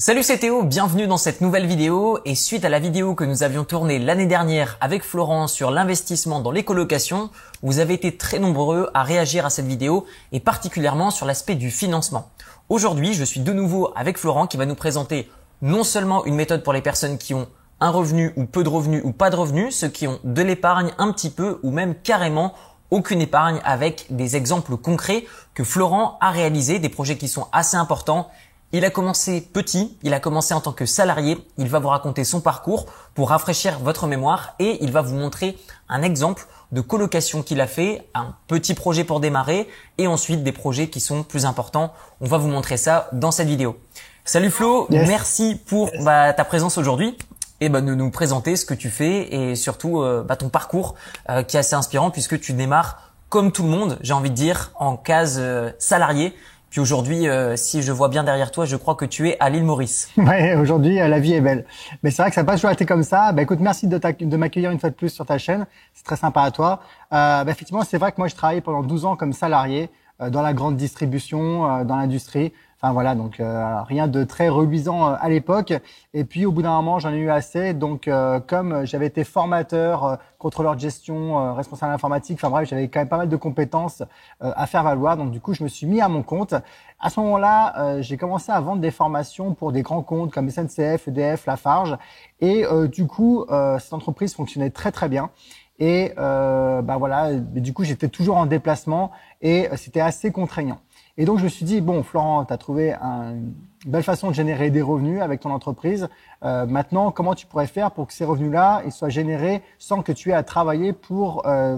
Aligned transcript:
Salut 0.00 0.22
c'est 0.22 0.38
Théo, 0.38 0.62
bienvenue 0.62 1.08
dans 1.08 1.16
cette 1.16 1.40
nouvelle 1.40 1.66
vidéo 1.66 2.20
et 2.24 2.36
suite 2.36 2.64
à 2.64 2.68
la 2.68 2.78
vidéo 2.78 3.16
que 3.16 3.24
nous 3.24 3.42
avions 3.42 3.64
tournée 3.64 3.98
l'année 3.98 4.26
dernière 4.26 4.76
avec 4.80 5.02
Florent 5.02 5.48
sur 5.48 5.72
l'investissement 5.72 6.38
dans 6.38 6.52
les 6.52 6.62
colocations, 6.62 7.30
vous 7.64 7.80
avez 7.80 7.94
été 7.94 8.16
très 8.16 8.38
nombreux 8.38 8.90
à 8.94 9.02
réagir 9.02 9.44
à 9.44 9.50
cette 9.50 9.66
vidéo 9.66 10.06
et 10.30 10.38
particulièrement 10.38 11.10
sur 11.10 11.26
l'aspect 11.26 11.56
du 11.56 11.72
financement. 11.72 12.30
Aujourd'hui, 12.68 13.12
je 13.12 13.24
suis 13.24 13.40
de 13.40 13.52
nouveau 13.52 13.92
avec 13.96 14.18
Florent 14.18 14.46
qui 14.46 14.56
va 14.56 14.66
nous 14.66 14.76
présenter 14.76 15.28
non 15.62 15.82
seulement 15.82 16.24
une 16.26 16.36
méthode 16.36 16.62
pour 16.62 16.72
les 16.72 16.80
personnes 16.80 17.18
qui 17.18 17.34
ont 17.34 17.48
un 17.80 17.90
revenu 17.90 18.32
ou 18.36 18.44
peu 18.44 18.62
de 18.62 18.68
revenus 18.68 19.02
ou 19.04 19.10
pas 19.10 19.30
de 19.30 19.36
revenus, 19.36 19.74
ceux 19.74 19.88
qui 19.88 20.06
ont 20.06 20.20
de 20.22 20.42
l'épargne 20.42 20.92
un 20.98 21.10
petit 21.10 21.30
peu 21.30 21.58
ou 21.64 21.72
même 21.72 21.96
carrément 21.96 22.54
aucune 22.90 23.20
épargne 23.20 23.60
avec 23.64 24.06
des 24.10 24.36
exemples 24.36 24.76
concrets 24.76 25.24
que 25.54 25.64
Florent 25.64 26.18
a 26.20 26.30
réalisés, 26.30 26.78
des 26.78 26.88
projets 26.88 27.18
qui 27.18 27.28
sont 27.28 27.48
assez 27.52 27.76
importants 27.76 28.30
il 28.72 28.84
a 28.84 28.90
commencé 28.90 29.40
petit, 29.40 29.96
il 30.02 30.12
a 30.12 30.20
commencé 30.20 30.52
en 30.52 30.60
tant 30.60 30.72
que 30.72 30.84
salarié, 30.84 31.38
il 31.56 31.68
va 31.68 31.78
vous 31.78 31.88
raconter 31.88 32.24
son 32.24 32.40
parcours 32.40 32.86
pour 33.14 33.30
rafraîchir 33.30 33.78
votre 33.78 34.06
mémoire 34.06 34.54
et 34.58 34.78
il 34.82 34.92
va 34.92 35.00
vous 35.00 35.14
montrer 35.14 35.56
un 35.88 36.02
exemple 36.02 36.46
de 36.72 36.82
colocation 36.82 37.42
qu'il 37.42 37.62
a 37.62 37.66
fait, 37.66 38.06
un 38.14 38.34
petit 38.46 38.74
projet 38.74 39.04
pour 39.04 39.20
démarrer 39.20 39.68
et 39.96 40.06
ensuite 40.06 40.42
des 40.42 40.52
projets 40.52 40.88
qui 40.88 41.00
sont 41.00 41.22
plus 41.22 41.46
importants. 41.46 41.94
On 42.20 42.26
va 42.26 42.36
vous 42.36 42.48
montrer 42.48 42.76
ça 42.76 43.08
dans 43.12 43.30
cette 43.30 43.48
vidéo. 43.48 43.78
Salut 44.26 44.50
Flo, 44.50 44.86
merci 44.90 45.58
pour 45.66 45.90
bah, 46.02 46.34
ta 46.34 46.44
présence 46.44 46.76
aujourd'hui 46.76 47.16
et 47.60 47.70
bah, 47.70 47.80
de 47.80 47.94
nous 47.94 48.10
présenter 48.10 48.56
ce 48.56 48.66
que 48.66 48.74
tu 48.74 48.90
fais 48.90 49.34
et 49.34 49.56
surtout 49.56 50.02
euh, 50.02 50.22
bah, 50.22 50.36
ton 50.36 50.50
parcours 50.50 50.94
euh, 51.30 51.42
qui 51.42 51.56
est 51.56 51.60
assez 51.60 51.74
inspirant 51.74 52.10
puisque 52.10 52.38
tu 52.38 52.52
démarres 52.52 53.08
comme 53.30 53.52
tout 53.52 53.62
le 53.62 53.68
monde, 53.68 53.98
j'ai 54.00 54.14
envie 54.14 54.30
de 54.30 54.34
dire, 54.34 54.70
en 54.74 54.96
case 54.96 55.36
euh, 55.38 55.70
salarié 55.78 56.34
puis 56.70 56.80
aujourd'hui, 56.80 57.28
euh, 57.28 57.56
si 57.56 57.82
je 57.82 57.92
vois 57.92 58.08
bien 58.08 58.24
derrière 58.24 58.50
toi, 58.50 58.66
je 58.66 58.76
crois 58.76 58.94
que 58.94 59.04
tu 59.04 59.28
es 59.28 59.36
à 59.40 59.48
l'île 59.48 59.64
Maurice. 59.64 60.10
Ouais, 60.18 60.54
aujourd'hui, 60.56 61.00
euh, 61.00 61.08
la 61.08 61.18
vie 61.18 61.32
est 61.32 61.40
belle. 61.40 61.64
Mais 62.02 62.10
c'est 62.10 62.20
vrai 62.22 62.30
que 62.30 62.34
ça 62.34 62.42
n'a 62.42 62.46
pas 62.46 62.54
toujours 62.54 62.70
été 62.70 62.84
comme 62.84 63.02
ça. 63.02 63.32
Bah, 63.32 63.42
écoute, 63.42 63.60
merci 63.60 63.86
de, 63.86 63.98
de 63.98 64.36
m'accueillir 64.36 64.70
une 64.70 64.78
fois 64.78 64.90
de 64.90 64.94
plus 64.94 65.08
sur 65.08 65.24
ta 65.24 65.38
chaîne. 65.38 65.66
C'est 65.94 66.04
très 66.04 66.16
sympa 66.16 66.42
à 66.42 66.50
toi. 66.50 66.80
Euh, 67.12 67.44
bah, 67.44 67.50
effectivement, 67.50 67.82
c'est 67.84 67.96
vrai 67.96 68.12
que 68.12 68.16
moi, 68.18 68.28
je 68.28 68.34
travaillais 68.34 68.60
pendant 68.60 68.82
12 68.82 69.06
ans 69.06 69.16
comme 69.16 69.32
salarié 69.32 69.88
euh, 70.20 70.28
dans 70.28 70.42
la 70.42 70.52
grande 70.52 70.76
distribution, 70.76 71.84
dans 71.84 71.96
l'industrie. 71.96 72.52
Enfin 72.80 72.92
voilà, 72.92 73.16
donc 73.16 73.40
euh, 73.40 73.82
rien 73.82 74.06
de 74.06 74.22
très 74.22 74.48
reluisant 74.48 75.08
euh, 75.08 75.16
à 75.18 75.28
l'époque. 75.28 75.72
Et 76.14 76.22
puis 76.24 76.46
au 76.46 76.52
bout 76.52 76.62
d'un 76.62 76.76
moment, 76.76 77.00
j'en 77.00 77.12
ai 77.12 77.16
eu 77.16 77.28
assez. 77.28 77.74
Donc 77.74 78.06
euh, 78.06 78.38
comme 78.38 78.86
j'avais 78.86 79.06
été 79.06 79.24
formateur, 79.24 80.18
contrôleur 80.38 80.76
de 80.76 80.80
gestion, 80.80 81.54
responsable 81.54 81.92
informatique, 81.92 82.38
enfin 82.40 82.50
bref, 82.50 82.68
j'avais 82.68 82.86
quand 82.86 83.00
même 83.00 83.08
pas 83.08 83.16
mal 83.16 83.28
de 83.28 83.36
compétences 83.36 84.04
à 84.40 84.66
faire 84.68 84.84
valoir. 84.84 85.16
Donc 85.16 85.32
du 85.32 85.40
coup, 85.40 85.54
je 85.54 85.64
me 85.64 85.68
suis 85.68 85.88
mis 85.88 86.00
à 86.00 86.08
mon 86.08 86.22
compte. 86.22 86.54
À 87.00 87.10
ce 87.10 87.18
moment-là, 87.18 88.00
j'ai 88.00 88.16
commencé 88.16 88.52
à 88.52 88.60
vendre 88.60 88.80
des 88.80 88.92
formations 88.92 89.54
pour 89.54 89.72
des 89.72 89.82
grands 89.82 90.02
comptes 90.02 90.32
comme 90.32 90.48
SNCF, 90.48 91.08
EDF, 91.08 91.46
Lafarge. 91.46 91.96
Et 92.40 92.64
du 92.92 93.08
coup, 93.08 93.44
cette 93.80 93.92
entreprise 93.92 94.34
fonctionnait 94.34 94.70
très 94.70 94.92
très 94.92 95.08
bien. 95.08 95.30
Et 95.78 96.12
euh, 96.18 96.82
bah 96.82 96.96
voilà, 96.96 97.34
du 97.34 97.72
coup, 97.72 97.84
j'étais 97.84 98.08
toujours 98.08 98.36
en 98.36 98.46
déplacement 98.46 99.12
et 99.40 99.68
c'était 99.76 100.00
assez 100.00 100.32
contraignant. 100.32 100.80
Et 101.20 101.24
donc, 101.24 101.38
je 101.38 101.44
me 101.44 101.48
suis 101.48 101.64
dit, 101.64 101.80
bon, 101.80 102.04
Florent, 102.04 102.44
tu 102.44 102.52
as 102.52 102.58
trouvé 102.58 102.94
une 102.94 103.52
belle 103.84 104.04
façon 104.04 104.28
de 104.28 104.34
générer 104.34 104.70
des 104.70 104.82
revenus 104.82 105.20
avec 105.20 105.40
ton 105.40 105.50
entreprise. 105.50 106.08
Euh, 106.44 106.64
maintenant, 106.64 107.10
comment 107.10 107.34
tu 107.34 107.44
pourrais 107.44 107.66
faire 107.66 107.90
pour 107.90 108.06
que 108.06 108.12
ces 108.12 108.24
revenus-là 108.24 108.82
ils 108.86 108.92
soient 108.92 109.08
générés 109.08 109.60
sans 109.78 110.02
que 110.02 110.12
tu 110.12 110.30
aies 110.30 110.34
à 110.34 110.44
travailler 110.44 110.92
pour, 110.92 111.44
euh, 111.44 111.76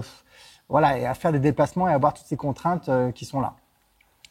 voilà, 0.69 0.99
et 0.99 1.07
à 1.07 1.15
faire 1.15 1.31
des 1.31 1.39
déplacements 1.39 1.89
et 1.89 1.91
avoir 1.91 2.13
toutes 2.13 2.27
ces 2.27 2.37
contraintes 2.37 2.87
euh, 2.89 3.11
qui 3.11 3.25
sont 3.25 3.41
là? 3.41 3.55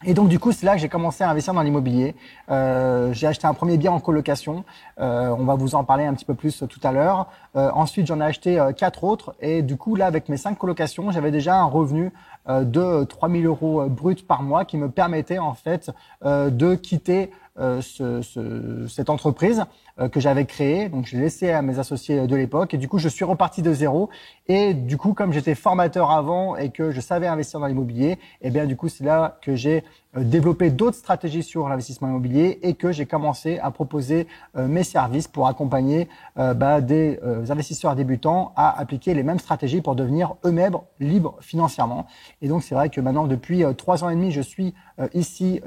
Et 0.06 0.14
donc 0.14 0.28
du 0.28 0.38
coup, 0.38 0.50
c'est 0.50 0.64
là 0.64 0.74
que 0.74 0.80
j'ai 0.80 0.88
commencé 0.88 1.24
à 1.24 1.28
investir 1.28 1.52
dans 1.52 1.60
l'immobilier. 1.60 2.14
Euh, 2.50 3.12
j'ai 3.12 3.26
acheté 3.26 3.46
un 3.46 3.52
premier 3.52 3.76
bien 3.76 3.92
en 3.92 4.00
colocation. 4.00 4.64
Euh, 4.98 5.28
on 5.38 5.44
va 5.44 5.56
vous 5.56 5.74
en 5.74 5.84
parler 5.84 6.04
un 6.04 6.14
petit 6.14 6.24
peu 6.24 6.34
plus 6.34 6.64
tout 6.66 6.80
à 6.82 6.90
l'heure. 6.90 7.26
Euh, 7.54 7.70
ensuite, 7.74 8.06
j'en 8.06 8.18
ai 8.20 8.24
acheté 8.24 8.58
euh, 8.58 8.72
quatre 8.72 9.04
autres. 9.04 9.34
Et 9.40 9.60
du 9.60 9.76
coup, 9.76 9.96
là, 9.96 10.06
avec 10.06 10.30
mes 10.30 10.38
cinq 10.38 10.56
colocations, 10.56 11.10
j'avais 11.10 11.30
déjà 11.30 11.56
un 11.60 11.64
revenu 11.64 12.12
euh, 12.48 12.64
de 12.64 13.04
3000 13.04 13.44
euros 13.44 13.90
bruts 13.90 14.24
par 14.26 14.42
mois 14.42 14.64
qui 14.64 14.78
me 14.78 14.88
permettait 14.88 15.38
en 15.38 15.52
fait 15.52 15.90
de 16.22 16.74
quitter 16.74 17.30
ce, 17.58 18.22
ce, 18.22 18.86
cette 18.88 19.10
entreprise 19.10 19.66
que 20.08 20.20
j'avais 20.20 20.46
créée. 20.46 20.88
Donc, 20.88 21.06
je 21.06 21.16
l'ai 21.16 21.22
laissé 21.22 21.50
à 21.50 21.62
mes 21.62 21.78
associés 21.78 22.26
de 22.26 22.36
l'époque. 22.36 22.74
Et 22.74 22.78
du 22.78 22.88
coup, 22.88 22.98
je 22.98 23.08
suis 23.08 23.24
reparti 23.24 23.62
de 23.62 23.72
zéro. 23.72 24.08
Et 24.48 24.74
du 24.74 24.96
coup, 24.96 25.14
comme 25.14 25.32
j'étais 25.32 25.54
formateur 25.54 26.10
avant 26.10 26.56
et 26.56 26.70
que 26.70 26.90
je 26.90 27.00
savais 27.00 27.26
investir 27.26 27.60
dans 27.60 27.66
l'immobilier, 27.66 28.18
eh 28.42 28.50
bien 28.50 28.66
du 28.66 28.76
coup, 28.76 28.88
c'est 28.88 29.04
là 29.04 29.38
que 29.42 29.54
j'ai 29.54 29.84
euh, 30.16 30.24
développé 30.24 30.70
d'autres 30.70 30.96
stratégies 30.96 31.44
sur 31.44 31.68
l'investissement 31.68 32.08
immobilier 32.08 32.58
et 32.62 32.74
que 32.74 32.90
j'ai 32.90 33.06
commencé 33.06 33.60
à 33.60 33.70
proposer 33.70 34.26
euh, 34.56 34.66
mes 34.66 34.82
services 34.82 35.28
pour 35.28 35.46
accompagner 35.46 36.08
euh, 36.36 36.52
bah, 36.52 36.80
des 36.80 37.20
investisseurs 37.48 37.94
débutants 37.94 38.52
à 38.56 38.76
appliquer 38.76 39.14
les 39.14 39.22
mêmes 39.22 39.38
stratégies 39.38 39.80
pour 39.80 39.94
devenir 39.94 40.34
eux-mêmes 40.44 40.78
libres 40.98 41.36
financièrement. 41.40 42.06
Et 42.42 42.48
donc, 42.48 42.64
c'est 42.64 42.74
vrai 42.74 42.88
que 42.88 43.00
maintenant, 43.00 43.28
depuis 43.28 43.62
trois 43.76 44.02
ans 44.02 44.10
et 44.10 44.16
demi, 44.16 44.32
je 44.32 44.40
suis 44.40 44.74
ici 45.14 45.60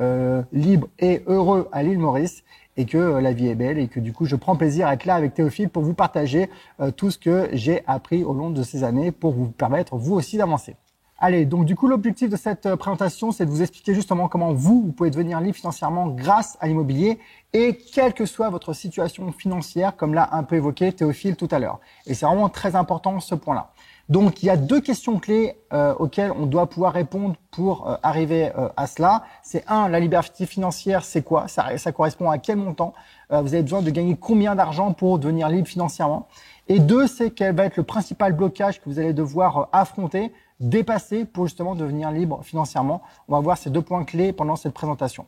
libre 0.51 0.87
et 0.99 1.23
heureux 1.27 1.69
à 1.71 1.83
l'île 1.83 1.99
Maurice 1.99 2.43
et 2.77 2.85
que 2.85 2.97
euh, 2.97 3.21
la 3.21 3.33
vie 3.33 3.47
est 3.47 3.55
belle 3.55 3.77
et 3.77 3.87
que 3.87 3.99
du 3.99 4.13
coup 4.13 4.25
je 4.25 4.35
prends 4.35 4.55
plaisir 4.55 4.87
à 4.87 4.93
être 4.93 5.05
là 5.05 5.15
avec 5.15 5.33
Théophile 5.33 5.69
pour 5.69 5.83
vous 5.83 5.93
partager 5.93 6.49
euh, 6.79 6.91
tout 6.91 7.11
ce 7.11 7.17
que 7.17 7.49
j'ai 7.53 7.83
appris 7.87 8.23
au 8.23 8.33
long 8.33 8.49
de 8.49 8.63
ces 8.63 8.83
années 8.83 9.11
pour 9.11 9.33
vous 9.33 9.47
permettre 9.47 9.95
vous 9.95 10.13
aussi 10.13 10.37
d'avancer. 10.37 10.75
Allez, 11.19 11.45
donc 11.45 11.65
du 11.65 11.75
coup 11.75 11.87
l'objectif 11.87 12.29
de 12.29 12.35
cette 12.35 12.65
euh, 12.65 12.75
présentation 12.75 13.31
c'est 13.31 13.45
de 13.45 13.51
vous 13.51 13.61
expliquer 13.61 13.93
justement 13.93 14.27
comment 14.27 14.53
vous, 14.53 14.83
vous 14.85 14.91
pouvez 14.91 15.11
devenir 15.11 15.39
libre 15.39 15.55
financièrement 15.55 16.07
grâce 16.07 16.57
à 16.59 16.67
l'immobilier 16.67 17.19
et 17.53 17.77
quelle 17.77 18.13
que 18.13 18.25
soit 18.25 18.49
votre 18.49 18.73
situation 18.73 19.31
financière 19.31 19.95
comme 19.95 20.13
l'a 20.13 20.29
un 20.33 20.43
peu 20.43 20.55
évoqué 20.55 20.91
Théophile 20.91 21.35
tout 21.35 21.47
à 21.51 21.59
l'heure. 21.59 21.79
Et 22.07 22.13
c'est 22.13 22.25
vraiment 22.25 22.49
très 22.49 22.75
important 22.75 23.19
ce 23.19 23.35
point-là. 23.35 23.71
Donc 24.09 24.43
il 24.43 24.47
y 24.47 24.49
a 24.49 24.57
deux 24.57 24.81
questions 24.81 25.17
clés 25.17 25.55
euh, 25.71 25.93
auxquelles 25.95 26.31
on 26.31 26.45
doit 26.45 26.67
pouvoir 26.67 26.93
répondre 26.93 27.35
pour 27.51 27.89
euh, 27.89 27.95
arriver 28.03 28.51
euh, 28.57 28.67
à 28.75 28.85
cela. 28.85 29.23
C'est 29.43 29.63
un, 29.67 29.87
la 29.87 29.99
liberté 29.99 30.45
financière, 30.45 31.05
c'est 31.05 31.21
quoi? 31.21 31.47
Ça, 31.47 31.77
ça, 31.77 31.91
correspond 31.93 32.29
à 32.29 32.37
quel 32.37 32.57
montant? 32.57 32.93
Vous 33.29 33.55
avez 33.55 33.63
besoin 33.63 33.81
de 33.81 33.89
gagner 33.89 34.15
combien 34.15 34.53
d'argent 34.53 34.93
pour 34.93 35.17
devenir 35.17 35.49
libre 35.49 35.67
financièrement? 35.67 36.27
Et 36.67 36.79
deux, 36.79 37.07
c'est 37.07 37.31
quel 37.31 37.55
va 37.55 37.65
être 37.65 37.77
le 37.77 37.83
principal 37.83 38.33
blocage 38.33 38.79
que 38.79 38.87
vous 38.87 38.99
allez 38.99 39.13
devoir 39.13 39.69
affronter, 39.71 40.31
dépasser 40.59 41.25
pour 41.25 41.47
justement 41.47 41.73
devenir 41.73 42.11
libre 42.11 42.41
financièrement? 42.43 43.01
On 43.27 43.33
va 43.33 43.39
voir 43.39 43.57
ces 43.57 43.71
deux 43.71 43.81
points 43.81 44.03
clés 44.03 44.33
pendant 44.33 44.55
cette 44.55 44.73
présentation. 44.73 45.25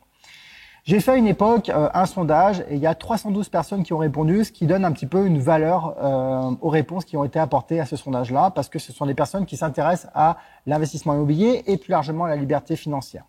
J'ai 0.86 1.00
fait 1.00 1.10
à 1.10 1.16
une 1.16 1.26
époque 1.26 1.68
euh, 1.68 1.88
un 1.94 2.06
sondage 2.06 2.60
et 2.70 2.76
il 2.76 2.78
y 2.78 2.86
a 2.86 2.94
312 2.94 3.48
personnes 3.48 3.82
qui 3.82 3.92
ont 3.92 3.98
répondu, 3.98 4.44
ce 4.44 4.52
qui 4.52 4.66
donne 4.66 4.84
un 4.84 4.92
petit 4.92 5.06
peu 5.06 5.26
une 5.26 5.40
valeur 5.40 5.96
euh, 6.00 6.54
aux 6.60 6.68
réponses 6.68 7.04
qui 7.04 7.16
ont 7.16 7.24
été 7.24 7.40
apportées 7.40 7.80
à 7.80 7.86
ce 7.86 7.96
sondage-là, 7.96 8.52
parce 8.52 8.68
que 8.68 8.78
ce 8.78 8.92
sont 8.92 9.04
des 9.04 9.14
personnes 9.14 9.46
qui 9.46 9.56
s'intéressent 9.56 10.12
à 10.14 10.38
l'investissement 10.64 11.14
immobilier 11.14 11.64
et 11.66 11.76
plus 11.76 11.90
largement 11.90 12.26
à 12.26 12.28
la 12.28 12.36
liberté 12.36 12.76
financière. 12.76 13.24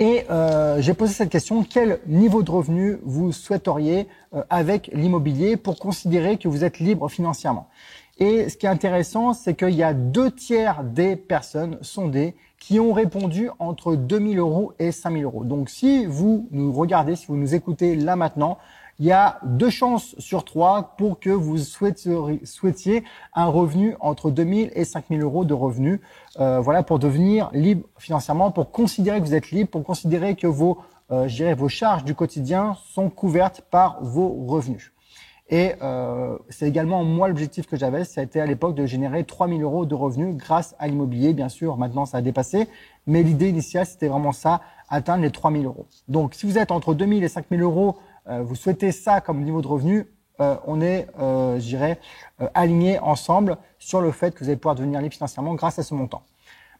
Et 0.00 0.24
euh, 0.30 0.80
j'ai 0.80 0.94
posé 0.94 1.14
cette 1.14 1.30
question, 1.30 1.62
quel 1.62 2.00
niveau 2.08 2.42
de 2.42 2.50
revenu 2.50 2.98
vous 3.04 3.30
souhaiteriez 3.30 4.08
avec 4.50 4.90
l'immobilier 4.92 5.56
pour 5.56 5.78
considérer 5.78 6.38
que 6.38 6.48
vous 6.48 6.64
êtes 6.64 6.80
libre 6.80 7.08
financièrement? 7.08 7.68
Et 8.18 8.48
ce 8.48 8.56
qui 8.56 8.66
est 8.66 8.68
intéressant, 8.68 9.32
c'est 9.32 9.54
qu'il 9.54 9.76
y 9.76 9.84
a 9.84 9.94
deux 9.94 10.32
tiers 10.32 10.82
des 10.82 11.14
personnes 11.14 11.78
sondées 11.82 12.34
qui 12.62 12.78
ont 12.78 12.92
répondu 12.92 13.50
entre 13.58 13.96
2000 13.96 14.38
euros 14.38 14.72
et 14.78 14.92
5000 14.92 15.24
euros. 15.24 15.42
Donc 15.42 15.68
si 15.68 16.06
vous 16.06 16.46
nous 16.52 16.72
regardez, 16.72 17.16
si 17.16 17.26
vous 17.26 17.36
nous 17.36 17.56
écoutez 17.56 17.96
là 17.96 18.14
maintenant, 18.14 18.56
il 19.00 19.06
y 19.06 19.10
a 19.10 19.40
deux 19.42 19.68
chances 19.68 20.14
sur 20.18 20.44
trois 20.44 20.94
pour 20.96 21.18
que 21.18 21.30
vous 21.30 21.58
souhaitiez 21.58 23.02
un 23.34 23.46
revenu 23.46 23.96
entre 23.98 24.30
2000 24.30 24.70
et 24.76 24.84
5000 24.84 25.22
euros 25.22 25.44
de 25.44 25.54
revenus. 25.54 25.98
Euh, 26.38 26.60
voilà, 26.60 26.84
pour 26.84 27.00
devenir 27.00 27.50
libre 27.52 27.88
financièrement, 27.98 28.52
pour 28.52 28.70
considérer 28.70 29.20
que 29.20 29.24
vous 29.24 29.34
êtes 29.34 29.50
libre, 29.50 29.70
pour 29.70 29.82
considérer 29.82 30.36
que 30.36 30.46
vos, 30.46 30.78
euh, 31.10 31.54
vos 31.56 31.68
charges 31.68 32.04
du 32.04 32.14
quotidien 32.14 32.76
sont 32.94 33.10
couvertes 33.10 33.62
par 33.72 34.04
vos 34.04 34.46
revenus. 34.46 34.92
Et 35.48 35.74
euh, 35.82 36.38
c'est 36.48 36.66
également 36.66 37.04
moi 37.04 37.28
l'objectif 37.28 37.66
que 37.66 37.76
j'avais, 37.76 38.04
ça 38.04 38.20
a 38.20 38.24
été 38.24 38.40
à 38.40 38.46
l'époque 38.46 38.74
de 38.74 38.86
générer 38.86 39.24
3000 39.24 39.62
euros 39.62 39.84
de 39.84 39.94
revenus 39.94 40.36
grâce 40.36 40.74
à 40.78 40.88
l'immobilier. 40.88 41.34
Bien 41.34 41.48
sûr, 41.48 41.76
maintenant 41.76 42.06
ça 42.06 42.18
a 42.18 42.22
dépassé, 42.22 42.68
mais 43.06 43.22
l'idée 43.22 43.48
initiale 43.48 43.84
c'était 43.84 44.08
vraiment 44.08 44.32
ça, 44.32 44.60
atteindre 44.88 45.22
les 45.22 45.30
3000 45.30 45.66
euros. 45.66 45.86
Donc 46.08 46.34
si 46.34 46.46
vous 46.46 46.58
êtes 46.58 46.70
entre 46.70 46.94
2000 46.94 47.24
et 47.24 47.28
5000 47.28 47.60
euros, 47.60 47.96
euh, 48.28 48.42
vous 48.42 48.54
souhaitez 48.54 48.92
ça 48.92 49.20
comme 49.20 49.42
niveau 49.42 49.60
de 49.60 49.66
revenu, 49.66 50.06
euh, 50.40 50.56
on 50.66 50.80
est, 50.80 51.08
euh, 51.20 51.58
je 51.60 51.66
dirais, 51.66 51.98
euh, 52.40 52.48
alignés 52.54 52.98
ensemble 53.00 53.58
sur 53.78 54.00
le 54.00 54.10
fait 54.10 54.34
que 54.34 54.40
vous 54.40 54.48
allez 54.48 54.56
pouvoir 54.56 54.74
devenir 54.74 55.00
libre 55.00 55.14
financièrement 55.14 55.54
grâce 55.54 55.78
à 55.78 55.82
ce 55.82 55.94
montant. 55.94 56.22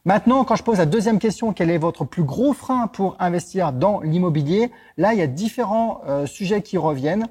Maintenant, 0.05 0.43
quand 0.43 0.57
je 0.57 0.63
pose 0.63 0.79
la 0.79 0.85
deuxième 0.85 1.17
question, 1.17 1.53
quel 1.53 1.69
est 1.69 1.77
votre 1.77 2.03
plus 2.03 2.23
gros 2.23 2.51
frein 2.51 2.87
pour 2.87 3.15
investir 3.19 3.71
dans 3.71 4.01
l'immobilier? 4.01 4.69
Là, 4.97 5.13
il 5.13 5.19
y 5.19 5.21
a 5.21 5.27
différents 5.27 6.01
euh, 6.05 6.25
sujets 6.25 6.61
qui 6.61 6.77
reviennent. 6.77 7.27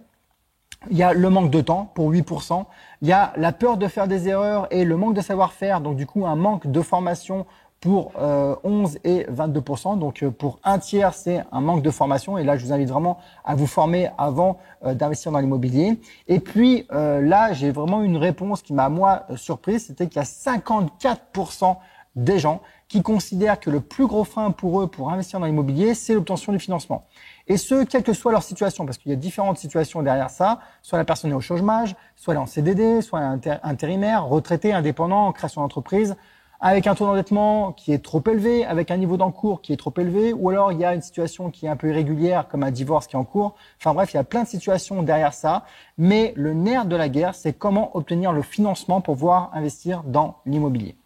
Il 0.91 0.97
y 0.97 1.03
a 1.03 1.13
le 1.13 1.31
manque 1.31 1.51
de 1.51 1.61
temps 1.61 1.91
pour 1.95 2.11
8%. 2.11 2.65
Il 3.03 3.09
y 3.09 3.13
a 3.13 3.33
la 3.37 3.53
peur 3.53 3.77
de 3.77 3.87
faire 3.89 4.09
des 4.09 4.29
erreurs 4.29 4.67
et 4.71 4.85
le 4.85 4.97
manque 4.97 5.15
de 5.15 5.21
savoir-faire, 5.21 5.81
donc 5.81 5.97
du 5.97 6.07
coup 6.07 6.27
un 6.27 6.37
manque 6.37 6.67
de 6.67 6.81
formation 6.81 7.47
pour 7.81 8.13
11 8.17 8.99
et 9.03 9.25
22% 9.25 9.99
Donc 9.99 10.25
pour 10.39 10.61
un 10.63 10.79
tiers, 10.79 11.15
c'est 11.15 11.43
un 11.51 11.61
manque 11.61 11.83
de 11.83 11.91
formation. 11.91 12.39
Et 12.39 12.45
là, 12.45 12.57
je 12.57 12.65
vous 12.65 12.73
invite 12.73 12.89
vraiment 12.89 13.19
à 13.45 13.57
vous 13.57 13.67
former 13.67 14.09
avant 14.19 14.59
d'investir 14.85 15.33
dans 15.33 15.41
l'immobilier. 15.41 15.99
Et 16.29 16.39
puis 16.39 16.87
là, 16.91 17.53
j'ai 17.53 17.73
vraiment 17.73 18.03
une 18.03 18.17
réponse 18.17 18.63
qui 18.63 18.73
m'a 18.73 18.89
moi 18.89 19.27
surprise, 19.35 19.87
c'était 19.87 20.07
qu'il 20.07 20.19
y 20.19 20.21
a 20.21 20.23
54% 20.23 21.77
des 22.15 22.39
gens 22.39 22.61
qui 22.87 23.03
considèrent 23.03 23.59
que 23.59 23.71
le 23.71 23.81
plus 23.81 24.07
gros 24.07 24.23
frein 24.23 24.51
pour 24.53 24.81
eux 24.81 24.87
pour 24.87 25.11
investir 25.11 25.41
dans 25.41 25.47
l'immobilier, 25.47 25.95
c'est 25.95 26.15
l'obtention 26.15 26.53
du 26.53 26.59
financement. 26.59 27.05
Et 27.49 27.57
ce, 27.57 27.85
quelle 27.85 28.03
que 28.03 28.13
soit 28.13 28.33
leur 28.33 28.43
situation, 28.43 28.87
parce 28.87 28.99
qu'il 28.99 29.11
y 29.11 29.15
a 29.15 29.17
différentes 29.17 29.59
situations 29.59 30.03
derrière 30.03 30.31
ça. 30.31 30.61
Soit 30.83 30.99
la 30.99 31.05
personne 31.05 31.31
est 31.31 31.35
au 31.35 31.41
chômage, 31.41 31.97
soit 32.17 32.35
elle 32.35 32.39
est 32.39 32.43
en 32.43 32.47
CDD, 32.47 33.03
soit 33.03 33.21
elle 33.21 33.53
est 33.53 33.61
intérimaire, 33.63 34.27
retraité, 34.27 34.73
indépendant, 34.73 35.33
création 35.33 35.61
d'entreprise, 35.61 36.17
avec 36.61 36.87
un 36.87 36.95
taux 36.95 37.07
d'endettement 37.07 37.73
qui 37.73 37.93
est 37.93 38.03
trop 38.03 38.23
élevé, 38.31 38.65
avec 38.65 38.93
un 38.93 38.97
niveau 38.97 39.17
d'encours 39.17 39.63
qui 39.63 39.73
est 39.73 39.77
trop 39.77 39.93
élevé, 39.99 40.33
ou 40.33 40.49
alors 40.49 40.71
il 40.71 40.79
y 40.79 40.85
a 40.85 40.95
une 40.95 41.03
situation 41.03 41.51
qui 41.51 41.67
est 41.67 41.69
un 41.69 41.75
peu 41.75 41.89
irrégulière, 41.89 42.47
comme 42.47 42.63
un 42.63 42.71
divorce 42.71 43.09
qui 43.09 43.17
est 43.17 43.19
en 43.19 43.25
cours. 43.25 43.57
Enfin 43.81 43.93
bref, 43.93 44.15
il 44.15 44.17
y 44.17 44.21
a 44.21 44.25
plein 44.25 44.45
de 44.45 44.49
situations 44.49 45.03
derrière 45.03 45.35
ça. 45.35 45.65
Mais 45.99 46.33
le 46.37 46.55
nerf 46.55 46.87
de 46.87 46.95
la 46.95 47.09
guerre, 47.09 47.35
c'est 47.35 47.53
comment 47.53 47.97
obtenir 47.97 48.33
le 48.33 48.43
financement 48.43 49.01
pour 49.01 49.15
pouvoir 49.15 49.51
investir 49.55 50.05
dans 50.05 50.37
l'immobilier. 50.47 50.97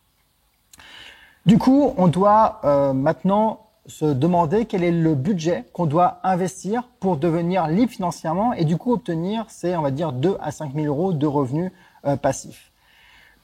Du 1.46 1.58
coup, 1.58 1.94
on 1.96 2.08
doit 2.08 2.60
euh, 2.64 2.92
maintenant 2.92 3.65
se 3.86 4.04
demander 4.04 4.64
quel 4.64 4.82
est 4.82 4.92
le 4.92 5.14
budget 5.14 5.64
qu'on 5.72 5.86
doit 5.86 6.20
investir 6.22 6.88
pour 7.00 7.16
devenir 7.16 7.66
libre 7.68 7.92
financièrement 7.92 8.52
et 8.52 8.64
du 8.64 8.76
coup 8.76 8.92
obtenir, 8.92 9.46
c'est 9.48 9.76
on 9.76 9.82
va 9.82 9.90
dire 9.90 10.12
2 10.12 10.36
à 10.40 10.50
5 10.50 10.74
000 10.74 10.86
euros 10.86 11.12
de 11.12 11.26
revenus 11.26 11.70
euh, 12.04 12.16
passifs. 12.16 12.72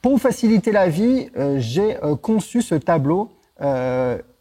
Pour 0.00 0.12
vous 0.12 0.18
faciliter 0.18 0.72
la 0.72 0.88
vie, 0.88 1.28
euh, 1.36 1.56
j'ai 1.58 1.96
conçu 2.22 2.62
ce 2.62 2.74
tableau 2.74 3.30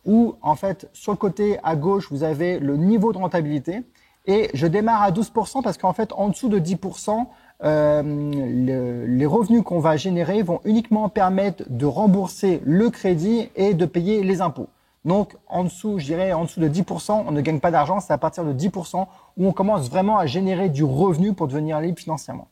où 0.05 0.33
en 0.41 0.55
fait 0.55 0.89
sur 0.93 1.11
le 1.11 1.17
côté 1.17 1.59
à 1.63 1.75
gauche 1.75 2.07
vous 2.09 2.23
avez 2.23 2.57
le 2.57 2.75
niveau 2.75 3.13
de 3.13 3.19
rentabilité 3.19 3.83
et 4.25 4.49
je 4.53 4.67
démarre 4.67 5.03
à 5.03 5.11
12% 5.11 5.61
parce 5.61 5.77
qu'en 5.77 5.93
fait 5.93 6.11
en 6.13 6.29
dessous 6.29 6.49
de 6.49 6.59
10%, 6.59 7.27
euh, 7.63 9.05
les 9.07 9.25
revenus 9.25 9.63
qu'on 9.63 9.79
va 9.79 9.97
générer 9.97 10.41
vont 10.41 10.61
uniquement 10.65 11.09
permettre 11.09 11.63
de 11.69 11.85
rembourser 11.85 12.61
le 12.65 12.89
crédit 12.89 13.49
et 13.55 13.73
de 13.73 13.85
payer 13.85 14.23
les 14.23 14.41
impôts. 14.41 14.67
Donc 15.03 15.35
en 15.47 15.63
dessous, 15.63 15.97
je 15.99 16.05
dirais 16.05 16.33
en 16.33 16.43
dessous 16.43 16.59
de 16.59 16.67
10%, 16.67 17.23
on 17.27 17.31
ne 17.31 17.41
gagne 17.41 17.59
pas 17.59 17.71
d'argent, 17.71 17.99
c'est 17.99 18.13
à 18.13 18.17
partir 18.17 18.43
de 18.45 18.53
10% 18.53 19.07
où 19.37 19.47
on 19.47 19.51
commence 19.51 19.89
vraiment 19.89 20.17
à 20.17 20.25
générer 20.27 20.69
du 20.69 20.83
revenu 20.83 21.33
pour 21.33 21.47
devenir 21.47 21.79
libre 21.81 21.97
financièrement. 21.97 22.47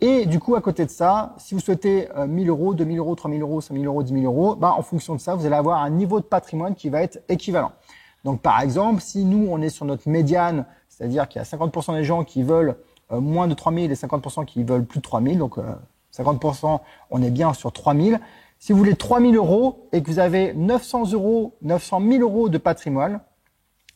Et 0.00 0.26
du 0.26 0.38
coup, 0.38 0.54
à 0.54 0.60
côté 0.60 0.84
de 0.84 0.90
ça, 0.90 1.34
si 1.38 1.54
vous 1.54 1.60
souhaitez 1.60 2.08
1000 2.16 2.48
euh, 2.48 2.52
euros, 2.52 2.74
2000 2.74 2.98
euros, 2.98 3.14
3000 3.16 3.42
euros, 3.42 3.60
5000 3.60 3.86
euros, 3.86 4.02
10 4.02 4.12
000 4.12 4.24
euros, 4.24 4.54
bah, 4.54 4.74
en 4.76 4.82
fonction 4.82 5.16
de 5.16 5.20
ça, 5.20 5.34
vous 5.34 5.44
allez 5.44 5.56
avoir 5.56 5.82
un 5.82 5.90
niveau 5.90 6.20
de 6.20 6.24
patrimoine 6.24 6.74
qui 6.74 6.88
va 6.88 7.02
être 7.02 7.20
équivalent. 7.28 7.72
Donc 8.22 8.40
par 8.40 8.60
exemple, 8.60 9.00
si 9.00 9.24
nous, 9.24 9.48
on 9.50 9.60
est 9.60 9.70
sur 9.70 9.86
notre 9.86 10.08
médiane, 10.08 10.66
c'est-à-dire 10.88 11.26
qu'il 11.26 11.40
y 11.40 11.42
a 11.42 11.44
50% 11.44 11.94
des 11.94 12.04
gens 12.04 12.22
qui 12.22 12.42
veulent 12.42 12.76
euh, 13.10 13.20
moins 13.20 13.48
de 13.48 13.54
3000 13.54 13.90
et 13.90 13.94
50% 13.94 14.44
qui 14.44 14.62
veulent 14.62 14.84
plus 14.84 14.98
de 14.98 15.04
3000. 15.04 15.38
Donc 15.38 15.56
50%, 16.16 16.74
euh, 16.74 16.78
on 17.10 17.22
est 17.22 17.30
bien 17.30 17.52
sur 17.54 17.72
3000. 17.72 18.20
Si 18.58 18.72
vous 18.72 18.78
voulez 18.78 18.96
3000 18.96 19.36
euros 19.36 19.88
et 19.92 20.02
que 20.02 20.10
vous 20.10 20.18
avez 20.18 20.52
900 20.52 21.12
euros, 21.12 21.56
900 21.62 22.00
000 22.00 22.22
euros 22.22 22.48
de 22.48 22.58
patrimoine, 22.58 23.20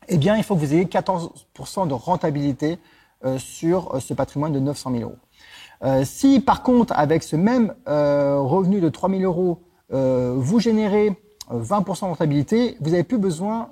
eh 0.09 0.19
bien, 0.19 0.37
il 0.37 0.44
faut 0.44 0.55
que 0.55 0.61
vous 0.61 0.73
ayez 0.75 0.85
14% 0.85 1.88
de 1.88 1.94
rentabilité 1.94 2.79
euh, 3.25 3.38
sur 3.38 4.00
ce 4.00 4.14
patrimoine 4.14 4.53
de 4.53 4.61
900 4.61 4.93
000 4.93 5.03
euros. 5.03 6.05
si 6.05 6.41
par 6.41 6.62
contre, 6.62 6.93
avec 6.97 7.23
ce 7.23 7.37
même 7.37 7.75
revenu 7.87 8.81
de 8.81 8.88
3000 8.88 9.25
euros, 9.25 9.62
vous 9.91 10.61
générez 10.61 11.11
20% 11.50 12.00
de 12.03 12.06
rentabilité, 12.06 12.76
vous 12.81 12.91
n'avez 12.91 13.03
plus 13.03 13.19
besoin, 13.19 13.70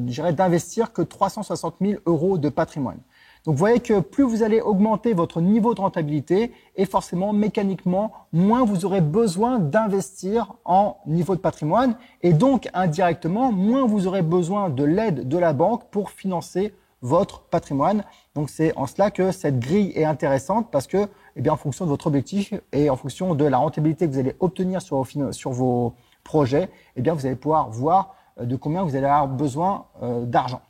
d'investir 0.00 0.92
que 0.92 1.02
360 1.02 1.76
000 1.80 2.00
euros 2.06 2.36
de 2.36 2.48
patrimoine. 2.48 2.98
Donc 3.44 3.54
vous 3.54 3.58
voyez 3.58 3.80
que 3.80 4.00
plus 4.00 4.22
vous 4.24 4.42
allez 4.42 4.60
augmenter 4.60 5.14
votre 5.14 5.40
niveau 5.40 5.74
de 5.74 5.80
rentabilité 5.80 6.52
et 6.76 6.84
forcément 6.84 7.32
mécaniquement, 7.32 8.12
moins 8.32 8.64
vous 8.64 8.84
aurez 8.84 9.00
besoin 9.00 9.58
d'investir 9.58 10.54
en 10.64 10.98
niveau 11.06 11.34
de 11.34 11.40
patrimoine 11.40 11.96
et 12.22 12.32
donc 12.32 12.68
indirectement, 12.72 13.50
moins 13.50 13.84
vous 13.84 14.06
aurez 14.06 14.22
besoin 14.22 14.70
de 14.70 14.84
l'aide 14.84 15.26
de 15.28 15.38
la 15.38 15.52
banque 15.52 15.90
pour 15.90 16.10
financer 16.10 16.72
votre 17.02 17.42
patrimoine. 17.42 18.04
Donc 18.36 18.48
c'est 18.48 18.76
en 18.76 18.86
cela 18.86 19.10
que 19.10 19.32
cette 19.32 19.58
grille 19.58 19.92
est 19.96 20.04
intéressante 20.04 20.68
parce 20.70 20.86
que, 20.86 21.08
eh 21.36 21.40
bien, 21.40 21.52
en 21.52 21.56
fonction 21.56 21.84
de 21.84 21.90
votre 21.90 22.06
objectif 22.06 22.54
et 22.72 22.90
en 22.90 22.96
fonction 22.96 23.34
de 23.34 23.44
la 23.44 23.58
rentabilité 23.58 24.06
que 24.06 24.12
vous 24.12 24.20
allez 24.20 24.36
obtenir 24.38 24.80
sur 24.80 25.50
vos, 25.50 25.94
projets, 26.24 26.70
eh 26.96 27.02
bien, 27.02 27.14
vous 27.14 27.26
allez 27.26 27.36
pouvoir 27.36 27.70
voir 27.70 28.14
euh, 28.40 28.44
de 28.44 28.56
combien 28.56 28.84
vous 28.84 28.96
allez 28.96 29.06
avoir 29.06 29.28
besoin 29.28 29.86
euh, 30.02 30.24
d'argent. 30.24 30.60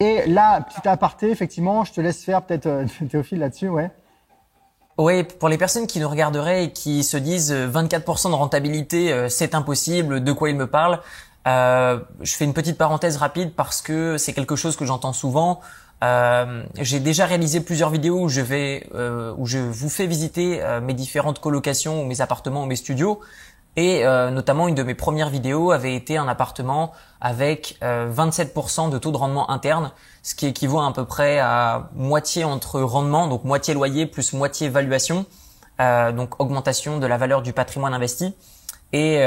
Et 0.00 0.26
là, 0.26 0.60
petit 0.60 0.86
aparté, 0.88 1.30
effectivement, 1.30 1.84
je 1.84 1.92
te 1.92 2.00
laisse 2.00 2.24
faire 2.24 2.42
peut-être 2.42 2.66
euh, 2.66 2.86
Théophile 3.10 3.38
là-dessus, 3.38 3.68
ouais. 3.68 3.90
Oui, 4.96 5.24
pour 5.24 5.48
les 5.48 5.58
personnes 5.58 5.88
qui 5.88 5.98
nous 5.98 6.08
regarderaient 6.08 6.66
et 6.66 6.70
qui 6.70 7.02
se 7.02 7.16
disent 7.16 7.52
24% 7.52 8.28
euh, 8.28 8.30
de 8.30 8.34
rentabilité, 8.34 9.12
euh, 9.12 9.28
c'est 9.28 9.56
impossible, 9.56 10.22
de 10.22 10.32
quoi 10.32 10.50
ils 10.50 10.56
me 10.56 10.68
parlent 10.68 11.00
euh, 11.48 11.98
Je 12.20 12.32
fais 12.36 12.44
une 12.44 12.54
petite 12.54 12.78
parenthèse 12.78 13.16
rapide 13.16 13.54
parce 13.56 13.82
que 13.82 14.18
c'est 14.18 14.32
quelque 14.32 14.54
chose 14.54 14.76
que 14.76 14.84
j'entends 14.84 15.12
souvent. 15.12 15.60
J'ai 16.78 17.00
déjà 17.00 17.24
réalisé 17.24 17.60
plusieurs 17.60 17.88
vidéos 17.88 18.20
où 18.20 18.28
je 18.28 18.42
vais, 18.42 18.86
où 19.38 19.46
je 19.46 19.56
vous 19.56 19.88
fais 19.88 20.06
visiter 20.06 20.60
mes 20.82 20.92
différentes 20.92 21.38
colocations, 21.40 22.02
ou 22.02 22.04
mes 22.04 22.20
appartements, 22.20 22.64
ou 22.64 22.66
mes 22.66 22.76
studios, 22.76 23.20
et 23.76 24.04
euh, 24.04 24.30
notamment, 24.30 24.68
une 24.68 24.74
de 24.74 24.82
mes 24.82 24.94
premières 24.94 25.30
vidéos 25.30 25.72
avait 25.72 25.96
été 25.96 26.16
un 26.16 26.28
appartement 26.28 26.92
avec 27.20 27.76
27% 27.82 28.86
euh, 28.86 28.90
de 28.90 28.98
taux 28.98 29.10
de 29.10 29.16
rendement 29.16 29.50
interne, 29.50 29.90
ce 30.22 30.34
qui 30.34 30.46
équivaut 30.46 30.80
à, 30.80 30.92
peu 30.92 31.04
près 31.04 31.38
à 31.40 31.90
moitié 31.94 32.44
entre 32.44 32.80
rendement, 32.80 33.26
donc 33.26 33.44
moitié 33.44 33.74
loyer 33.74 34.06
plus 34.06 34.32
moitié 34.32 34.68
valuation, 34.68 35.26
euh, 35.80 36.12
donc 36.12 36.40
augmentation 36.40 36.98
de 36.98 37.06
la 37.06 37.16
valeur 37.16 37.42
du 37.42 37.52
patrimoine 37.52 37.94
investi. 37.94 38.34
Et 38.92 39.24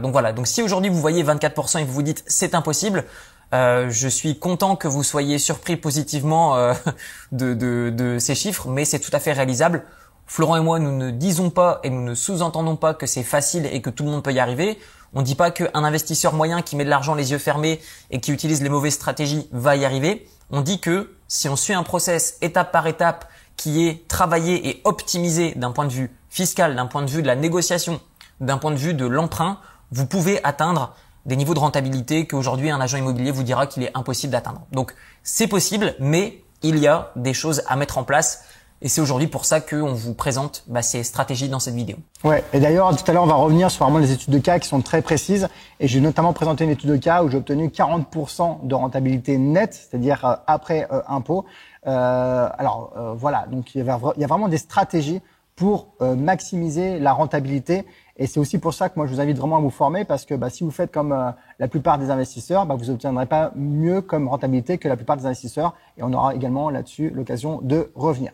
donc 0.00 0.12
voilà. 0.12 0.32
Donc 0.32 0.46
si 0.46 0.62
aujourd'hui 0.62 0.90
vous 0.90 1.00
voyez 1.00 1.24
24% 1.24 1.80
et 1.80 1.84
vous 1.84 1.92
vous 1.92 2.02
dites 2.04 2.22
c'est 2.28 2.54
impossible, 2.54 3.02
je 3.50 4.08
suis 4.08 4.38
content 4.38 4.76
que 4.76 4.86
vous 4.86 5.02
soyez 5.02 5.40
surpris 5.40 5.76
positivement 5.76 6.54
de, 7.32 7.52
de, 7.52 7.90
de, 7.90 8.20
ces 8.20 8.36
chiffres, 8.36 8.68
mais 8.68 8.84
c'est 8.84 9.00
tout 9.00 9.10
à 9.12 9.18
fait 9.18 9.32
réalisable. 9.32 9.82
Florent 10.28 10.56
et 10.56 10.60
moi, 10.60 10.78
nous 10.78 10.94
ne 10.94 11.10
disons 11.10 11.48
pas 11.48 11.80
et 11.82 11.90
nous 11.90 12.02
ne 12.02 12.14
sous-entendons 12.14 12.76
pas 12.76 12.92
que 12.92 13.06
c'est 13.06 13.22
facile 13.22 13.64
et 13.64 13.80
que 13.80 13.88
tout 13.88 14.04
le 14.04 14.10
monde 14.10 14.22
peut 14.22 14.32
y 14.32 14.38
arriver. 14.38 14.78
On 15.14 15.20
ne 15.20 15.24
dit 15.24 15.34
pas 15.34 15.50
qu'un 15.50 15.82
investisseur 15.82 16.34
moyen 16.34 16.60
qui 16.60 16.76
met 16.76 16.84
de 16.84 16.90
l'argent 16.90 17.14
les 17.14 17.30
yeux 17.30 17.38
fermés 17.38 17.80
et 18.10 18.20
qui 18.20 18.30
utilise 18.30 18.62
les 18.62 18.68
mauvaises 18.68 18.92
stratégies 18.92 19.48
va 19.52 19.74
y 19.74 19.86
arriver. 19.86 20.28
On 20.50 20.60
dit 20.60 20.80
que 20.80 21.16
si 21.28 21.48
on 21.48 21.56
suit 21.56 21.72
un 21.72 21.82
process 21.82 22.36
étape 22.42 22.72
par 22.72 22.86
étape 22.86 23.26
qui 23.56 23.88
est 23.88 24.06
travaillé 24.06 24.68
et 24.68 24.82
optimisé 24.84 25.54
d'un 25.56 25.72
point 25.72 25.86
de 25.86 25.92
vue 25.92 26.14
fiscal, 26.28 26.76
d'un 26.76 26.86
point 26.86 27.02
de 27.02 27.10
vue 27.10 27.22
de 27.22 27.26
la 27.26 27.34
négociation, 27.34 27.98
d'un 28.40 28.58
point 28.58 28.70
de 28.70 28.76
vue 28.76 28.92
de 28.92 29.06
l'emprunt, 29.06 29.58
vous 29.92 30.04
pouvez 30.04 30.44
atteindre 30.44 30.94
des 31.24 31.36
niveaux 31.36 31.54
de 31.54 31.58
rentabilité 31.58 32.26
qu'aujourd'hui 32.26 32.70
un 32.70 32.82
agent 32.82 32.98
immobilier 32.98 33.30
vous 33.30 33.44
dira 33.44 33.66
qu'il 33.66 33.82
est 33.82 33.96
impossible 33.96 34.32
d'atteindre. 34.32 34.66
Donc 34.72 34.94
c'est 35.22 35.48
possible, 35.48 35.94
mais 35.98 36.44
il 36.62 36.78
y 36.78 36.86
a 36.86 37.12
des 37.16 37.32
choses 37.32 37.62
à 37.66 37.76
mettre 37.76 37.96
en 37.96 38.04
place 38.04 38.44
et 38.80 38.88
c'est 38.88 39.00
aujourd'hui 39.00 39.26
pour 39.26 39.44
ça 39.44 39.60
qu'on 39.60 39.92
vous 39.92 40.14
présente 40.14 40.62
bah, 40.68 40.82
ces 40.82 41.02
stratégies 41.02 41.48
dans 41.48 41.58
cette 41.58 41.74
vidéo. 41.74 41.96
Ouais. 42.22 42.44
Et 42.52 42.60
d'ailleurs, 42.60 42.96
tout 42.96 43.10
à 43.10 43.12
l'heure, 43.12 43.24
on 43.24 43.26
va 43.28 43.34
revenir 43.34 43.70
sur 43.70 43.84
vraiment 43.84 43.98
les 43.98 44.12
études 44.12 44.32
de 44.32 44.38
cas 44.38 44.60
qui 44.60 44.68
sont 44.68 44.80
très 44.82 45.02
précises. 45.02 45.48
Et 45.80 45.88
j'ai 45.88 46.00
notamment 46.00 46.32
présenté 46.32 46.62
une 46.62 46.70
étude 46.70 46.90
de 46.90 46.96
cas 46.96 47.24
où 47.24 47.28
j'ai 47.28 47.38
obtenu 47.38 47.68
40% 47.68 48.66
de 48.66 48.74
rentabilité 48.74 49.36
nette, 49.36 49.74
c'est-à-dire 49.74 50.24
euh, 50.24 50.34
après 50.46 50.86
euh, 50.92 51.00
impôt. 51.08 51.44
Euh, 51.86 52.48
alors 52.56 52.92
euh, 52.96 53.14
voilà, 53.14 53.46
donc 53.50 53.74
il 53.74 53.84
y, 53.84 53.90
a, 53.90 53.96
vraiment 53.96 54.48
des 54.48 54.58
stratégies 54.58 55.20
pour 55.56 55.88
maximiser 56.00 57.00
la 57.00 57.12
rentabilité. 57.12 57.84
Et 58.16 58.28
c'est 58.28 58.38
aussi 58.38 58.58
pour 58.58 58.74
ça 58.74 58.88
que 58.88 58.94
moi, 58.94 59.08
je 59.08 59.12
vous 59.12 59.20
invite 59.20 59.38
vraiment 59.38 59.56
à 59.56 59.60
vous 59.60 59.70
former 59.70 60.04
parce 60.04 60.24
que 60.24 60.34
bah, 60.34 60.50
si 60.50 60.62
vous 60.62 60.70
faites 60.70 60.92
comme 60.92 61.34
la 61.58 61.66
plupart 61.66 61.98
des 61.98 62.10
investisseurs, 62.10 62.64
bah, 62.64 62.76
vous 62.76 62.84
n'obtiendrez 62.84 63.26
pas 63.26 63.50
mieux 63.56 64.00
comme 64.00 64.28
rentabilité 64.28 64.78
que 64.78 64.86
la 64.86 64.94
plupart 64.94 65.16
des 65.16 65.26
investisseurs. 65.26 65.74
Et 65.96 66.04
on 66.04 66.12
aura 66.12 66.36
également 66.36 66.70
là-dessus 66.70 67.10
l'occasion 67.10 67.58
de 67.60 67.90
revenir. 67.96 68.30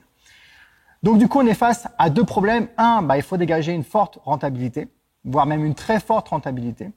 Donc 1.04 1.18
du 1.18 1.28
coup, 1.28 1.38
on 1.38 1.46
est 1.46 1.52
face 1.52 1.86
à 1.98 2.08
deux 2.08 2.24
problèmes. 2.24 2.66
Un, 2.78 3.02
bah, 3.02 3.18
il 3.18 3.22
faut 3.22 3.36
dégager 3.36 3.72
une 3.72 3.84
forte 3.84 4.18
rentabilité, 4.24 4.88
voire 5.26 5.44
même 5.44 5.62
une 5.62 5.74
très 5.74 6.00
forte 6.00 6.30
rentabilité. 6.30 6.92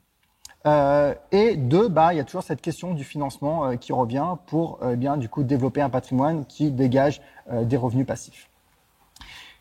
Euh, 0.65 1.13
et 1.33 1.57
deux, 1.57 1.89
bah, 1.89 2.13
il 2.13 2.17
y 2.17 2.19
a 2.21 2.23
toujours 2.23 2.41
cette 2.41 2.61
question 2.61 2.93
du 2.93 3.03
financement 3.03 3.65
euh, 3.65 3.75
qui 3.75 3.91
revient 3.91 4.35
pour 4.45 4.79
euh, 4.81 4.95
bien 4.95 5.17
du 5.17 5.27
coup 5.27 5.43
développer 5.43 5.81
un 5.81 5.89
patrimoine 5.89 6.45
qui 6.45 6.71
dégage 6.71 7.21
des 7.63 7.77
revenus 7.77 8.05
passifs. 8.05 8.49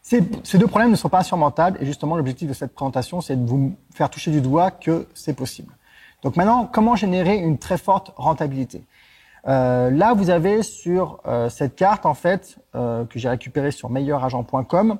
Ces, 0.03 0.21
deux 0.21 0.67
problèmes 0.69 0.91
ne 0.93 0.97
sont 0.97 1.09
pas 1.09 1.19
insurmontables 1.19 1.79
et 1.81 1.87
justement 1.87 2.17
l'objectif 2.17 2.49
de 2.49 2.55
cette 2.55 2.73
présentation, 2.73 3.21
c'est 3.21 3.37
de 3.37 3.49
vous 3.49 3.75
faire 3.95 4.11
toucher 4.11 4.31
du 4.31 4.41
doigt 4.41 4.71
que 4.71 5.09
c'est 5.15 5.35
possible. 5.35 5.75
Donc 6.23 6.37
maintenant, 6.37 6.69
comment 6.73 6.95
générer 6.95 7.37
une 7.37 7.59
très 7.59 7.79
forte 7.79 8.13
rentabilité? 8.17 8.85
Euh, 9.49 9.91
là, 9.91 10.15
vous 10.15 10.31
avez 10.31 10.63
sur 10.63 11.21
euh, 11.27 11.49
cette 11.49 11.77
carte, 11.77 12.07
en 12.07 12.15
fait, 12.15 12.59
euh, 12.75 13.05
que 13.05 13.19
j'ai 13.19 13.29
récupérée 13.29 13.71
sur 13.71 13.91
meilleuragent.com, 13.91 14.99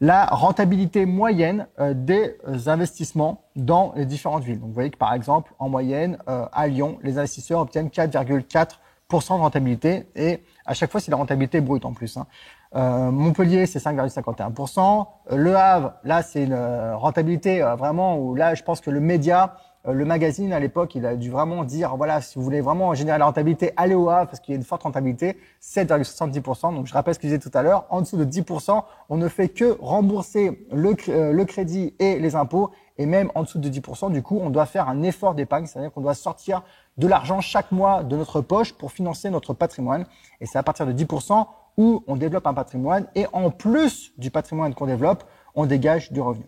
la 0.00 0.26
rentabilité 0.26 1.06
moyenne 1.06 1.66
euh, 1.80 1.94
des 1.94 2.36
investissements 2.66 3.44
dans 3.54 3.94
les 3.96 4.04
différentes 4.04 4.44
villes. 4.44 4.60
Donc 4.60 4.68
vous 4.68 4.74
voyez 4.74 4.90
que 4.90 4.98
par 4.98 5.14
exemple, 5.14 5.52
en 5.58 5.68
moyenne, 5.68 6.18
euh, 6.28 6.46
à 6.52 6.66
Lyon, 6.66 6.98
les 7.02 7.18
investisseurs 7.18 7.60
obtiennent 7.60 7.88
4,4% 7.88 9.36
de 9.36 9.40
rentabilité 9.40 10.06
et 10.14 10.42
à 10.66 10.74
chaque 10.74 10.90
fois, 10.90 11.00
c'est 11.00 11.10
la 11.10 11.16
rentabilité 11.16 11.62
brute 11.62 11.86
en 11.86 11.92
plus. 11.92 12.18
Hein. 12.18 12.26
Euh, 12.74 13.10
Montpellier, 13.10 13.64
c'est 13.64 13.78
5,51%. 13.78 15.06
Le 15.30 15.56
Havre, 15.56 15.94
là, 16.04 16.22
c'est 16.22 16.44
une 16.44 16.58
rentabilité 16.94 17.62
vraiment 17.78 18.18
où 18.18 18.34
là, 18.34 18.54
je 18.54 18.62
pense 18.62 18.82
que 18.82 18.90
le 18.90 19.00
média 19.00 19.54
euh, 19.54 19.65
le 19.92 20.04
magazine 20.04 20.52
à 20.52 20.60
l'époque, 20.60 20.94
il 20.94 21.06
a 21.06 21.16
dû 21.16 21.30
vraiment 21.30 21.64
dire 21.64 21.96
voilà, 21.96 22.20
si 22.20 22.38
vous 22.38 22.44
voulez 22.44 22.60
vraiment 22.60 22.94
générer 22.94 23.18
la 23.18 23.26
rentabilité, 23.26 23.72
allez 23.76 23.94
au 23.94 24.08
Havre 24.08 24.28
parce 24.30 24.40
qu'il 24.40 24.52
y 24.52 24.56
a 24.56 24.58
une 24.58 24.64
forte 24.64 24.82
rentabilité, 24.82 25.36
7,70%. 25.62 26.74
Donc 26.74 26.86
je 26.86 26.92
rappelle 26.92 27.14
ce 27.14 27.18
que 27.18 27.28
je 27.28 27.34
disais 27.34 27.50
tout 27.50 27.56
à 27.56 27.62
l'heure, 27.62 27.86
en 27.90 28.00
dessous 28.00 28.16
de 28.16 28.24
10%, 28.24 28.82
on 29.08 29.16
ne 29.16 29.28
fait 29.28 29.48
que 29.48 29.76
rembourser 29.80 30.66
le, 30.72 30.94
euh, 31.08 31.32
le 31.32 31.44
crédit 31.44 31.94
et 31.98 32.18
les 32.18 32.34
impôts. 32.34 32.70
Et 32.98 33.06
même 33.06 33.30
en 33.34 33.42
dessous 33.42 33.58
de 33.58 33.68
10%, 33.68 34.10
du 34.10 34.22
coup, 34.22 34.38
on 34.42 34.50
doit 34.50 34.66
faire 34.66 34.88
un 34.88 35.02
effort 35.02 35.34
d'épargne, 35.34 35.66
c'est-à-dire 35.66 35.92
qu'on 35.92 36.00
doit 36.00 36.14
sortir 36.14 36.62
de 36.96 37.06
l'argent 37.06 37.40
chaque 37.40 37.70
mois 37.70 38.02
de 38.02 38.16
notre 38.16 38.40
poche 38.40 38.72
pour 38.72 38.90
financer 38.90 39.28
notre 39.28 39.52
patrimoine. 39.52 40.06
Et 40.40 40.46
c'est 40.46 40.58
à 40.58 40.62
partir 40.62 40.86
de 40.86 40.92
10% 40.92 41.46
où 41.76 42.02
on 42.06 42.16
développe 42.16 42.46
un 42.46 42.54
patrimoine. 42.54 43.06
Et 43.14 43.26
en 43.32 43.50
plus 43.50 44.12
du 44.16 44.30
patrimoine 44.30 44.74
qu'on 44.74 44.86
développe, 44.86 45.24
on 45.54 45.66
dégage 45.66 46.10
du 46.10 46.20
revenu. 46.20 46.46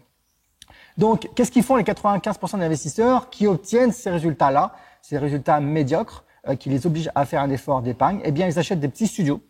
Donc, 0.98 1.30
qu'est-ce 1.34 1.52
qu'ils 1.52 1.62
font 1.62 1.76
les 1.76 1.84
95% 1.84 2.58
d'investisseurs 2.58 3.30
qui 3.30 3.46
obtiennent 3.46 3.92
ces 3.92 4.10
résultats-là, 4.10 4.74
ces 5.00 5.16
résultats 5.16 5.60
médiocres, 5.60 6.24
euh, 6.48 6.56
qui 6.56 6.68
les 6.68 6.86
obligent 6.86 7.10
à 7.14 7.24
faire 7.24 7.40
un 7.40 7.50
effort 7.50 7.82
d'épargne? 7.82 8.20
Eh 8.24 8.32
bien, 8.32 8.48
ils 8.48 8.58
achètent 8.58 8.80
des 8.80 8.88
petits 8.88 9.06
studios 9.06 9.40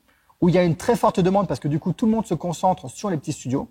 où 0.40 0.50
il 0.50 0.54
y 0.54 0.58
a 0.58 0.62
une 0.62 0.76
très 0.76 0.94
forte 0.94 1.20
demande 1.20 1.48
parce 1.48 1.58
que 1.58 1.66
du 1.66 1.80
coup, 1.80 1.92
tout 1.92 2.04
le 2.04 2.12
monde 2.12 2.26
se 2.26 2.34
concentre 2.34 2.88
sur 2.88 3.08
les 3.10 3.16
petits 3.16 3.32
studios. 3.32 3.68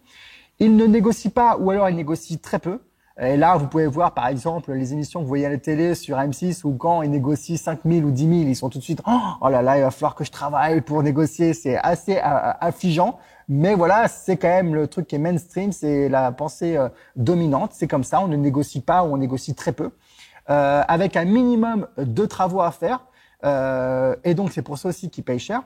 Ils 0.60 0.76
ne 0.76 0.86
négocient 0.86 1.32
pas 1.32 1.56
ou 1.58 1.70
alors 1.70 1.88
ils 1.88 1.96
négocient 1.96 2.40
très 2.42 2.60
peu. 2.60 2.82
Et 3.20 3.36
là, 3.36 3.58
vous 3.58 3.68
pouvez 3.68 3.88
voir, 3.88 4.14
par 4.14 4.28
exemple, 4.28 4.72
les 4.74 4.94
émissions 4.94 5.20
que 5.20 5.24
vous 5.24 5.30
voyez 5.30 5.48
à 5.48 5.50
la 5.50 5.58
télé 5.58 5.96
sur 5.96 6.18
M6 6.18 6.62
où 6.66 6.74
quand 6.74 7.02
ils 7.02 7.10
négocient 7.10 7.58
5 7.58 7.80
000 7.84 8.06
ou 8.06 8.12
10 8.12 8.22
000, 8.22 8.34
ils 8.50 8.56
sont 8.56 8.70
tout 8.70 8.78
de 8.78 8.84
suite, 8.84 9.02
oh, 9.08 9.20
oh 9.42 9.50
là 9.50 9.64
là, 9.64 9.78
il 9.78 9.82
va 9.82 9.90
falloir 9.90 10.14
que 10.14 10.24
je 10.24 10.32
travaille 10.32 10.82
pour 10.82 11.02
négocier. 11.02 11.54
C'est 11.54 11.78
assez 11.78 12.18
euh, 12.18 12.22
affligeant. 12.62 13.18
Mais 13.50 13.74
voilà, 13.74 14.08
c'est 14.08 14.38
quand 14.38 14.50
même 14.50 14.76
le 14.76 14.88
truc 14.88 15.08
qui 15.08 15.16
est 15.16 15.20
mainstream, 15.20 15.72
c'est 15.72 16.10
la 16.10 16.32
pensée 16.32 16.78
euh, 16.78 16.90
dominante. 17.16 17.72
C'est 17.74 17.88
comme 17.88 18.04
ça, 18.04 18.22
on 18.22 18.28
ne 18.28 18.36
négocie 18.36 18.82
pas 18.82 19.04
ou 19.04 19.14
on 19.14 19.18
négocie 19.18 19.56
très 19.56 19.72
peu. 19.72 19.92
Euh, 20.50 20.84
avec 20.88 21.18
un 21.18 21.26
minimum 21.26 21.88
de 21.98 22.26
travaux 22.26 22.62
à 22.62 22.72
faire. 22.72 23.06
Euh, 23.44 24.16
et 24.24 24.34
donc, 24.34 24.52
c'est 24.52 24.62
pour 24.62 24.78
ça 24.78 24.90
aussi 24.90 25.10
qu'ils 25.10 25.24
payent 25.24 25.40
cher 25.40 25.64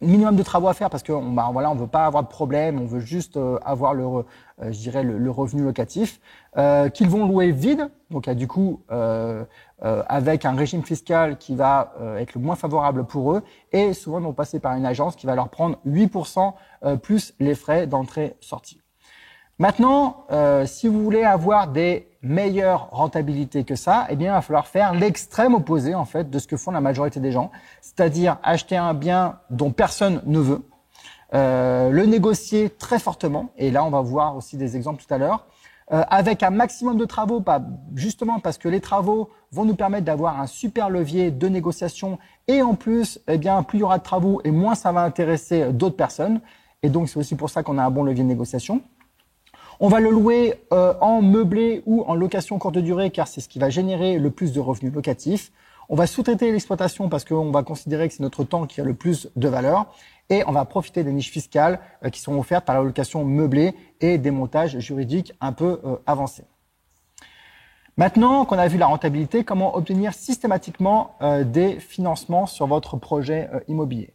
minimum 0.00 0.36
de 0.36 0.42
travaux 0.42 0.68
à 0.68 0.74
faire 0.74 0.90
parce 0.90 1.02
que 1.02 1.12
on, 1.12 1.32
bah, 1.32 1.48
voilà, 1.52 1.70
on 1.70 1.74
veut 1.74 1.86
pas 1.86 2.06
avoir 2.06 2.22
de 2.22 2.28
problème, 2.28 2.80
on 2.80 2.86
veut 2.86 3.00
juste 3.00 3.36
euh, 3.36 3.58
avoir 3.64 3.94
le, 3.94 4.04
euh, 4.04 4.22
je 4.60 4.78
dirais 4.78 5.02
le, 5.02 5.30
revenu 5.30 5.62
locatif, 5.62 6.20
euh, 6.56 6.88
qu'ils 6.88 7.08
vont 7.08 7.26
louer 7.26 7.52
vide, 7.52 7.90
donc 8.10 8.28
du 8.30 8.46
coup 8.46 8.82
avec 9.78 10.44
un 10.44 10.54
régime 10.54 10.82
fiscal 10.82 11.36
qui 11.38 11.54
va 11.54 11.92
être 12.18 12.34
le 12.34 12.40
moins 12.40 12.56
favorable 12.56 13.04
pour 13.04 13.32
eux, 13.32 13.42
et 13.72 13.92
souvent 13.92 14.18
ils 14.18 14.24
vont 14.24 14.32
passer 14.32 14.60
par 14.60 14.74
une 14.76 14.86
agence 14.86 15.16
qui 15.16 15.26
va 15.26 15.34
leur 15.34 15.48
prendre 15.48 15.78
8% 15.86 16.52
plus 17.02 17.34
les 17.40 17.54
frais 17.54 17.86
d'entrée-sortie. 17.86 18.80
Maintenant, 19.58 20.26
euh, 20.32 20.66
si 20.66 20.86
vous 20.86 21.02
voulez 21.02 21.24
avoir 21.24 21.68
des 21.68 22.08
meilleures 22.20 22.90
rentabilités 22.90 23.64
que 23.64 23.74
ça, 23.74 24.06
eh 24.10 24.16
bien, 24.16 24.32
il 24.32 24.34
va 24.34 24.42
falloir 24.42 24.66
faire 24.66 24.92
l'extrême 24.92 25.54
opposé 25.54 25.94
en 25.94 26.04
fait 26.04 26.28
de 26.28 26.38
ce 26.38 26.46
que 26.46 26.58
font 26.58 26.72
la 26.72 26.82
majorité 26.82 27.20
des 27.20 27.32
gens, 27.32 27.50
c'est-à-dire 27.80 28.36
acheter 28.42 28.76
un 28.76 28.92
bien 28.92 29.38
dont 29.48 29.70
personne 29.70 30.20
ne 30.26 30.40
veut, 30.40 30.62
euh, 31.32 31.88
le 31.88 32.04
négocier 32.04 32.68
très 32.68 32.98
fortement, 32.98 33.48
et 33.56 33.70
là, 33.70 33.82
on 33.82 33.88
va 33.88 34.02
voir 34.02 34.36
aussi 34.36 34.58
des 34.58 34.76
exemples 34.76 35.02
tout 35.02 35.14
à 35.14 35.16
l'heure, 35.16 35.46
euh, 35.90 36.02
avec 36.10 36.42
un 36.42 36.50
maximum 36.50 36.98
de 36.98 37.06
travaux, 37.06 37.40
pas 37.40 37.62
justement 37.94 38.40
parce 38.40 38.58
que 38.58 38.68
les 38.68 38.80
travaux 38.80 39.30
vont 39.52 39.64
nous 39.64 39.76
permettre 39.76 40.04
d'avoir 40.04 40.38
un 40.38 40.46
super 40.46 40.90
levier 40.90 41.30
de 41.30 41.48
négociation, 41.48 42.18
et 42.46 42.60
en 42.60 42.74
plus, 42.74 43.20
eh 43.26 43.38
bien, 43.38 43.62
plus 43.62 43.78
il 43.78 43.80
y 43.80 43.84
aura 43.84 43.96
de 43.96 44.02
travaux 44.02 44.42
et 44.44 44.50
moins 44.50 44.74
ça 44.74 44.92
va 44.92 45.00
intéresser 45.00 45.72
d'autres 45.72 45.96
personnes, 45.96 46.42
et 46.82 46.90
donc 46.90 47.08
c'est 47.08 47.18
aussi 47.18 47.36
pour 47.36 47.48
ça 47.48 47.62
qu'on 47.62 47.78
a 47.78 47.84
un 47.84 47.90
bon 47.90 48.02
levier 48.02 48.22
de 48.22 48.28
négociation. 48.28 48.82
On 49.78 49.88
va 49.88 50.00
le 50.00 50.08
louer 50.08 50.54
euh, 50.72 50.94
en 51.02 51.20
meublé 51.20 51.82
ou 51.84 52.02
en 52.06 52.14
location 52.14 52.58
courte 52.58 52.78
durée 52.78 53.10
car 53.10 53.28
c'est 53.28 53.42
ce 53.42 53.48
qui 53.48 53.58
va 53.58 53.68
générer 53.68 54.18
le 54.18 54.30
plus 54.30 54.52
de 54.52 54.60
revenus 54.60 54.92
locatifs. 54.92 55.52
On 55.90 55.96
va 55.96 56.06
sous-traiter 56.06 56.50
l'exploitation 56.50 57.10
parce 57.10 57.26
qu'on 57.26 57.50
va 57.50 57.62
considérer 57.62 58.08
que 58.08 58.14
c'est 58.14 58.22
notre 58.22 58.42
temps 58.42 58.66
qui 58.66 58.80
a 58.80 58.84
le 58.84 58.94
plus 58.94 59.28
de 59.36 59.48
valeur. 59.48 59.84
Et 60.30 60.42
on 60.46 60.52
va 60.52 60.64
profiter 60.64 61.04
des 61.04 61.12
niches 61.12 61.30
fiscales 61.30 61.78
euh, 62.02 62.08
qui 62.08 62.20
sont 62.20 62.38
offertes 62.38 62.64
par 62.64 62.74
la 62.74 62.82
location 62.82 63.26
meublée 63.26 63.74
et 64.00 64.16
des 64.16 64.30
montages 64.30 64.78
juridiques 64.78 65.34
un 65.42 65.52
peu 65.52 65.78
euh, 65.84 65.96
avancés. 66.06 66.44
Maintenant 67.98 68.46
qu'on 68.46 68.58
a 68.58 68.68
vu 68.68 68.78
la 68.78 68.86
rentabilité, 68.86 69.44
comment 69.44 69.76
obtenir 69.76 70.12
systématiquement 70.12 71.16
des 71.46 71.80
financements 71.80 72.44
sur 72.44 72.66
votre 72.66 72.98
projet 72.98 73.48
immobilier? 73.68 74.12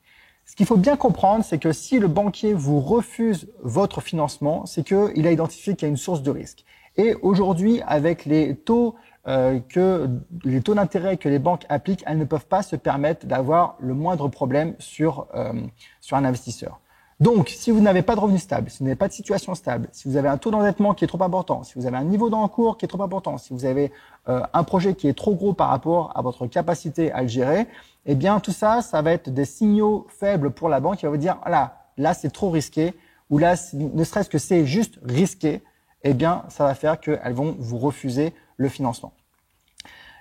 Ce 0.52 0.58
qu'il 0.58 0.66
faut 0.66 0.76
bien 0.76 0.98
comprendre, 0.98 1.46
c'est 1.46 1.60
que 1.60 1.72
si 1.72 1.98
le 1.98 2.10
banquier 2.10 2.54
vous 2.54 2.82
refuse 2.82 3.48
votre 3.62 4.02
financement, 4.02 4.66
c'est 4.66 4.86
qu'il 4.86 5.26
a 5.26 5.32
identifié 5.32 5.78
qu'il 5.78 5.86
y 5.86 5.86
a 5.86 5.90
une 5.90 5.96
source 5.96 6.24
de 6.24 6.30
risque. 6.30 6.66
Et 6.98 7.16
aujourd'hui, 7.22 7.82
avec 7.88 8.26
les 8.26 8.58
taux 8.58 8.96
euh, 9.30 9.62
que 9.62 10.10
les 10.44 10.60
taux 10.60 10.74
d'intérêt 10.76 11.16
que 11.16 11.30
les 11.30 11.40
banques 11.40 11.64
appliquent, 11.70 12.04
elles 12.06 12.18
ne 12.18 12.26
peuvent 12.26 12.48
pas 12.48 12.64
se 12.64 12.76
permettre 12.76 13.28
d'avoir 13.28 13.78
le 13.80 13.94
moindre 13.94 14.28
problème 14.28 14.76
sur 14.78 15.28
euh, 15.36 15.54
sur 16.02 16.18
un 16.18 16.26
investisseur. 16.26 16.82
Donc, 17.22 17.50
si 17.50 17.70
vous 17.70 17.82
n'avez 17.82 18.02
pas 18.02 18.16
de 18.16 18.20
revenus 18.20 18.42
stable, 18.42 18.72
si 18.72 18.80
vous 18.80 18.86
n'avez 18.86 18.96
pas 18.96 19.08
de 19.08 19.14
situation 19.14 19.54
stable, 19.54 19.88
si 19.92 20.10
vous 20.10 20.18
avez 20.18 20.28
un 20.28 20.38
taux 20.38 20.50
d'endettement 20.50 20.96
qui 20.96 21.06
est 21.06 21.08
trop 21.08 21.22
important, 21.22 21.62
si 21.64 21.76
vous 21.76 21.86
avez 21.86 21.98
un 21.98 22.04
niveau 22.04 22.32
d'encours 22.32 22.80
qui 22.80 22.86
est 22.86 22.88
trop 22.88 23.04
important, 23.04 23.38
si 23.38 23.54
vous 23.54 23.66
avez 23.66 23.92
euh, 24.28 24.42
un 24.54 24.64
projet 24.64 24.96
qui 24.96 25.08
est 25.08 25.14
trop 25.14 25.36
gros 25.36 25.54
par 25.54 25.70
rapport 25.70 26.12
à 26.16 26.24
votre 26.24 26.48
capacité 26.48 27.12
à 27.12 27.22
le 27.22 27.28
gérer, 27.28 27.68
eh 28.08 28.16
bien 28.16 28.40
tout 28.40 28.52
ça, 28.52 28.82
ça 28.82 29.04
va 29.04 29.12
être 29.12 29.30
des 29.30 29.46
signaux 29.46 30.08
faibles 30.10 30.50
pour 30.50 30.68
la 30.68 30.80
banque 30.80 30.98
qui 30.98 31.06
va 31.06 31.12
vous 31.12 31.18
dire, 31.18 31.38
là, 31.46 31.86
là 31.96 32.16
c'est 32.16 32.32
trop 32.32 32.50
risqué, 32.50 32.96
ou 33.30 33.38
là, 33.38 33.54
ne 33.74 34.04
serait-ce 34.04 34.30
que 34.30 34.40
c'est 34.40 34.66
juste 34.66 34.98
risqué, 35.04 35.62
eh 36.02 36.16
bien 36.16 36.42
ça 36.50 36.64
va 36.64 36.74
faire 36.74 37.00
qu'elles 37.00 37.34
vont 37.34 37.56
vous 37.60 37.78
refuser 37.78 38.34
le 38.58 38.68
financement. 38.68 39.14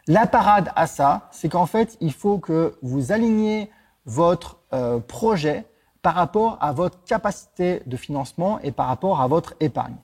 La 0.07 0.26
parade 0.26 0.71
à 0.76 0.87
ça, 0.87 1.30
c'est 1.30 1.49
qu'en 1.49 1.64
fait, 1.66 1.97
il 2.02 2.12
faut 2.12 2.37
que 2.37 2.76
vous 2.83 3.11
aligniez 3.11 3.71
votre 4.04 4.59
euh, 4.75 4.99
projet 4.99 5.64
par 6.02 6.14
rapport 6.14 6.59
à 6.61 6.73
votre 6.73 7.02
capacité 7.04 7.83
de 7.87 7.97
financement 7.97 8.59
et 8.61 8.73
par 8.73 8.87
rapport 8.87 9.21
à 9.21 9.26
votre 9.26 9.54
épargne. 9.61 9.97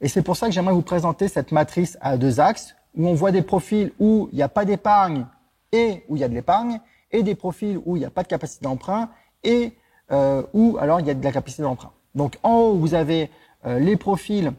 Et 0.00 0.08
c'est 0.08 0.22
pour 0.22 0.36
ça 0.36 0.46
que 0.46 0.52
j'aimerais 0.52 0.74
vous 0.74 0.82
présenter 0.82 1.28
cette 1.28 1.52
matrice 1.52 1.96
à 2.00 2.16
deux 2.16 2.40
axes 2.40 2.74
où 2.96 3.06
on 3.08 3.14
voit 3.14 3.32
des 3.32 3.42
profils 3.42 3.92
où 3.98 4.28
il 4.32 4.36
n'y 4.36 4.42
a 4.42 4.48
pas 4.48 4.64
d'épargne 4.64 5.26
et 5.72 6.04
où 6.08 6.16
il 6.16 6.20
y 6.20 6.24
a 6.24 6.28
de 6.28 6.34
l'épargne 6.34 6.80
et 7.10 7.22
des 7.22 7.34
profils 7.34 7.78
où 7.84 7.96
il 7.96 8.00
n'y 8.00 8.04
a 8.04 8.10
pas 8.10 8.22
de 8.22 8.28
capacité 8.28 8.64
d'emprunt 8.64 9.08
et 9.42 9.76
euh, 10.12 10.42
où 10.52 10.76
alors 10.80 11.00
il 11.00 11.06
y 11.06 11.10
a 11.10 11.14
de 11.14 11.24
la 11.24 11.32
capacité 11.32 11.62
d'emprunt. 11.62 11.92
Donc 12.14 12.38
en 12.42 12.56
haut, 12.56 12.74
vous 12.74 12.94
avez 12.94 13.30
euh, 13.66 13.78
les 13.78 13.96
profils 13.96 14.52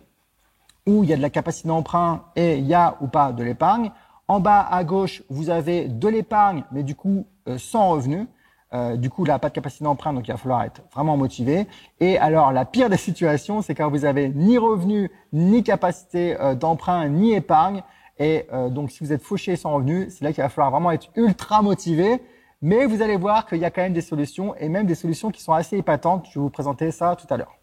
où 0.87 1.03
il 1.03 1.09
y 1.09 1.13
a 1.13 1.17
de 1.17 1.21
la 1.21 1.29
capacité 1.29 1.67
d'emprunt 1.67 2.25
et 2.35 2.57
il 2.57 2.65
y 2.65 2.73
a 2.73 2.97
ou 3.01 3.07
pas 3.07 3.31
de 3.31 3.43
l'épargne. 3.43 3.91
En 4.27 4.39
bas 4.39 4.61
à 4.61 4.83
gauche, 4.83 5.23
vous 5.29 5.49
avez 5.49 5.87
de 5.87 6.07
l'épargne, 6.07 6.63
mais 6.71 6.83
du 6.83 6.95
coup 6.95 7.25
euh, 7.47 7.57
sans 7.57 7.89
revenu. 7.89 8.27
Euh, 8.75 8.97
du 8.97 9.09
coup, 9.09 9.23
là, 9.23 9.39
pas 9.39 9.49
de 9.49 9.53
capacité 9.53 9.85
d'emprunt, 9.85 10.13
donc 10.13 10.27
il 10.27 10.31
va 10.31 10.37
falloir 10.37 10.63
être 10.63 10.81
vraiment 10.93 11.15
motivé. 11.15 11.65
Et 11.99 12.17
alors, 12.17 12.51
la 12.51 12.65
pire 12.65 12.89
des 12.89 12.97
situations, 12.97 13.61
c'est 13.61 13.73
quand 13.73 13.89
vous 13.89 14.03
avez 14.03 14.29
ni 14.29 14.57
revenu, 14.57 15.11
ni 15.31 15.63
capacité 15.63 16.39
euh, 16.41 16.55
d'emprunt, 16.55 17.07
ni 17.07 17.33
épargne. 17.33 17.83
Et 18.19 18.47
euh, 18.51 18.69
donc, 18.69 18.91
si 18.91 19.03
vous 19.03 19.13
êtes 19.13 19.21
fauché 19.21 19.55
sans 19.55 19.73
revenu, 19.73 20.07
c'est 20.09 20.25
là 20.25 20.33
qu'il 20.33 20.43
va 20.43 20.49
falloir 20.49 20.71
vraiment 20.71 20.91
être 20.91 21.07
ultra 21.15 21.61
motivé. 21.61 22.21
Mais 22.61 22.85
vous 22.85 23.01
allez 23.01 23.15
voir 23.15 23.45
qu'il 23.45 23.59
y 23.59 23.65
a 23.65 23.71
quand 23.71 23.81
même 23.81 23.93
des 23.93 24.01
solutions, 24.01 24.55
et 24.55 24.67
même 24.67 24.87
des 24.87 24.95
solutions 24.95 25.31
qui 25.31 25.41
sont 25.41 25.53
assez 25.53 25.77
épatantes. 25.77 26.25
Je 26.31 26.39
vais 26.39 26.43
vous 26.43 26.49
présenter 26.49 26.91
ça 26.91 27.15
tout 27.15 27.31
à 27.33 27.37
l'heure. 27.37 27.55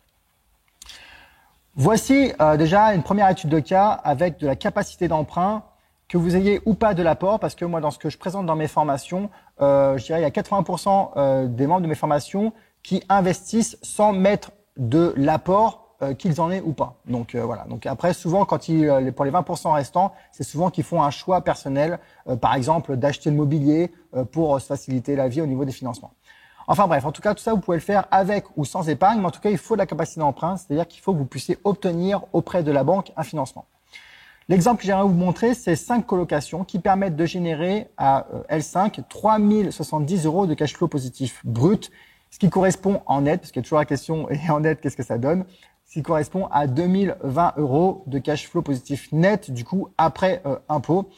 Voici 1.74 2.32
déjà 2.58 2.92
une 2.92 3.02
première 3.02 3.30
étude 3.30 3.48
de 3.48 3.58
cas 3.58 3.88
avec 3.88 4.38
de 4.38 4.46
la 4.46 4.56
capacité 4.56 5.08
d'emprunt 5.08 5.62
que 6.08 6.18
vous 6.18 6.36
ayez 6.36 6.60
ou 6.66 6.74
pas 6.74 6.94
de 6.94 7.02
l'apport, 7.02 7.40
parce 7.40 7.54
que 7.54 7.64
moi, 7.64 7.80
dans 7.80 7.90
ce 7.90 7.98
que 7.98 8.10
je 8.10 8.18
présente 8.18 8.46
dans 8.46 8.56
mes 8.56 8.68
formations, 8.68 9.30
euh, 9.60 9.96
je 9.96 10.04
dirais 10.04 10.20
il 10.20 10.22
y 10.22 10.26
a 10.26 10.30
80% 10.30 11.10
euh, 11.16 11.46
des 11.46 11.66
membres 11.66 11.82
de 11.82 11.86
mes 11.86 11.94
formations 11.94 12.52
qui 12.82 13.02
investissent 13.08 13.78
sans 13.82 14.12
mettre 14.12 14.50
de 14.76 15.14
l'apport 15.16 15.96
euh, 16.02 16.14
qu'ils 16.14 16.40
en 16.40 16.50
aient 16.50 16.60
ou 16.60 16.72
pas. 16.72 16.96
Donc 17.06 17.34
voilà. 17.34 17.64
Donc 17.64 17.86
après, 17.86 18.12
souvent, 18.12 18.44
quand 18.44 18.68
ils, 18.68 19.12
pour 19.14 19.24
les 19.24 19.30
20% 19.30 19.72
restants, 19.72 20.12
c'est 20.32 20.44
souvent 20.44 20.70
qu'ils 20.70 20.84
font 20.84 21.02
un 21.02 21.10
choix 21.10 21.42
personnel, 21.42 21.98
par 22.40 22.54
exemple 22.54 22.96
d'acheter 22.96 23.30
le 23.30 23.36
mobilier 23.36 23.92
pour 24.32 24.60
se 24.60 24.66
faciliter 24.66 25.16
la 25.16 25.28
vie 25.28 25.40
au 25.40 25.46
niveau 25.46 25.64
des 25.64 25.72
financements. 25.72 26.12
Enfin 26.66 26.86
bref, 26.86 27.04
en 27.04 27.12
tout 27.12 27.22
cas, 27.22 27.34
tout 27.34 27.42
ça, 27.42 27.52
vous 27.52 27.60
pouvez 27.60 27.76
le 27.76 27.82
faire 27.82 28.06
avec 28.10 28.44
ou 28.56 28.64
sans 28.64 28.88
épargne, 28.88 29.20
mais 29.20 29.26
en 29.26 29.30
tout 29.30 29.40
cas, 29.40 29.50
il 29.50 29.58
faut 29.58 29.74
de 29.74 29.78
la 29.78 29.86
capacité 29.86 30.20
d'emprunt, 30.20 30.56
c'est-à-dire 30.56 30.86
qu'il 30.86 31.00
faut 31.00 31.12
que 31.12 31.18
vous 31.18 31.26
puissiez 31.26 31.58
obtenir 31.64 32.24
auprès 32.32 32.62
de 32.62 32.70
la 32.70 32.84
banque 32.84 33.12
un 33.16 33.22
financement. 33.22 33.66
L'exemple 34.48 34.80
que 34.80 34.86
j'aimerais 34.86 35.04
vous 35.04 35.14
montrer, 35.14 35.54
c'est 35.54 35.76
cinq 35.76 36.06
colocations 36.06 36.64
qui 36.64 36.78
permettent 36.78 37.16
de 37.16 37.26
générer 37.26 37.88
à 37.96 38.26
euh, 38.34 38.58
L5 38.58 39.02
3070 39.08 40.26
euros 40.26 40.46
de 40.46 40.54
cash 40.54 40.74
flow 40.74 40.88
positif 40.88 41.40
brut, 41.44 41.90
ce 42.30 42.38
qui 42.38 42.50
correspond 42.50 43.02
en 43.06 43.22
net, 43.22 43.40
parce 43.40 43.52
qu'il 43.52 43.60
y 43.60 43.62
a 43.62 43.64
toujours 43.64 43.78
la 43.78 43.84
question, 43.84 44.28
et 44.30 44.50
en 44.50 44.60
net, 44.60 44.80
qu'est-ce 44.80 44.96
que 44.96 45.02
ça 45.04 45.18
donne 45.18 45.44
ce 45.84 45.98
qui 45.98 46.02
correspond 46.02 46.46
à 46.46 46.66
2020 46.66 47.54
euros 47.58 48.02
de 48.06 48.18
cash 48.18 48.48
flow 48.48 48.62
positif 48.62 49.12
net, 49.12 49.50
du 49.50 49.62
coup, 49.64 49.88
après 49.98 50.40
euh, 50.46 50.56
impôt 50.68 51.10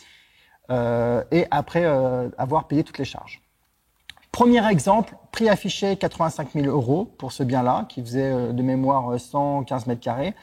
et 1.30 1.44
après 1.50 1.84
avoir 2.38 2.66
payé 2.66 2.82
toutes 2.84 2.96
les 2.96 3.04
charges. 3.04 3.42
Premier 4.32 4.66
exemple, 4.66 5.14
prix 5.30 5.50
affiché 5.50 5.94
85 5.96 6.52
000 6.54 6.66
euros 6.66 7.04
pour 7.18 7.32
ce 7.32 7.42
bien-là, 7.42 7.84
qui 7.90 8.00
faisait 8.00 8.52
de 8.52 8.62
mémoire 8.62 9.20
115 9.20 9.86
mètres 9.86 10.00
carrés. 10.00 10.34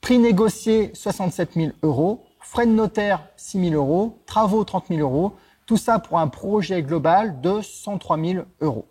Prix 0.00 0.18
négocié 0.18 0.90
67 0.94 1.54
000 1.54 1.70
euros. 1.82 2.24
Frais 2.40 2.66
de 2.66 2.72
notaire 2.72 3.22
6 3.36 3.70
000 3.70 3.74
euros. 3.74 4.18
Travaux 4.26 4.64
30 4.64 4.86
000 4.88 5.00
euros. 5.00 5.34
Tout 5.66 5.76
ça 5.76 5.98
pour 5.98 6.18
un 6.18 6.28
projet 6.28 6.82
global 6.82 7.40
de 7.40 7.60
103 7.60 8.18
000 8.18 8.44
euros. 8.60 8.86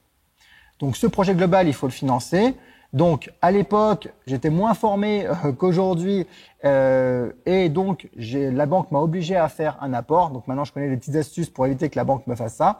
Donc 0.80 0.96
ce 0.96 1.08
projet 1.08 1.36
global, 1.36 1.68
il 1.68 1.74
faut 1.74 1.88
le 1.88 1.92
financer. 1.92 2.56
Donc 2.94 3.32
à 3.42 3.51
l'époque, 3.51 4.10
j'étais 4.25 4.50
moins 4.50 4.74
formé 4.74 5.28
euh, 5.28 5.51
qu'aujourd'hui 5.51 6.25
euh, 6.66 7.32
et 7.46 7.70
donc 7.70 8.10
la 8.16 8.66
banque 8.66 8.89
m'a 8.92 9.00
obligé 9.00 9.36
à 9.36 9.48
faire 9.50 9.78
un 9.82 9.94
apport. 9.94 10.32
Donc 10.32 10.48
maintenant, 10.48 10.63
je 10.63 10.74
connais 10.74 10.89
des 10.89 10.98
petites 10.98 11.16
astuces 11.16 11.50
pour 11.50 11.66
éviter 11.68 11.89
que 11.89 11.98
la 11.98 12.04
banque 12.04 12.25
me 12.28 12.36
fasse 12.36 12.56
ça. 12.56 12.80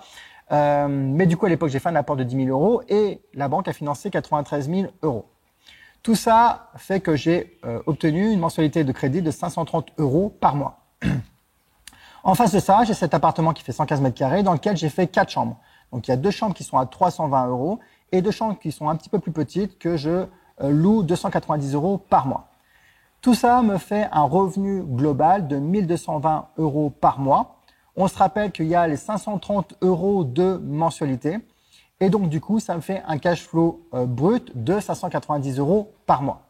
Euh, 0.52 0.88
mais 0.90 1.28
du 1.28 1.38
coup, 1.38 1.46
à 1.46 1.50
l'époque, 1.50 1.70
j'ai 1.70 1.80
fait 1.80 1.90
un 1.90 1.96
apport 1.96 2.16
de 2.16 2.24
10 2.24 2.46
000 2.46 2.50
euros 2.50 2.82
et 2.90 3.22
la 3.34 3.48
banque 3.48 3.68
a 3.68 3.74
financé 3.74 4.10
93 4.10 4.70
000 4.70 4.88
euros. 5.04 5.26
Tout 6.04 6.16
ça 6.16 6.70
fait 6.78 7.02
que 7.02 7.16
j'ai 7.16 7.60
euh, 7.66 7.82
obtenu 7.86 8.32
une 8.32 8.40
mensualité 8.40 8.84
de 8.84 8.92
crédit 8.92 9.22
de 9.22 9.32
530 9.32 9.92
euros 9.98 10.34
par 10.40 10.56
mois. 10.56 10.80
en 12.24 12.36
face 12.36 12.54
de 12.54 12.60
ça, 12.60 12.84
j'ai 12.86 12.94
cet 12.94 13.14
appartement 13.14 13.54
qui 13.54 13.64
fait 13.64 13.74
115 13.74 14.02
mètres 14.02 14.18
carrés 14.18 14.44
dans 14.44 14.54
lequel 14.54 14.78
j'ai 14.78 14.90
fait 14.90 15.08
quatre 15.08 15.30
chambres. 15.30 15.58
Donc 15.92 16.08
il 16.08 16.12
y 16.12 16.14
a 16.14 16.18
deux 16.18 16.32
chambres 16.32 16.56
qui 16.56 16.64
sont 16.64 16.78
à 16.78 16.86
320 16.86 17.48
euros 17.48 17.80
et 18.12 18.22
deux 18.22 18.32
chambres 18.32 18.58
qui 18.60 18.72
sont 18.72 18.90
un 18.90 18.96
petit 18.96 19.10
peu 19.10 19.20
plus 19.20 19.32
petites 19.32 19.78
que 19.78 19.98
je 19.98 20.26
euh, 20.62 20.70
loue 20.70 21.04
290 21.04 21.74
euros 21.74 21.98
par 21.98 22.28
mois. 22.28 22.48
Tout 23.22 23.34
ça 23.34 23.62
me 23.62 23.78
fait 23.78 24.08
un 24.14 24.24
revenu 24.24 24.82
global 24.82 25.48
de 25.50 25.58
1220 25.58 26.48
euros 26.58 26.90
par 26.90 27.20
mois. 27.20 27.58
On 27.98 28.08
se 28.08 28.18
rappelle 28.18 28.52
qu'il 28.54 28.68
y 28.68 28.76
a 28.76 28.88
les 28.88 28.96
530 28.96 29.76
euros 29.82 30.24
de 30.24 30.58
mensualité. 30.64 31.40
Et 32.02 32.10
donc, 32.10 32.30
du 32.30 32.40
coup, 32.40 32.60
ça 32.60 32.76
me 32.76 32.82
fait 32.82 33.04
un 33.08 33.18
cash 33.18 33.44
flow 33.44 33.82
euh, 33.94 34.06
brut 34.06 34.52
de 34.56 34.80
590 34.80 35.60
euros 35.60 35.92
par 36.06 36.22
mois. 36.22 36.44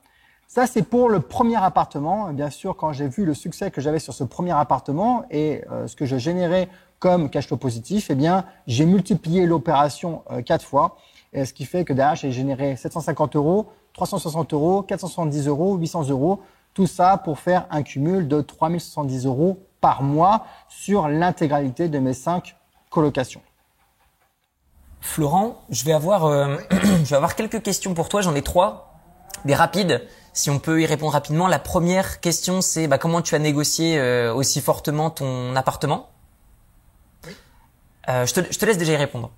Ça, 0.47 0.67
c'est 0.67 0.83
pour 0.83 1.09
le 1.09 1.19
premier 1.19 1.55
appartement. 1.55 2.31
Bien 2.33 2.49
sûr, 2.49 2.75
quand 2.75 2.93
j'ai 2.93 3.07
vu 3.07 3.25
le 3.25 3.33
succès 3.33 3.71
que 3.71 3.81
j'avais 3.81 3.99
sur 3.99 4.13
ce 4.13 4.23
premier 4.23 4.51
appartement 4.51 5.25
et 5.31 5.63
euh, 5.71 5.87
ce 5.87 5.95
que 5.95 6.05
je 6.05 6.17
générais 6.17 6.69
comme 6.99 7.29
cash 7.29 7.47
flow 7.47 7.57
positif, 7.57 8.07
eh 8.09 8.15
bien, 8.15 8.45
j'ai 8.67 8.85
multiplié 8.85 9.45
l'opération 9.45 10.23
euh, 10.31 10.41
quatre 10.41 10.65
fois. 10.65 10.97
Et 11.33 11.45
ce 11.45 11.53
qui 11.53 11.65
fait 11.65 11.83
que 11.83 11.93
derrière, 11.93 12.15
j'ai 12.15 12.31
généré 12.31 12.75
750 12.75 13.35
euros, 13.35 13.67
360 13.93 14.53
euros, 14.53 14.81
470 14.83 15.47
euros, 15.47 15.77
800 15.77 16.09
euros. 16.09 16.41
Tout 16.75 16.87
ça 16.87 17.17
pour 17.17 17.39
faire 17.39 17.65
un 17.71 17.81
cumul 17.81 18.27
de 18.27 18.41
3070 18.41 19.25
euros 19.25 19.59
par 19.81 20.03
mois 20.03 20.45
sur 20.67 21.07
l'intégralité 21.07 21.89
de 21.89 21.97
mes 21.99 22.13
cinq 22.13 22.55
colocations. 22.89 23.41
Florent, 25.01 25.61
je 25.69 25.85
vais 25.85 25.93
avoir, 25.93 26.25
euh, 26.25 26.57
je 26.71 27.09
vais 27.09 27.15
avoir 27.15 27.35
quelques 27.35 27.61
questions 27.61 27.93
pour 27.93 28.09
toi. 28.09 28.21
J'en 28.21 28.35
ai 28.35 28.41
trois, 28.41 28.93
des 29.45 29.55
rapides. 29.55 30.05
Si 30.33 30.49
on 30.49 30.59
peut 30.59 30.81
y 30.81 30.85
répondre 30.85 31.13
rapidement. 31.13 31.47
La 31.47 31.59
première 31.59 32.19
question, 32.19 32.61
c'est 32.61 32.87
bah, 32.87 32.97
comment 32.97 33.21
tu 33.21 33.35
as 33.35 33.39
négocié 33.39 33.97
euh, 33.97 34.33
aussi 34.33 34.61
fortement 34.61 35.09
ton 35.09 35.55
appartement? 35.55 36.09
Euh, 38.07 38.25
je, 38.25 38.33
te, 38.33 38.41
je, 38.51 38.57
te, 38.57 38.65
laisse 38.65 38.77
déjà 38.77 38.93
y 38.93 38.97
répondre. 38.97 39.31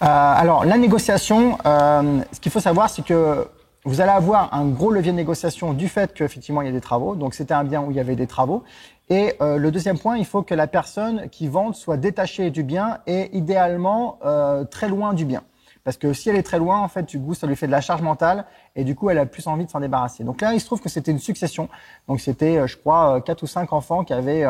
alors 0.00 0.64
la 0.64 0.76
négociation, 0.76 1.58
ce 1.64 2.40
qu'il 2.40 2.50
faut 2.50 2.60
savoir, 2.60 2.90
c'est 2.90 3.04
que 3.04 3.46
vous 3.84 4.00
allez 4.00 4.10
avoir 4.10 4.52
un 4.52 4.66
gros 4.66 4.90
levier 4.90 5.12
de 5.12 5.16
négociation 5.16 5.72
du 5.72 5.88
fait 5.88 6.12
qu'effectivement 6.12 6.62
il 6.62 6.66
y 6.66 6.70
a 6.70 6.72
des 6.72 6.80
travaux. 6.80 7.14
Donc 7.14 7.34
c'était 7.34 7.54
un 7.54 7.64
bien 7.64 7.80
où 7.80 7.90
il 7.90 7.96
y 7.96 8.00
avait 8.00 8.16
des 8.16 8.26
travaux. 8.26 8.64
Et 9.10 9.34
euh, 9.40 9.56
le 9.56 9.70
deuxième 9.70 9.98
point, 9.98 10.18
il 10.18 10.26
faut 10.26 10.42
que 10.42 10.54
la 10.54 10.66
personne 10.66 11.28
qui 11.30 11.48
vende 11.48 11.74
soit 11.74 11.96
détachée 11.96 12.50
du 12.50 12.62
bien 12.62 12.98
et 13.06 13.34
idéalement 13.36 14.18
euh, 14.24 14.64
très 14.64 14.88
loin 14.88 15.14
du 15.14 15.24
bien. 15.24 15.42
Parce 15.84 15.96
que 15.96 16.12
si 16.12 16.28
elle 16.28 16.36
est 16.36 16.42
très 16.42 16.58
loin, 16.58 16.80
en 16.80 16.88
fait, 16.88 17.04
du 17.04 17.18
coup, 17.18 17.32
ça 17.32 17.46
lui 17.46 17.56
fait 17.56 17.66
de 17.66 17.72
la 17.72 17.80
charge 17.80 18.02
mentale 18.02 18.44
et 18.76 18.84
du 18.84 18.94
coup, 18.94 19.08
elle 19.08 19.18
a 19.18 19.24
plus 19.24 19.46
envie 19.46 19.64
de 19.64 19.70
s'en 19.70 19.80
débarrasser. 19.80 20.24
Donc 20.24 20.42
là, 20.42 20.52
il 20.52 20.60
se 20.60 20.66
trouve 20.66 20.82
que 20.82 20.90
c'était 20.90 21.10
une 21.10 21.18
succession. 21.18 21.70
Donc 22.06 22.20
c'était, 22.20 22.58
euh, 22.58 22.66
je 22.66 22.76
crois, 22.76 23.22
quatre 23.22 23.42
ou 23.42 23.46
cinq 23.46 23.72
enfants 23.72 24.04
qui 24.04 24.12
avaient 24.12 24.44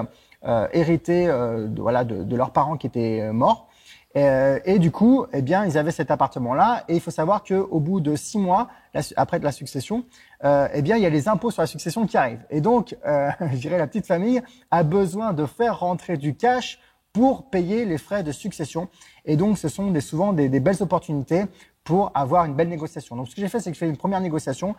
hérité 0.73 1.29
voilà, 1.77 2.05
de, 2.05 2.23
de, 2.23 2.37
leurs 2.37 2.53
parents 2.53 2.77
qui 2.77 2.87
étaient 2.87 3.33
morts. 3.33 3.68
Euh, 4.17 4.59
et 4.65 4.79
du 4.79 4.91
coup, 4.91 5.27
eh 5.33 5.43
bien, 5.43 5.67
ils 5.67 5.77
avaient 5.77 5.91
cet 5.91 6.11
appartement-là. 6.11 6.85
Et 6.89 6.95
il 6.95 7.01
faut 7.01 7.11
savoir 7.11 7.45
qu'au 7.45 7.81
bout 7.81 8.01
de 8.01 8.17
six 8.17 8.39
mois, 8.39 8.69
après 9.17 9.39
de 9.39 9.45
la 9.45 9.53
succession, 9.53 10.05
euh, 10.45 10.69
eh 10.73 10.83
bien, 10.83 10.97
il 10.97 11.03
y 11.03 11.07
a 11.07 11.11
les 11.11 11.29
impôts 11.29 11.51
sur 11.51 11.63
la 11.63 11.67
succession 11.67 12.07
qui 12.07 12.17
arrivent. 12.17 12.45
Et 12.51 12.61
donc, 12.61 12.97
euh, 13.07 13.31
je 13.53 13.57
dirais, 13.57 13.79
la 13.79 13.87
petite 13.87 14.07
famille 14.07 14.43
a 14.71 14.83
besoin 14.83 15.33
de 15.33 15.47
faire 15.47 15.81
rentrer 15.81 16.17
du 16.17 16.35
cash 16.35 16.81
pour 17.13 17.51
payer 17.51 17.85
les 17.85 17.99
frais 17.99 18.23
de 18.23 18.33
succession. 18.33 18.89
Et 19.25 19.37
donc, 19.37 19.59
ce 19.59 19.69
sont 19.69 19.93
souvent 20.01 20.33
des, 20.33 20.49
belles 20.61 20.83
opportunités 20.83 21.45
pour 21.85 22.13
avoir 22.15 22.45
une 22.45 22.55
belle 22.55 22.69
négociation. 22.69 23.17
Donc, 23.17 23.29
ce 23.29 23.35
que 23.35 23.41
j'ai 23.41 23.49
fait, 23.49 23.61
c'est 23.61 23.71
que 23.71 23.75
j'ai 23.77 23.87
fait 23.87 23.91
une 23.91 23.97
première 23.97 24.21
négociation. 24.21 24.75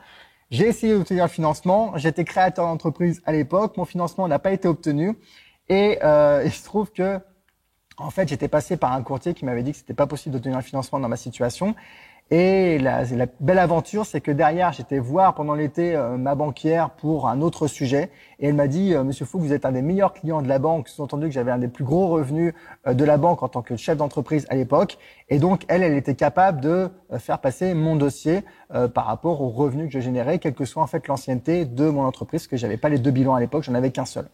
J'ai 0.52 0.68
essayé 0.68 0.94
d'obtenir 0.94 1.26
le 1.26 1.30
financement. 1.30 1.94
J'étais 1.98 2.24
créateur 2.24 2.65
d'entreprise 2.65 3.22
à 3.26 3.32
l'époque. 3.32 3.78
Mon 3.78 3.86
financement 3.86 4.28
n'a 4.28 4.39
pas 4.39 4.52
été 4.52 4.68
obtenu. 4.68 5.18
Et 5.70 6.00
il 6.46 6.52
se 6.52 6.63
trouve 6.63 6.92
que 6.92 7.20
en 7.99 8.09
fait, 8.09 8.27
j'étais 8.27 8.47
passé 8.47 8.77
par 8.77 8.93
un 8.93 9.01
courtier 9.03 9.33
qui 9.33 9.45
m'avait 9.45 9.63
dit 9.63 9.71
que 9.71 9.77
c'était 9.77 9.93
pas 9.93 10.07
possible 10.07 10.33
d'obtenir 10.33 10.57
un 10.57 10.62
financement 10.62 10.99
dans 10.99 11.09
ma 11.09 11.17
situation. 11.17 11.75
Et 12.31 12.77
la, 12.77 13.05
la 13.05 13.25
belle 13.39 13.57
aventure, 13.57 14.05
c'est 14.05 14.21
que 14.21 14.29
derrière, 14.29 14.71
j'étais 14.71 14.99
voir 14.99 15.33
pendant 15.33 15.55
l'été 15.55 15.95
euh, 15.95 16.15
ma 16.15 16.35
banquière 16.35 16.91
pour 16.91 17.27
un 17.27 17.41
autre 17.41 17.65
sujet, 17.65 18.12
et 18.39 18.49
elle 18.49 18.53
m'a 18.53 18.67
dit 18.67 18.93
euh, 18.93 19.03
Monsieur 19.03 19.25
Fou, 19.25 19.39
vous 19.39 19.51
êtes 19.51 19.65
un 19.65 19.71
des 19.71 19.81
meilleurs 19.81 20.13
clients 20.13 20.43
de 20.43 20.47
la 20.47 20.59
banque. 20.59 20.89
Sous-entendu 20.89 21.25
que 21.25 21.31
j'avais 21.31 21.49
un 21.49 21.57
des 21.57 21.67
plus 21.67 21.83
gros 21.83 22.07
revenus 22.07 22.53
euh, 22.85 22.93
de 22.93 23.03
la 23.03 23.17
banque 23.17 23.41
en 23.41 23.47
tant 23.47 23.63
que 23.63 23.75
chef 23.77 23.97
d'entreprise 23.97 24.45
à 24.49 24.55
l'époque, 24.55 24.99
et 25.29 25.39
donc 25.39 25.63
elle, 25.69 25.81
elle 25.81 25.95
était 25.95 26.13
capable 26.13 26.62
de 26.62 26.89
faire 27.17 27.39
passer 27.39 27.73
mon 27.73 27.95
dossier 27.95 28.43
par 28.93 29.05
rapport 29.05 29.41
aux 29.41 29.49
revenus 29.49 29.88
que 29.88 29.93
je 29.93 29.99
générais, 29.99 30.38
quelle 30.38 30.53
que 30.53 30.65
soit 30.65 30.83
en 30.83 30.88
fait 30.88 31.07
l'ancienneté 31.07 31.65
de 31.65 31.89
mon 31.89 32.03
entreprise, 32.03 32.41
parce 32.41 32.47
que 32.47 32.57
j'avais 32.57 32.77
pas 32.77 32.89
les 32.89 32.99
deux 32.99 33.12
bilans 33.12 33.33
à 33.33 33.39
l'époque, 33.39 33.63
j'en 33.63 33.73
avais 33.73 33.91
qu'un 33.91 34.05
seul. 34.05 34.27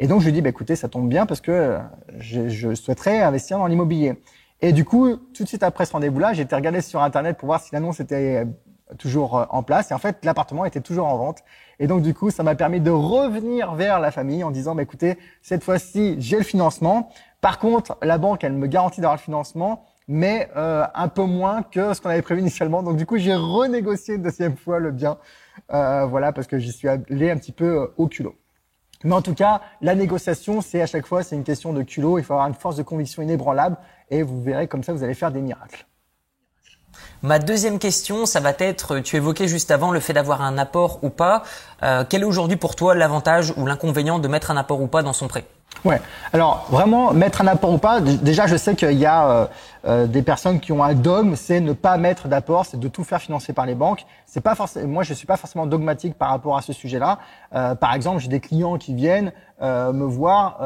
Et 0.00 0.08
donc 0.08 0.20
je 0.20 0.26
lui 0.26 0.32
dis, 0.32 0.40
bah, 0.40 0.48
écoutez, 0.48 0.74
ça 0.74 0.88
tombe 0.88 1.08
bien 1.08 1.26
parce 1.26 1.40
que 1.40 1.52
euh, 1.52 1.78
je, 2.18 2.48
je 2.48 2.74
souhaiterais 2.74 3.20
investir 3.20 3.58
dans 3.58 3.66
l'immobilier. 3.66 4.14
Et 4.62 4.72
du 4.72 4.84
coup, 4.84 5.16
tout 5.16 5.44
de 5.44 5.48
suite 5.48 5.62
après 5.62 5.84
ce 5.84 5.92
rendez-vous-là, 5.92 6.32
j'ai 6.32 6.42
été 6.42 6.56
regarder 6.56 6.80
sur 6.80 7.02
Internet 7.02 7.36
pour 7.36 7.46
voir 7.46 7.60
si 7.60 7.70
l'annonce 7.72 8.00
était 8.00 8.44
euh, 8.44 8.44
toujours 8.98 9.38
euh, 9.38 9.44
en 9.50 9.62
place. 9.62 9.90
Et 9.90 9.94
en 9.94 9.98
fait, 9.98 10.24
l'appartement 10.24 10.64
était 10.64 10.80
toujours 10.80 11.06
en 11.06 11.16
vente. 11.16 11.38
Et 11.78 11.86
donc, 11.86 12.02
du 12.02 12.14
coup, 12.14 12.30
ça 12.30 12.42
m'a 12.42 12.54
permis 12.54 12.80
de 12.80 12.90
revenir 12.90 13.74
vers 13.74 14.00
la 14.00 14.10
famille 14.10 14.42
en 14.42 14.50
disant, 14.50 14.74
bah, 14.74 14.82
écoutez, 14.82 15.18
cette 15.42 15.62
fois-ci, 15.62 16.16
j'ai 16.18 16.38
le 16.38 16.44
financement. 16.44 17.10
Par 17.42 17.58
contre, 17.58 17.96
la 18.02 18.18
banque, 18.18 18.42
elle 18.42 18.52
me 18.54 18.66
garantit 18.66 19.00
d'avoir 19.00 19.16
le 19.16 19.22
financement, 19.22 19.84
mais 20.08 20.48
euh, 20.56 20.84
un 20.94 21.08
peu 21.08 21.24
moins 21.24 21.62
que 21.62 21.94
ce 21.94 22.00
qu'on 22.00 22.10
avait 22.10 22.22
prévu 22.22 22.40
initialement. 22.40 22.82
Donc, 22.82 22.96
du 22.96 23.06
coup, 23.06 23.18
j'ai 23.18 23.34
renégocié 23.34 24.16
une 24.16 24.22
deuxième 24.22 24.56
fois 24.56 24.78
le 24.78 24.92
bien. 24.92 25.18
Euh, 25.72 26.06
voilà, 26.06 26.32
parce 26.32 26.46
que 26.46 26.58
j'y 26.58 26.72
suis 26.72 26.88
allé 26.88 27.30
un 27.30 27.36
petit 27.36 27.52
peu 27.52 27.92
au 27.96 28.08
culot. 28.08 28.34
Mais 29.04 29.14
en 29.14 29.22
tout 29.22 29.34
cas, 29.34 29.62
la 29.80 29.94
négociation, 29.94 30.60
c'est 30.60 30.82
à 30.82 30.86
chaque 30.86 31.06
fois, 31.06 31.22
c'est 31.22 31.34
une 31.34 31.44
question 31.44 31.72
de 31.72 31.82
culot. 31.82 32.18
Il 32.18 32.24
faut 32.24 32.34
avoir 32.34 32.48
une 32.48 32.54
force 32.54 32.76
de 32.76 32.82
conviction 32.82 33.22
inébranlable 33.22 33.76
et 34.10 34.22
vous 34.22 34.42
verrez 34.42 34.68
comme 34.68 34.82
ça, 34.82 34.92
vous 34.92 35.02
allez 35.02 35.14
faire 35.14 35.30
des 35.30 35.40
miracles. 35.40 35.86
Ma 37.22 37.38
deuxième 37.38 37.78
question, 37.78 38.26
ça 38.26 38.40
va 38.40 38.52
être, 38.58 38.98
tu 39.00 39.16
évoquais 39.16 39.48
juste 39.48 39.70
avant 39.70 39.90
le 39.90 40.00
fait 40.00 40.12
d'avoir 40.12 40.42
un 40.42 40.58
apport 40.58 40.98
ou 41.02 41.10
pas. 41.10 41.42
Euh, 41.82 42.04
quel 42.08 42.22
est 42.22 42.26
aujourd'hui 42.26 42.56
pour 42.56 42.76
toi 42.76 42.94
l'avantage 42.94 43.54
ou 43.56 43.66
l'inconvénient 43.66 44.18
de 44.18 44.28
mettre 44.28 44.50
un 44.50 44.56
apport 44.56 44.80
ou 44.80 44.86
pas 44.86 45.02
dans 45.02 45.12
son 45.12 45.28
prêt? 45.28 45.44
Ouais. 45.84 46.00
Alors 46.32 46.66
vraiment 46.70 47.12
mettre 47.12 47.40
un 47.40 47.46
apport 47.46 47.72
ou 47.72 47.78
pas. 47.78 48.00
Déjà, 48.00 48.46
je 48.46 48.56
sais 48.56 48.76
qu'il 48.76 48.98
y 48.98 49.06
a 49.06 49.30
euh, 49.30 49.46
euh, 49.86 50.06
des 50.06 50.20
personnes 50.22 50.60
qui 50.60 50.72
ont 50.72 50.84
un 50.84 50.94
dogme, 50.94 51.36
c'est 51.36 51.60
ne 51.60 51.72
pas 51.72 51.96
mettre 51.96 52.28
d'apport, 52.28 52.66
c'est 52.66 52.78
de 52.78 52.88
tout 52.88 53.02
faire 53.02 53.20
financer 53.20 53.54
par 53.54 53.64
les 53.64 53.74
banques. 53.74 54.04
C'est 54.26 54.42
pas 54.42 54.54
forcément. 54.54 54.88
Moi, 54.88 55.02
je 55.04 55.14
suis 55.14 55.26
pas 55.26 55.38
forcément 55.38 55.66
dogmatique 55.66 56.14
par 56.14 56.30
rapport 56.30 56.56
à 56.56 56.62
ce 56.62 56.74
sujet-là. 56.74 57.18
Euh, 57.54 57.74
par 57.74 57.94
exemple, 57.94 58.20
j'ai 58.20 58.28
des 58.28 58.40
clients 58.40 58.76
qui 58.76 58.94
viennent 58.94 59.32
me 59.62 60.04
voir, 60.04 60.58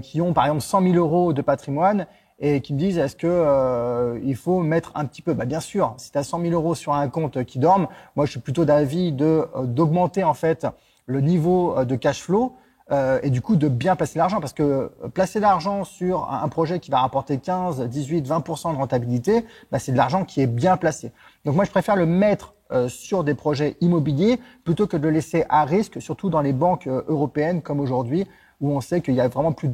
qui 0.00 0.22
ont 0.22 0.32
par 0.32 0.44
exemple 0.46 0.62
100 0.62 0.82
000 0.82 0.94
euros 0.94 1.34
de 1.34 1.42
patrimoine 1.42 2.06
et 2.38 2.62
qui 2.62 2.72
me 2.72 2.78
disent 2.78 2.96
est-ce 2.96 3.14
que 3.14 4.18
il 4.24 4.36
faut 4.36 4.60
mettre 4.60 4.92
un 4.94 5.04
petit 5.04 5.20
peu? 5.20 5.34
Bah 5.34 5.44
bien 5.44 5.60
sûr, 5.60 5.92
si 5.98 6.10
tu 6.10 6.16
as 6.16 6.22
100 6.22 6.40
000 6.40 6.52
euros 6.54 6.74
sur 6.74 6.94
un 6.94 7.08
compte 7.08 7.44
qui 7.44 7.58
dorme, 7.58 7.88
moi 8.16 8.24
je 8.24 8.30
suis 8.30 8.40
plutôt 8.40 8.64
d'avis 8.64 9.12
de 9.12 9.46
d'augmenter 9.64 10.24
en 10.24 10.32
fait 10.32 10.66
le 11.04 11.20
niveau 11.20 11.84
de 11.84 11.94
cash 11.94 12.22
flow 12.22 12.56
euh, 12.90 13.18
et 13.22 13.28
du 13.28 13.42
coup 13.42 13.56
de 13.56 13.68
bien 13.68 13.96
placer 13.96 14.18
l'argent 14.18 14.40
parce 14.40 14.54
que 14.54 14.62
euh, 14.62 15.08
placer 15.12 15.40
l'argent 15.40 15.84
sur 15.84 16.30
un 16.32 16.48
projet 16.48 16.78
qui 16.78 16.90
va 16.90 17.00
rapporter 17.00 17.38
15, 17.38 17.82
18, 17.82 18.26
20% 18.26 18.72
de 18.72 18.78
rentabilité, 18.78 19.44
bah, 19.70 19.78
c'est 19.78 19.92
de 19.92 19.96
l'argent 19.96 20.24
qui 20.24 20.40
est 20.40 20.46
bien 20.46 20.78
placé. 20.78 21.12
Donc 21.44 21.54
moi 21.54 21.64
je 21.64 21.70
préfère 21.70 21.96
le 21.96 22.06
mettre 22.06 22.54
euh, 22.72 22.88
sur 22.88 23.24
des 23.24 23.34
projets 23.34 23.76
immobiliers 23.82 24.40
plutôt 24.64 24.86
que 24.86 24.96
de 24.96 25.02
le 25.02 25.10
laisser 25.10 25.44
à 25.50 25.64
risque, 25.64 26.00
surtout 26.00 26.30
dans 26.30 26.40
les 26.40 26.54
banques 26.54 26.86
européennes 26.86 27.60
comme 27.60 27.80
aujourd'hui 27.80 28.26
où 28.60 28.70
on 28.70 28.80
sait 28.80 29.02
qu'il 29.02 29.14
y 29.14 29.20
a 29.20 29.28
vraiment 29.28 29.52
plus 29.52 29.70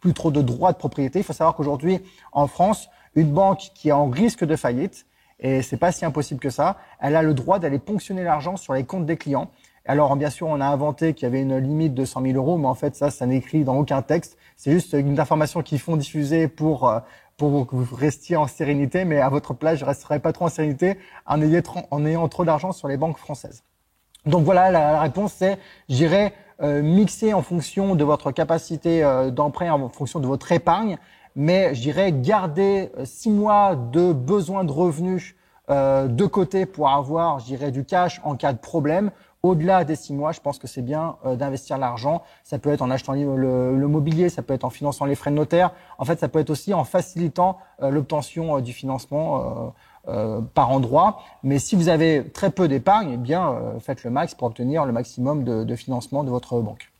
plus 0.00 0.14
trop 0.14 0.32
de 0.32 0.42
droits 0.42 0.72
de 0.72 0.78
propriété. 0.78 1.20
Il 1.20 1.24
faut 1.24 1.32
savoir 1.32 1.54
qu'aujourd'hui 1.54 2.00
en 2.32 2.48
France, 2.48 2.88
une 3.14 3.30
banque 3.30 3.70
qui 3.74 3.88
est 3.88 3.92
en 3.92 4.08
risque 4.08 4.44
de 4.44 4.56
faillite 4.56 5.06
et 5.42 5.62
c'est 5.62 5.76
pas 5.76 5.90
si 5.90 6.04
impossible 6.04 6.40
que 6.40 6.50
ça, 6.50 6.78
elle 7.00 7.16
a 7.16 7.22
le 7.22 7.34
droit 7.34 7.58
d'aller 7.58 7.78
ponctionner 7.78 8.22
l'argent 8.22 8.56
sur 8.56 8.74
les 8.74 8.84
comptes 8.84 9.06
des 9.06 9.16
clients 9.16 9.50
Alors, 9.84 10.14
bien 10.14 10.30
sûr, 10.30 10.46
on 10.46 10.60
a 10.60 10.66
inventé 10.66 11.12
qu'il 11.12 11.24
y 11.24 11.26
avait 11.26 11.42
une 11.42 11.56
limite 11.58 11.94
de 11.94 12.04
100 12.04 12.22
000 12.22 12.34
euros, 12.34 12.56
mais 12.56 12.68
en 12.68 12.74
fait, 12.74 12.94
ça, 12.94 13.10
ça 13.10 13.26
n'écrit 13.26 13.64
dans 13.64 13.76
aucun 13.76 14.00
texte. 14.00 14.36
C'est 14.56 14.70
juste 14.70 14.92
une 14.92 15.18
information 15.18 15.62
qu'ils 15.62 15.80
font 15.80 15.96
diffuser 15.96 16.46
pour 16.46 16.88
euh, 16.88 17.00
pour 17.36 17.66
que 17.66 17.74
vous 17.74 17.96
restiez 17.96 18.36
en 18.36 18.46
sérénité, 18.46 19.04
mais 19.04 19.20
à 19.20 19.28
votre 19.28 19.54
place, 19.54 19.78
je 19.78 19.84
resterai 19.84 20.20
pas 20.20 20.32
trop 20.32 20.44
en 20.44 20.48
sérénité 20.48 20.98
en 21.26 21.42
ayant, 21.42 21.62
ayant 22.04 22.28
trop 22.28 22.44
d'argent 22.44 22.70
sur 22.70 22.86
les 22.86 22.96
banques 22.96 23.18
françaises. 23.18 23.64
Donc 24.26 24.44
voilà, 24.44 24.70
la, 24.70 25.00
réponse 25.00 25.32
c'est, 25.32 25.58
j'irai 25.88 26.34
euh, 26.62 26.82
mixer 26.82 27.34
en 27.34 27.42
fonction 27.42 27.96
de 27.96 28.04
votre 28.04 28.30
capacité 28.30 29.02
euh, 29.02 29.30
d'emprunt, 29.30 29.72
en 29.72 29.88
fonction 29.88 30.20
de 30.20 30.26
votre 30.26 30.52
épargne, 30.52 30.98
mais 31.34 31.74
j'irai 31.74 32.12
garder 32.12 32.92
six 33.04 33.30
mois 33.30 33.74
de 33.74 34.12
besoin 34.12 34.62
de 34.62 34.70
revenus 34.70 35.34
de 35.68 36.26
côté 36.26 36.66
pour 36.66 36.90
avoir, 36.90 37.38
j'irai 37.38 37.70
du 37.70 37.84
cash 37.86 38.20
en 38.24 38.36
cas 38.36 38.52
de 38.52 38.58
problème 38.58 39.10
au-delà 39.42 39.84
des 39.84 39.96
six 39.96 40.12
mois, 40.12 40.32
je 40.32 40.40
pense 40.40 40.58
que 40.58 40.66
c'est 40.66 40.82
bien 40.82 41.16
euh, 41.26 41.34
d'investir 41.34 41.78
l'argent. 41.78 42.22
Ça 42.44 42.58
peut 42.58 42.70
être 42.70 42.82
en 42.82 42.90
achetant 42.90 43.14
le, 43.14 43.76
le, 43.76 43.88
mobilier, 43.88 44.28
ça 44.28 44.42
peut 44.42 44.54
être 44.54 44.64
en 44.64 44.70
finançant 44.70 45.04
les 45.04 45.14
frais 45.14 45.30
de 45.30 45.36
notaire. 45.36 45.72
En 45.98 46.04
fait, 46.04 46.20
ça 46.20 46.28
peut 46.28 46.38
être 46.38 46.50
aussi 46.50 46.72
en 46.72 46.84
facilitant 46.84 47.58
euh, 47.82 47.90
l'obtention 47.90 48.56
euh, 48.56 48.60
du 48.60 48.72
financement 48.72 49.72
par 50.54 50.70
endroit. 50.70 51.20
Mais 51.44 51.60
si 51.60 51.76
vous 51.76 51.88
avez 51.88 52.28
très 52.32 52.50
peu 52.50 52.66
d'épargne, 52.66 53.12
eh 53.14 53.16
bien, 53.16 53.56
faites 53.78 54.02
le 54.02 54.10
max 54.10 54.34
pour 54.34 54.48
obtenir 54.48 54.84
le 54.84 54.90
maximum 54.90 55.44
de, 55.44 55.62
de 55.62 55.76
financement 55.76 56.24
de 56.24 56.30
votre 56.30 56.58
banque. 56.60 56.90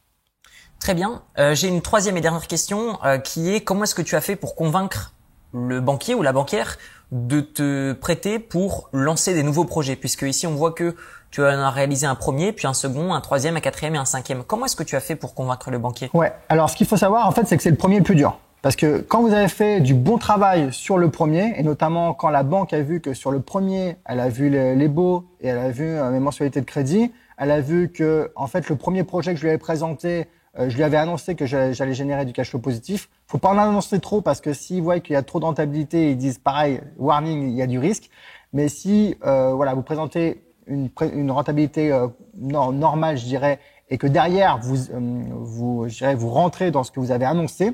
Très 0.78 0.94
bien. 0.94 1.22
J'ai 1.54 1.66
une 1.66 1.82
troisième 1.82 2.16
et 2.16 2.20
dernière 2.20 2.46
question 2.46 2.98
qui 3.24 3.52
est 3.52 3.60
comment 3.60 3.82
est-ce 3.82 3.96
que 3.96 4.02
tu 4.02 4.14
as 4.14 4.20
fait 4.20 4.36
pour 4.36 4.54
convaincre 4.54 5.14
le 5.52 5.80
banquier 5.80 6.14
ou 6.14 6.22
la 6.22 6.32
banquière 6.32 6.78
de 7.10 7.40
te 7.40 7.92
prêter 7.92 8.38
pour 8.38 8.88
lancer 8.92 9.34
des 9.34 9.42
nouveaux 9.42 9.64
projets? 9.64 9.96
Puisque 9.96 10.22
ici, 10.22 10.46
on 10.46 10.54
voit 10.54 10.72
que 10.72 10.94
tu 11.32 11.42
as 11.42 11.70
réalisé 11.70 12.06
un 12.06 12.14
premier, 12.14 12.52
puis 12.52 12.66
un 12.66 12.74
second, 12.74 13.12
un 13.14 13.20
troisième, 13.20 13.56
un 13.56 13.60
quatrième 13.60 13.94
et 13.94 13.98
un 13.98 14.04
cinquième. 14.04 14.44
Comment 14.44 14.66
est-ce 14.66 14.76
que 14.76 14.82
tu 14.82 14.94
as 14.94 15.00
fait 15.00 15.16
pour 15.16 15.34
convaincre 15.34 15.70
le 15.70 15.78
banquier? 15.78 16.10
Ouais. 16.12 16.32
Alors, 16.48 16.70
ce 16.70 16.76
qu'il 16.76 16.86
faut 16.86 16.98
savoir, 16.98 17.26
en 17.26 17.32
fait, 17.32 17.46
c'est 17.46 17.56
que 17.56 17.62
c'est 17.62 17.70
le 17.70 17.76
premier 17.76 17.96
le 17.96 18.04
plus 18.04 18.14
dur. 18.14 18.38
Parce 18.60 18.76
que 18.76 18.98
quand 18.98 19.22
vous 19.22 19.32
avez 19.32 19.48
fait 19.48 19.80
du 19.80 19.94
bon 19.94 20.18
travail 20.18 20.72
sur 20.72 20.96
le 20.96 21.10
premier, 21.10 21.54
et 21.56 21.64
notamment 21.64 22.14
quand 22.14 22.28
la 22.28 22.44
banque 22.44 22.72
a 22.72 22.80
vu 22.80 23.00
que 23.00 23.12
sur 23.12 23.32
le 23.32 23.40
premier, 23.40 23.96
elle 24.04 24.20
a 24.20 24.28
vu 24.28 24.50
les, 24.50 24.88
beaux 24.88 25.24
et 25.40 25.48
elle 25.48 25.58
a 25.58 25.70
vu 25.70 25.84
euh, 25.84 26.10
mes 26.10 26.20
mensualités 26.20 26.60
de 26.60 26.66
crédit, 26.66 27.10
elle 27.38 27.50
a 27.50 27.60
vu 27.60 27.90
que 27.90 28.30
en 28.36 28.46
fait 28.46 28.68
le 28.68 28.76
premier 28.76 29.02
projet 29.02 29.32
que 29.32 29.38
je 29.38 29.42
lui 29.42 29.48
avais 29.48 29.58
présenté, 29.58 30.28
euh, 30.60 30.70
je 30.70 30.76
lui 30.76 30.84
avais 30.84 30.96
annoncé 30.96 31.34
que 31.34 31.44
j'allais 31.44 31.94
générer 31.94 32.24
du 32.24 32.32
cash 32.32 32.50
flow 32.50 32.60
positif. 32.60 33.08
Faut 33.26 33.38
pas 33.38 33.48
en 33.48 33.58
annoncer 33.58 33.98
trop 33.98 34.20
parce 34.20 34.40
que 34.40 34.52
s'ils 34.52 34.80
voient 34.80 35.00
qu'il 35.00 35.14
y 35.14 35.16
a 35.16 35.22
trop 35.22 35.40
de 35.40 35.44
rentabilité, 35.44 36.12
ils 36.12 36.16
disent 36.16 36.38
pareil, 36.38 36.80
warning, 36.98 37.50
il 37.50 37.56
y 37.56 37.62
a 37.62 37.66
du 37.66 37.80
risque. 37.80 38.10
Mais 38.52 38.68
si 38.68 39.16
euh, 39.26 39.54
voilà, 39.54 39.74
vous 39.74 39.82
présentez 39.82 40.40
une, 40.66 41.30
rentabilité 41.30 41.92
euh, 41.92 42.08
normale, 42.36 43.16
je 43.16 43.24
dirais, 43.24 43.58
et 43.90 43.98
que 43.98 44.06
derrière 44.06 44.58
vous, 44.58 44.90
euh, 44.90 45.22
vous, 45.40 45.88
je 45.88 45.98
dirais, 45.98 46.14
vous 46.14 46.30
rentrez 46.30 46.70
dans 46.70 46.84
ce 46.84 46.90
que 46.90 47.00
vous 47.00 47.10
avez 47.10 47.24
annoncé, 47.24 47.72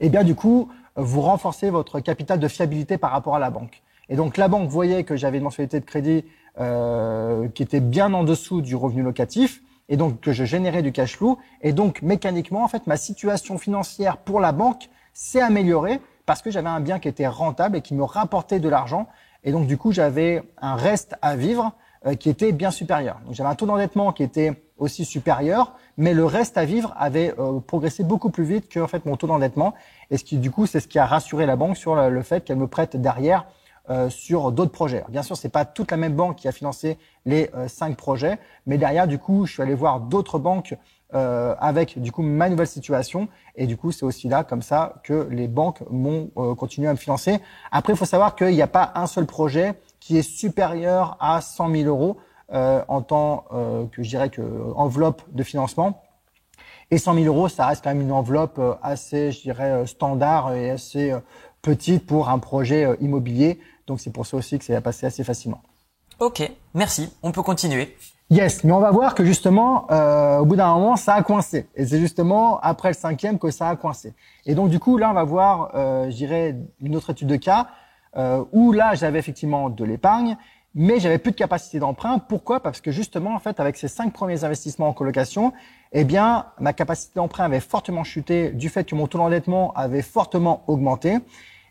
eh 0.00 0.08
bien 0.08 0.24
du 0.24 0.34
coup, 0.34 0.68
vous 0.96 1.20
renforcez 1.20 1.70
votre 1.70 2.00
capital 2.00 2.38
de 2.38 2.48
fiabilité 2.48 2.98
par 2.98 3.12
rapport 3.12 3.36
à 3.36 3.38
la 3.38 3.50
banque. 3.50 3.82
Et 4.08 4.16
donc 4.16 4.36
la 4.36 4.48
banque 4.48 4.68
voyait 4.68 5.04
que 5.04 5.16
j'avais 5.16 5.38
une 5.38 5.44
mensualité 5.44 5.78
de 5.78 5.84
crédit 5.84 6.24
euh, 6.58 7.48
qui 7.48 7.62
était 7.62 7.80
bien 7.80 8.12
en 8.12 8.24
dessous 8.24 8.60
du 8.60 8.74
revenu 8.74 9.02
locatif, 9.02 9.62
et 9.88 9.96
donc 9.96 10.20
que 10.20 10.32
je 10.32 10.44
générais 10.44 10.82
du 10.82 10.92
cash 10.92 11.16
flow, 11.16 11.38
et 11.62 11.72
donc 11.72 12.02
mécaniquement, 12.02 12.64
en 12.64 12.68
fait, 12.68 12.86
ma 12.86 12.96
situation 12.96 13.58
financière 13.58 14.16
pour 14.16 14.40
la 14.40 14.52
banque 14.52 14.88
s'est 15.12 15.40
améliorée 15.40 16.00
parce 16.26 16.42
que 16.42 16.50
j'avais 16.50 16.68
un 16.68 16.80
bien 16.80 16.98
qui 17.00 17.08
était 17.08 17.26
rentable 17.26 17.76
et 17.76 17.80
qui 17.82 17.94
me 17.94 18.04
rapportait 18.04 18.60
de 18.60 18.68
l'argent, 18.68 19.08
et 19.42 19.52
donc 19.52 19.66
du 19.66 19.76
coup 19.76 19.90
j'avais 19.90 20.42
un 20.60 20.76
reste 20.76 21.16
à 21.22 21.34
vivre 21.34 21.72
euh, 22.06 22.14
qui 22.14 22.30
était 22.30 22.52
bien 22.52 22.70
supérieur. 22.70 23.20
Donc 23.26 23.34
j'avais 23.34 23.50
un 23.50 23.54
taux 23.54 23.66
d'endettement 23.66 24.12
qui 24.12 24.22
était 24.22 24.62
aussi 24.78 25.04
supérieur, 25.04 25.74
mais 25.98 26.14
le 26.14 26.24
reste 26.24 26.56
à 26.56 26.64
vivre 26.64 26.94
avait 26.98 27.34
euh, 27.38 27.60
progressé 27.60 28.04
beaucoup 28.04 28.30
plus 28.30 28.44
vite 28.44 28.68
que 28.68 28.80
en 28.80 28.88
fait 28.88 29.04
mon 29.04 29.16
taux 29.16 29.26
d'endettement. 29.26 29.74
Et 30.10 30.16
ce 30.16 30.24
qui 30.24 30.38
du 30.38 30.50
coup 30.50 30.66
c'est 30.66 30.80
ce 30.80 30.88
qui 30.88 30.98
a 30.98 31.04
rassuré 31.04 31.44
la 31.44 31.56
banque 31.56 31.76
sur 31.76 31.94
le, 31.94 32.22
fait 32.22 32.44
qu'elle 32.44 32.56
me 32.56 32.66
prête 32.66 32.96
derrière 32.96 33.46
euh, 33.90 34.08
sur 34.08 34.50
d'autres 34.50 34.72
projets. 34.72 35.04
bien 35.10 35.22
sûr, 35.22 35.36
c'est 35.36 35.48
pas 35.50 35.64
toute 35.64 35.90
la 35.90 35.96
même 35.96 36.14
banque 36.14 36.36
qui 36.36 36.48
a 36.48 36.52
financé 36.52 36.96
les 37.26 37.50
cinq 37.66 37.96
projets, 37.96 38.38
mais 38.66 38.78
derrière, 38.78 39.06
du 39.06 39.18
coup, 39.18 39.44
je 39.44 39.52
suis 39.52 39.62
allé 39.62 39.74
voir 39.74 40.00
d'autres 40.00 40.38
banques 40.38 40.76
euh, 41.12 41.56
avec 41.58 42.00
du 42.00 42.12
coup 42.12 42.22
ma 42.22 42.48
nouvelle 42.48 42.68
situation 42.68 43.26
et 43.56 43.66
du 43.66 43.76
coup 43.76 43.90
c'est 43.90 44.04
aussi 44.04 44.28
là 44.28 44.44
comme 44.44 44.62
ça 44.62 44.94
que 45.02 45.26
les 45.28 45.48
banques 45.48 45.82
m'ont 45.90 46.28
continué 46.54 46.86
à 46.86 46.92
me 46.92 46.98
financer. 46.98 47.40
Après, 47.72 47.94
il 47.94 47.96
faut 47.96 48.04
savoir 48.04 48.36
qu'il 48.36 48.54
n'y 48.54 48.62
a 48.62 48.68
pas 48.68 48.92
un 48.94 49.08
seul 49.08 49.26
projet 49.26 49.74
qui 50.00 50.18
est 50.18 50.22
supérieur 50.22 51.16
à 51.20 51.40
100 51.40 51.70
000 51.70 51.84
euros 51.84 52.16
euh, 52.52 52.82
en 52.88 53.02
tant 53.02 53.44
euh, 53.52 53.86
que 53.86 54.02
je 54.02 54.08
dirais 54.08 54.30
que 54.30 54.42
enveloppe 54.74 55.22
de 55.32 55.42
financement. 55.42 56.02
Et 56.90 56.98
100 56.98 57.14
000 57.14 57.26
euros, 57.26 57.48
ça 57.48 57.66
reste 57.66 57.84
quand 57.84 57.90
même 57.90 58.00
une 58.00 58.12
enveloppe 58.12 58.58
euh, 58.58 58.74
assez, 58.82 59.30
je 59.30 59.42
dirais, 59.42 59.86
standard 59.86 60.52
et 60.54 60.70
assez 60.70 61.14
petite 61.62 62.06
pour 62.06 62.28
un 62.28 62.38
projet 62.38 62.96
immobilier. 63.00 63.60
Donc 63.86 64.00
c'est 64.00 64.12
pour 64.12 64.26
ça 64.26 64.36
aussi 64.36 64.58
que 64.58 64.64
ça 64.64 64.72
va 64.72 64.80
passer 64.80 65.06
assez 65.06 65.22
facilement. 65.22 65.62
Ok, 66.18 66.50
merci. 66.74 67.12
On 67.22 67.32
peut 67.32 67.42
continuer. 67.42 67.96
Yes, 68.28 68.62
mais 68.62 68.70
on 68.70 68.78
va 68.78 68.92
voir 68.92 69.16
que 69.16 69.24
justement, 69.24 69.90
euh, 69.90 70.38
au 70.38 70.44
bout 70.44 70.54
d'un 70.54 70.72
moment, 70.72 70.94
ça 70.94 71.14
a 71.14 71.22
coincé. 71.22 71.66
Et 71.74 71.84
c'est 71.84 71.98
justement 71.98 72.60
après 72.60 72.90
le 72.90 72.94
cinquième 72.94 73.40
que 73.40 73.50
ça 73.50 73.68
a 73.68 73.74
coincé. 73.74 74.14
Et 74.46 74.54
donc 74.54 74.70
du 74.70 74.78
coup, 74.78 74.98
là, 74.98 75.10
on 75.10 75.14
va 75.14 75.24
voir, 75.24 75.72
euh, 75.74 76.08
je 76.10 76.14
dirais, 76.14 76.56
une 76.80 76.94
autre 76.94 77.10
étude 77.10 77.26
de 77.26 77.34
cas 77.34 77.68
euh, 78.16 78.44
où 78.52 78.72
là 78.72 78.94
j'avais 78.94 79.18
effectivement 79.18 79.70
de 79.70 79.84
l'épargne, 79.84 80.36
mais 80.74 81.00
j'avais 81.00 81.18
plus 81.18 81.32
de 81.32 81.36
capacité 81.36 81.78
d'emprunt. 81.78 82.18
Pourquoi? 82.18 82.60
Parce 82.60 82.80
que 82.80 82.92
justement, 82.92 83.34
en 83.34 83.40
fait, 83.40 83.58
avec 83.58 83.76
ces 83.76 83.88
cinq 83.88 84.12
premiers 84.12 84.44
investissements 84.44 84.88
en 84.88 84.92
colocation, 84.92 85.52
eh 85.92 86.04
bien, 86.04 86.46
ma 86.60 86.72
capacité 86.72 87.14
d'emprunt 87.16 87.44
avait 87.44 87.60
fortement 87.60 88.04
chuté 88.04 88.50
du 88.50 88.68
fait 88.68 88.84
que 88.84 88.94
mon 88.94 89.06
taux 89.06 89.18
d'endettement 89.18 89.72
avait 89.74 90.02
fortement 90.02 90.62
augmenté 90.68 91.18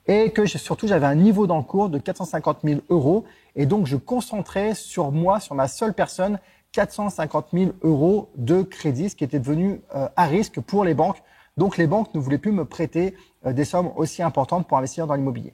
et 0.08 0.32
que 0.32 0.46
surtout 0.46 0.88
j'avais 0.88 1.06
un 1.06 1.16
niveau 1.16 1.48
d'encours 1.48 1.90
de 1.90 2.00
450 2.00 2.60
000 2.64 2.82
euros 2.90 3.26
et 3.56 3.66
donc 3.66 3.86
je 3.86 3.96
concentrais 3.96 4.74
sur 4.74 5.12
moi, 5.12 5.40
sur 5.40 5.56
ma 5.56 5.68
seule 5.68 5.94
personne, 5.94 6.40
450 6.72 7.48
000 7.54 7.72
euros 7.84 8.32
de 8.36 8.62
crédit, 8.62 9.10
ce 9.10 9.16
qui 9.16 9.24
était 9.24 9.40
devenu 9.40 9.82
euh, 9.96 10.08
à 10.16 10.26
risque 10.26 10.60
pour 10.60 10.84
les 10.84 10.94
banques. 10.94 11.22
Donc 11.58 11.78
les 11.78 11.88
banques 11.88 12.14
ne 12.14 12.20
voulaient 12.20 12.38
plus 12.38 12.52
me 12.52 12.66
prêter 12.66 13.16
euh, 13.46 13.54
des 13.54 13.66
sommes 13.66 13.92
aussi 13.96 14.22
importantes 14.24 14.68
pour 14.68 14.78
investir 14.78 15.08
dans 15.08 15.16
l'immobilier. 15.16 15.54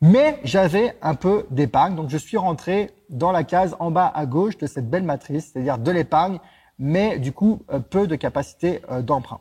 Mais 0.00 0.38
j'avais 0.44 0.96
un 1.02 1.14
peu 1.14 1.46
d'épargne, 1.50 1.94
donc 1.94 2.10
je 2.10 2.18
suis 2.18 2.36
rentré 2.36 2.90
dans 3.08 3.32
la 3.32 3.44
case 3.44 3.76
en 3.78 3.90
bas 3.90 4.10
à 4.14 4.26
gauche 4.26 4.58
de 4.58 4.66
cette 4.66 4.90
belle 4.90 5.02
matrice, 5.02 5.50
c'est-à-dire 5.52 5.78
de 5.78 5.90
l'épargne, 5.90 6.38
mais 6.78 7.18
du 7.18 7.32
coup 7.32 7.62
euh, 7.72 7.78
peu 7.78 8.06
de 8.06 8.16
capacité 8.16 8.82
euh, 8.90 9.02
d'emprunt. 9.02 9.40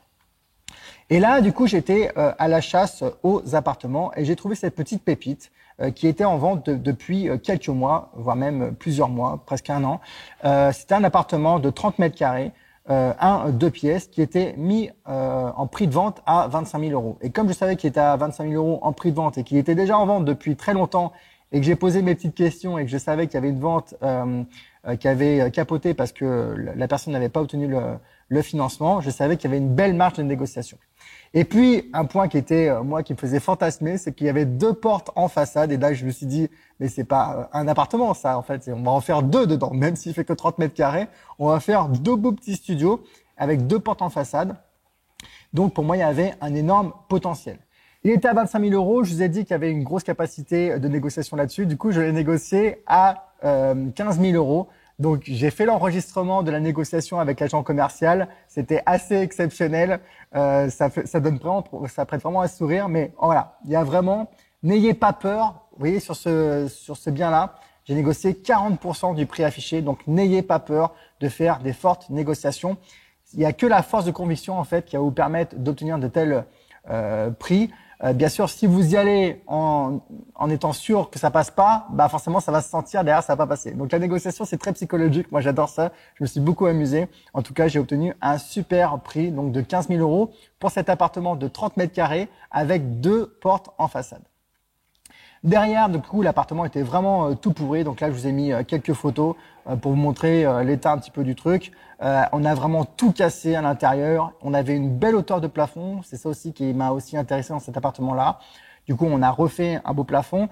Et 1.10 1.20
là, 1.20 1.42
du 1.42 1.52
coup, 1.52 1.68
j'étais 1.68 2.12
euh, 2.18 2.32
à 2.38 2.48
la 2.48 2.62
chasse 2.62 3.04
aux 3.24 3.56
appartements 3.56 4.12
et 4.16 4.26
j'ai 4.26 4.36
trouvé 4.36 4.56
cette 4.56 4.76
petite 4.76 5.04
pépite 5.04 5.52
qui 5.96 6.08
était 6.08 6.24
en 6.24 6.38
vente 6.38 6.70
depuis 6.70 7.28
quelques 7.42 7.68
mois, 7.70 8.12
voire 8.14 8.36
même 8.36 8.76
plusieurs 8.76 9.10
mois, 9.10 9.42
presque 9.44 9.72
un 9.72 9.84
an. 9.84 10.02
C'était 10.72 10.94
un 10.94 11.04
appartement 11.04 11.58
de 11.58 11.72
30 11.72 11.98
mètres 11.98 12.16
carrés 12.16 12.52
euh, 12.90 13.14
un 13.20 13.50
deux 13.50 13.70
pièces 13.70 14.08
qui 14.08 14.22
était 14.22 14.56
mis 14.58 14.90
euh, 15.08 15.50
en 15.56 15.68
prix 15.68 15.88
de 15.88 15.94
vente 15.94 16.22
à 16.26 16.48
25 16.50 16.80
000 16.80 16.92
euros. 16.92 17.18
Et 17.22 17.30
comme 17.30 17.48
je 17.48 17.54
savais 17.54 17.78
qu'il 17.78 17.90
était 17.90 18.02
à 18.02 18.18
25 18.18 18.50
000 18.50 18.56
euros 18.56 18.80
en 18.82 18.92
prix 18.92 19.12
de 19.12 19.16
vente 19.16 19.38
et 19.38 19.44
qu'il 19.44 19.58
était 19.58 19.76
déjà 19.76 19.98
en 19.98 20.06
vente 20.06 20.26
depuis 20.26 20.58
très 20.58 20.74
longtemps 20.74 21.14
et 21.54 21.60
que 21.62 21.66
j'ai 21.66 21.78
posé 21.78 22.02
mes 22.02 22.14
petites 22.14 22.36
questions 22.36 22.78
et 22.78 22.84
que 22.84 22.92
je 22.92 22.98
savais 22.98 23.28
qu'il 23.28 23.36
y 23.36 23.38
avait 23.38 23.50
une 23.50 23.60
vente 23.60 23.96
euh, 24.04 24.44
euh 24.86 24.96
qui 24.98 25.08
avait 25.08 25.50
capoté 25.52 25.94
parce 25.94 26.12
que 26.12 26.56
la 26.76 26.88
personne 26.90 27.14
n'avait 27.14 27.30
pas 27.30 27.42
obtenu 27.42 27.68
le, 27.68 27.80
le 28.28 28.42
financement, 28.42 29.00
je 29.00 29.10
savais 29.10 29.38
qu'il 29.38 29.50
y 29.50 29.54
avait 29.54 29.64
une 29.64 29.74
belle 29.74 29.94
marge 29.94 30.16
de 30.16 30.24
négociation. 30.24 30.78
Et 31.36 31.46
puis, 31.46 31.90
un 31.94 32.06
point 32.06 32.28
qui 32.28 32.38
était, 32.38 32.70
euh, 32.70 32.84
moi, 32.84 33.02
qui 33.02 33.14
me 33.14 33.18
faisait 33.18 33.40
fantasmer, 33.40 33.98
c'est 33.98 34.14
qu'il 34.14 34.28
y 34.28 34.30
avait 34.30 34.46
deux 34.46 34.74
portes 34.74 35.10
en 35.16 35.28
façade. 35.28 35.72
Et 35.72 35.78
là, 35.78 35.94
je 35.94 36.06
me 36.06 36.12
suis 36.12 36.28
dit, 36.28 36.48
mais 36.80 36.90
c'est 36.90 37.06
pas 37.06 37.50
euh, 37.54 37.58
un 37.60 37.68
appartement, 37.68 38.14
ça, 38.14 38.38
en 38.38 38.44
fait. 38.44 38.70
On 38.72 38.84
va 38.84 38.92
en 38.92 39.02
faire 39.02 39.24
deux 39.24 39.48
dedans. 39.48 39.72
Même 39.74 39.96
s'il 39.96 40.14
fait 40.14 40.26
que 40.26 40.34
30 40.34 40.60
mètres 40.60 40.76
carrés, 40.76 41.08
on 41.40 41.48
va 41.48 41.60
faire 41.60 41.90
deux 41.90 42.16
beaux 42.16 42.34
petits 42.34 42.56
studios 42.56 43.04
avec 43.36 43.66
deux 43.66 43.80
portes 43.80 44.04
en 44.04 44.10
façade. 44.10 44.56
Donc, 45.54 45.74
pour 45.74 45.84
moi, 45.84 45.98
il 45.98 46.02
y 46.02 46.04
avait 46.04 46.36
un 46.40 46.54
énorme 46.54 46.94
potentiel. 47.10 47.58
Il 48.04 48.12
était 48.12 48.28
à 48.28 48.34
25 48.34 48.60
000 48.60 48.74
euros. 48.74 49.04
Je 49.04 49.14
vous 49.14 49.24
ai 49.24 49.30
dit 49.30 49.40
qu'il 49.40 49.52
y 49.52 49.54
avait 49.56 49.72
une 49.72 49.84
grosse 49.84 50.04
capacité 50.04 50.78
de 50.78 50.88
négociation 50.88 51.36
là-dessus. 51.36 51.66
Du 51.66 51.78
coup, 51.78 51.92
je 51.92 52.02
l'ai 52.02 52.12
négocié 52.12 52.84
à 52.86 53.32
euh, 53.44 53.90
15 53.96 54.20
000 54.20 54.34
euros. 54.34 54.68
Donc 55.00 55.24
j'ai 55.26 55.50
fait 55.50 55.66
l'enregistrement 55.66 56.44
de 56.44 56.52
la 56.52 56.60
négociation 56.60 57.20
avec 57.20 57.40
l'agent 57.40 57.64
commercial. 57.64 58.28
C'était 58.48 58.82
assez 58.86 59.16
exceptionnel. 59.16 60.00
Euh, 60.36 60.70
ça, 60.70 60.90
fait, 60.90 61.08
ça 61.08 61.20
donne 61.20 61.38
vraiment, 61.38 61.64
ça 61.88 62.06
prête 62.06 62.22
vraiment 62.22 62.42
à 62.42 62.48
sourire. 62.48 62.90
Mais 62.90 63.12
voilà, 63.20 63.58
il 63.66 63.72
y 63.72 63.76
a 63.76 63.84
vraiment, 63.84 64.30
n'ayez 64.62 64.94
pas 64.94 65.14
peur. 65.14 65.66
Vous 65.72 65.80
voyez 65.80 66.00
sur 66.00 66.16
ce 66.16 66.68
sur 66.68 66.98
ce 66.98 67.10
bien-là, 67.10 67.56
j'ai 67.86 67.96
négocié 67.96 68.34
40% 68.34 69.16
du 69.16 69.26
prix 69.26 69.44
affiché. 69.44 69.82
Donc 69.82 70.06
n'ayez 70.08 70.42
pas 70.42 70.60
peur 70.60 70.94
de 71.20 71.30
faire 71.30 71.60
des 71.60 71.74
fortes 71.74 72.10
négociations. 72.10 72.78
Il 73.34 73.40
n'y 73.40 73.46
a 73.46 73.54
que 73.54 73.66
la 73.66 73.82
force 73.82 74.06
de 74.06 74.12
conviction 74.12 74.60
en 74.60 74.64
fait 74.64 74.86
qui 74.86 74.96
va 74.96 75.02
vous 75.02 75.12
permettre 75.12 75.56
d'obtenir 75.56 75.98
de 75.98 76.08
tels 76.08 76.46
euh, 76.90 77.32
prix. 77.32 77.72
Euh, 78.04 78.14
bien 78.14 78.30
sûr, 78.30 78.50
si 78.50 78.68
vous 78.68 78.94
y 78.94 78.98
allez 78.98 79.42
en, 79.48 80.00
en 80.36 80.50
étant 80.50 80.74
sûr 80.74 81.10
que 81.10 81.20
ça 81.20 81.32
passe 81.32 81.52
pas, 81.52 81.88
bah 81.92 82.10
forcément 82.10 82.40
ça 82.40 82.52
va 82.52 82.62
se 82.62 82.70
sentir 82.70 83.04
derrière 83.04 83.24
ça 83.24 83.34
va 83.34 83.46
pas 83.46 83.48
passer. 83.48 83.72
Donc 83.72 83.92
la 83.92 84.00
négociation 84.00 84.46
c'est 84.46 84.58
très 84.58 84.74
psychologique. 84.74 85.32
Moi 85.32 85.42
j'adore 85.42 85.70
ça. 85.70 85.92
Je 86.16 86.24
me 86.24 86.28
suis 86.28 86.40
beaucoup 86.40 86.66
amusé. 86.66 87.08
En 87.34 87.42
tout 87.42 87.54
cas, 87.54 87.68
j'ai 87.68 87.80
obtenu 87.80 88.14
un 88.22 88.38
super 88.38 89.00
prix 89.00 89.32
donc 89.32 89.52
de 89.52 89.62
15 89.62 89.88
000 89.90 90.00
euros 90.00 90.32
pour 90.60 90.72
cet 90.72 90.90
appartement 90.90 91.36
de 91.36 91.48
30 91.48 91.78
mètres 91.78 91.94
carrés 91.94 92.30
avec 92.52 93.00
deux 93.00 93.38
portes 93.42 93.70
en 93.78 93.88
façade. 93.88 94.24
Derrière, 95.44 95.90
du 95.90 96.00
coup, 96.00 96.22
l'appartement 96.22 96.64
était 96.64 96.84
vraiment 96.84 97.28
euh, 97.28 97.34
tout 97.34 97.52
pourri. 97.52 97.84
Donc 97.84 98.00
là, 98.00 98.08
je 98.08 98.14
vous 98.14 98.28
ai 98.28 98.32
mis 98.32 98.54
euh, 98.54 98.64
quelques 98.64 98.94
photos 98.94 99.36
euh, 99.68 99.76
pour 99.76 99.92
vous 99.92 99.98
montrer 99.98 100.46
l'état 100.64 100.94
un 100.94 100.98
petit 100.98 101.12
peu 101.12 101.26
du 101.26 101.36
truc. 101.36 101.74
on 102.00 102.46
a 102.46 102.56
vraiment 102.56 102.86
tout 102.86 103.12
cassé 103.12 103.54
à 103.56 103.62
l'intérieur. 103.62 104.32
On 104.42 104.54
avait 104.54 104.76
une 104.76 104.90
belle 104.90 105.16
hauteur 105.16 105.42
de 105.42 105.48
plafond. 105.48 106.00
C'est 106.04 106.16
ça 106.16 106.30
aussi 106.30 106.54
qui 106.54 106.74
m'a 106.74 106.92
aussi 106.92 107.18
intéressé 107.18 107.52
dans 107.52 107.60
cet 107.60 107.76
appartement-là. 107.76 108.40
Du 108.88 108.96
coup, 108.96 109.06
on 109.10 109.22
a 109.22 109.30
refait 109.32 109.80
un 109.86 109.94
beau 109.94 110.04
plafond. 110.04 110.50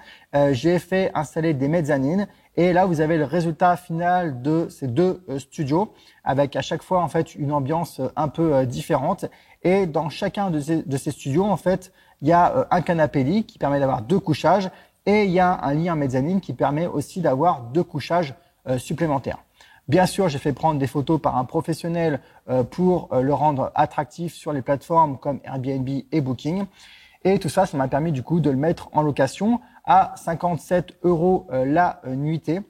J'ai 0.52 0.80
fait 0.80 1.12
installer 1.14 1.54
des 1.54 1.68
mezzanines. 1.68 2.28
Et 2.56 2.72
là, 2.72 2.86
vous 2.86 3.02
avez 3.02 3.18
le 3.18 3.26
résultat 3.26 3.76
final 3.76 4.42
de 4.42 4.68
ces 4.70 4.88
deux 4.88 5.22
studios, 5.38 5.94
avec 6.24 6.56
à 6.56 6.62
chaque 6.62 6.84
fois 6.84 7.02
en 7.02 7.10
fait 7.10 7.36
une 7.36 7.52
ambiance 7.52 8.00
un 8.16 8.30
peu 8.30 8.66
différente. 8.66 9.26
Et 9.64 9.88
dans 9.88 10.10
chacun 10.10 10.52
de 10.52 10.60
ces, 10.62 10.84
de 10.84 10.98
ces 10.98 11.12
studios, 11.12 11.44
en 11.44 11.58
fait, 11.58 11.92
il 12.22 12.28
y 12.28 12.32
a 12.32 12.56
euh, 12.56 12.66
un 12.72 12.82
canapé 12.82 13.24
lit 13.24 13.44
qui 13.44 13.58
permet 13.58 13.80
d'avoir 13.80 14.02
deux 14.02 14.20
couchages 14.20 14.70
et 15.06 15.24
il 15.24 15.32
y 15.32 15.40
a 15.40 15.60
un 15.64 15.74
lit 15.74 15.90
en 15.90 15.96
mezzanine 15.96 16.42
qui 16.42 16.54
permet 16.54 16.88
aussi 16.88 17.22
d'avoir 17.22 17.62
deux 17.62 17.84
couchages 17.84 18.36
euh, 18.68 18.78
supplémentaires. 18.78 19.40
Bien 19.88 20.06
sûr, 20.06 20.30
j'ai 20.30 20.38
fait 20.38 20.54
prendre 20.54 20.80
des 20.80 20.88
photos 20.88 21.20
par 21.20 21.38
un 21.38 21.44
professionnel 21.44 22.22
euh, 22.50 22.64
pour 22.64 23.10
le 23.14 23.34
rendre 23.34 23.72
attractif 23.76 24.34
sur 24.34 24.54
les 24.54 24.62
plateformes 24.62 25.18
comme 25.18 25.40
Airbnb 25.44 25.90
et 26.12 26.22
Booking. 26.22 26.66
Et 27.24 27.40
tout 27.40 27.50
ça, 27.50 27.66
ça 27.66 27.78
m'a 27.78 27.88
permis 27.88 28.12
du 28.12 28.24
coup 28.24 28.40
de 28.40 28.50
le 28.50 28.58
mettre 28.58 28.90
en 28.94 29.02
location 29.02 29.60
à 29.86 30.14
57 30.16 30.98
euros 31.04 31.48
la 31.52 32.02
nuitée. 32.08 32.62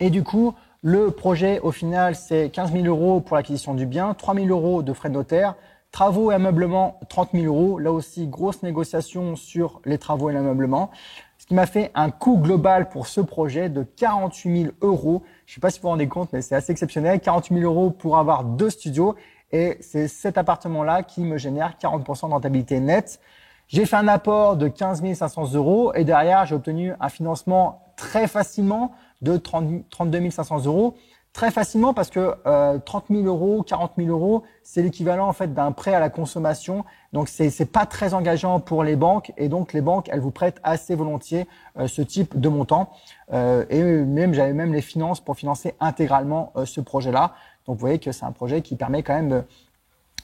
Et 0.00 0.08
du 0.08 0.22
coup, 0.22 0.54
le 0.82 1.10
projet 1.10 1.60
au 1.60 1.72
final, 1.72 2.14
c'est 2.14 2.50
15 2.50 2.72
000 2.72 2.84
euros 2.86 3.20
pour 3.20 3.36
l'acquisition 3.36 3.74
du 3.74 3.84
bien, 3.84 4.14
3 4.14 4.34
000 4.34 4.46
euros 4.46 4.82
de 4.82 4.92
frais 4.92 5.08
de 5.08 5.14
notaire, 5.14 5.54
Travaux 5.90 6.30
et 6.30 6.34
ameublement, 6.34 7.00
30 7.08 7.30
000 7.32 7.46
euros. 7.46 7.78
Là 7.78 7.92
aussi, 7.92 8.26
grosse 8.26 8.62
négociation 8.62 9.36
sur 9.36 9.80
les 9.84 9.98
travaux 9.98 10.30
et 10.30 10.32
l'ameublement. 10.32 10.90
Ce 11.38 11.46
qui 11.46 11.54
m'a 11.54 11.66
fait 11.66 11.90
un 11.94 12.10
coût 12.10 12.36
global 12.36 12.88
pour 12.90 13.06
ce 13.06 13.20
projet 13.20 13.68
de 13.68 13.82
48 13.82 14.62
000 14.62 14.74
euros. 14.82 15.22
Je 15.46 15.52
ne 15.52 15.54
sais 15.54 15.60
pas 15.60 15.70
si 15.70 15.78
vous 15.78 15.84
vous 15.84 15.88
rendez 15.88 16.08
compte, 16.08 16.32
mais 16.32 16.42
c'est 16.42 16.54
assez 16.54 16.72
exceptionnel. 16.72 17.20
48 17.20 17.60
000 17.60 17.72
euros 17.72 17.90
pour 17.90 18.18
avoir 18.18 18.44
deux 18.44 18.70
studios. 18.70 19.14
Et 19.50 19.78
c'est 19.80 20.08
cet 20.08 20.36
appartement-là 20.36 21.02
qui 21.02 21.22
me 21.22 21.38
génère 21.38 21.76
40% 21.80 22.28
de 22.28 22.32
rentabilité 22.32 22.80
nette. 22.80 23.20
J'ai 23.68 23.86
fait 23.86 23.96
un 23.96 24.08
apport 24.08 24.56
de 24.56 24.68
15 24.68 25.02
500 25.14 25.54
euros 25.54 25.92
et 25.94 26.04
derrière, 26.04 26.44
j'ai 26.46 26.54
obtenu 26.54 26.92
un 27.00 27.08
financement 27.08 27.82
très 27.96 28.26
facilement 28.26 28.92
de 29.20 29.36
30, 29.36 29.88
32 29.90 30.30
500 30.30 30.64
euros 30.64 30.94
très 31.38 31.52
facilement 31.52 31.94
parce 31.94 32.10
que 32.10 32.34
euh, 32.46 32.80
30 32.84 33.04
000 33.10 33.22
euros, 33.22 33.62
40 33.62 33.92
000 33.96 34.10
euros, 34.10 34.42
c'est 34.64 34.82
l'équivalent 34.82 35.28
en 35.28 35.32
fait 35.32 35.54
d'un 35.54 35.70
prêt 35.70 35.94
à 35.94 36.00
la 36.00 36.10
consommation. 36.10 36.84
Donc 37.12 37.28
c'est 37.28 37.48
c'est 37.48 37.70
pas 37.70 37.86
très 37.86 38.12
engageant 38.12 38.58
pour 38.58 38.82
les 38.82 38.96
banques 38.96 39.32
et 39.36 39.48
donc 39.48 39.72
les 39.72 39.80
banques 39.80 40.08
elles 40.10 40.18
vous 40.18 40.32
prêtent 40.32 40.58
assez 40.64 40.96
volontiers 40.96 41.46
euh, 41.78 41.86
ce 41.86 42.02
type 42.02 42.40
de 42.40 42.48
montant. 42.48 42.90
Euh, 43.32 43.64
et 43.70 43.80
même 43.84 44.34
j'avais 44.34 44.52
même 44.52 44.72
les 44.72 44.82
finances 44.82 45.20
pour 45.20 45.36
financer 45.36 45.76
intégralement 45.78 46.52
euh, 46.56 46.64
ce 46.64 46.80
projet-là. 46.80 47.34
Donc 47.66 47.76
vous 47.76 47.82
voyez 47.82 48.00
que 48.00 48.10
c'est 48.10 48.24
un 48.24 48.32
projet 48.32 48.60
qui 48.60 48.74
permet 48.74 49.04
quand 49.04 49.14
même 49.14 49.44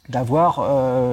d'avoir, 0.09 0.57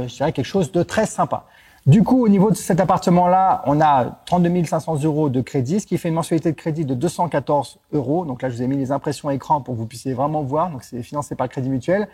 je 0.08 0.16
dirais 0.16 0.34
quelque 0.34 0.46
chose 0.46 0.72
de 0.72 0.82
très 0.82 1.06
sympa. 1.06 1.46
Du 1.88 2.04
coup, 2.04 2.24
au 2.24 2.30
niveau 2.30 2.52
de 2.52 2.56
cet 2.56 2.80
appartement-là, 2.80 3.64
on 3.66 3.82
a 3.82 4.22
32 4.28 4.66
500 4.66 5.04
euros 5.04 5.30
de 5.30 5.42
crédit, 5.42 5.80
ce 5.80 5.88
qui 5.88 5.98
fait 5.98 6.10
une 6.10 6.16
mensualité 6.16 6.52
de 6.52 6.56
crédit 6.56 6.86
de 6.86 6.94
214 6.94 7.80
euros. 7.94 8.24
Donc 8.24 8.44
là, 8.44 8.52
je 8.52 8.56
vous 8.56 8.62
ai 8.62 8.68
mis 8.68 8.78
les 8.78 8.92
impressions 8.92 9.32
écran 9.32 9.62
pour 9.62 9.74
que 9.74 9.80
vous 9.80 9.88
puissiez 9.88 10.14
vraiment 10.14 10.44
voir. 10.44 10.70
Donc 10.70 10.84
c'est 10.84 11.02
financé 11.02 11.34
par 11.34 11.48
le 11.48 11.50
Crédit 11.50 11.70
Mutuel. 11.70 12.08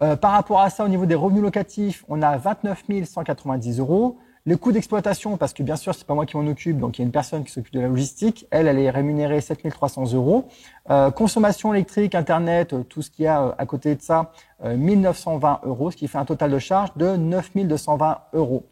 Euh, 0.00 0.16
par 0.16 0.32
rapport 0.32 0.62
à 0.62 0.70
ça, 0.70 0.82
au 0.82 0.88
niveau 0.88 1.04
des 1.04 1.14
revenus 1.14 1.42
locatifs, 1.42 2.06
on 2.08 2.22
a 2.22 2.38
29 2.38 2.84
190 3.04 3.80
euros. 3.80 4.16
Le 4.46 4.56
coût 4.56 4.72
d'exploitation, 4.72 5.36
parce 5.36 5.52
que 5.52 5.62
bien 5.62 5.76
sûr, 5.76 5.94
c'est 5.94 6.06
pas 6.06 6.14
moi 6.14 6.24
qui 6.24 6.38
m'en 6.38 6.46
occupe, 6.46 6.78
donc 6.78 6.96
il 6.96 7.02
y 7.02 7.04
a 7.04 7.06
une 7.06 7.12
personne 7.12 7.44
qui 7.44 7.52
s'occupe 7.52 7.74
de 7.74 7.80
la 7.80 7.88
logistique. 7.88 8.46
Elle, 8.50 8.66
elle 8.66 8.78
est 8.78 8.90
rémunérée 8.90 9.42
7 9.42 9.68
300 9.68 10.14
euros. 10.14 10.46
Euh, 10.88 11.10
consommation 11.10 11.74
électrique, 11.74 12.14
internet, 12.14 12.72
euh, 12.72 12.82
tout 12.82 13.02
ce 13.02 13.10
qu'il 13.10 13.26
y 13.26 13.28
a 13.28 13.54
à 13.58 13.66
côté 13.66 13.94
de 13.94 14.00
ça, 14.00 14.32
1920 14.64 15.60
euros, 15.64 15.90
ce 15.90 15.98
qui 15.98 16.08
fait 16.08 16.16
un 16.16 16.24
total 16.24 16.50
de 16.50 16.58
charge 16.58 16.96
de 16.96 17.16
9 17.16 17.66
220 17.66 18.18
euros. 18.32 18.64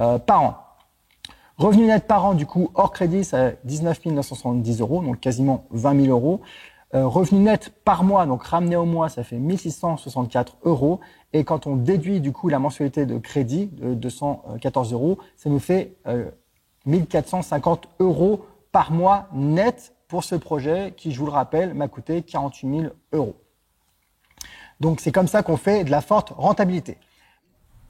Euh, 0.00 0.18
par 0.18 0.42
an. 0.42 0.56
Revenu 1.58 1.84
net 1.84 2.06
par 2.06 2.24
an, 2.24 2.34
du 2.34 2.46
coup, 2.46 2.70
hors 2.74 2.90
crédit, 2.90 3.22
c'est 3.22 3.58
19 3.64 4.06
970 4.06 4.80
euros, 4.80 5.02
donc 5.02 5.20
quasiment 5.20 5.66
20 5.72 6.04
000 6.04 6.08
euros. 6.08 6.40
Euh, 6.94 7.06
revenu 7.06 7.40
net 7.40 7.70
par 7.84 8.02
mois, 8.02 8.24
donc 8.24 8.42
ramené 8.42 8.76
au 8.76 8.86
mois, 8.86 9.10
ça 9.10 9.22
fait 9.24 9.36
1664 9.36 10.56
euros. 10.64 11.00
Et 11.34 11.44
quand 11.44 11.66
on 11.66 11.76
déduit 11.76 12.20
du 12.20 12.32
coup 12.32 12.48
la 12.48 12.58
mensualité 12.58 13.04
de 13.04 13.18
crédit 13.18 13.66
de 13.66 13.94
214 13.94 14.92
euros, 14.94 15.18
ça 15.36 15.50
nous 15.50 15.60
fait 15.60 15.96
euh, 16.06 16.30
1450 16.86 17.88
euros 18.00 18.46
par 18.72 18.90
mois 18.92 19.28
net 19.34 19.94
pour 20.08 20.24
ce 20.24 20.34
projet 20.34 20.94
qui, 20.96 21.12
je 21.12 21.18
vous 21.20 21.26
le 21.26 21.32
rappelle, 21.32 21.74
m'a 21.74 21.88
coûté 21.88 22.22
48 22.22 22.80
000 22.80 22.92
euros. 23.12 23.36
Donc 24.80 25.00
c'est 25.00 25.12
comme 25.12 25.28
ça 25.28 25.42
qu'on 25.42 25.58
fait 25.58 25.84
de 25.84 25.90
la 25.90 26.00
forte 26.00 26.30
rentabilité 26.30 26.96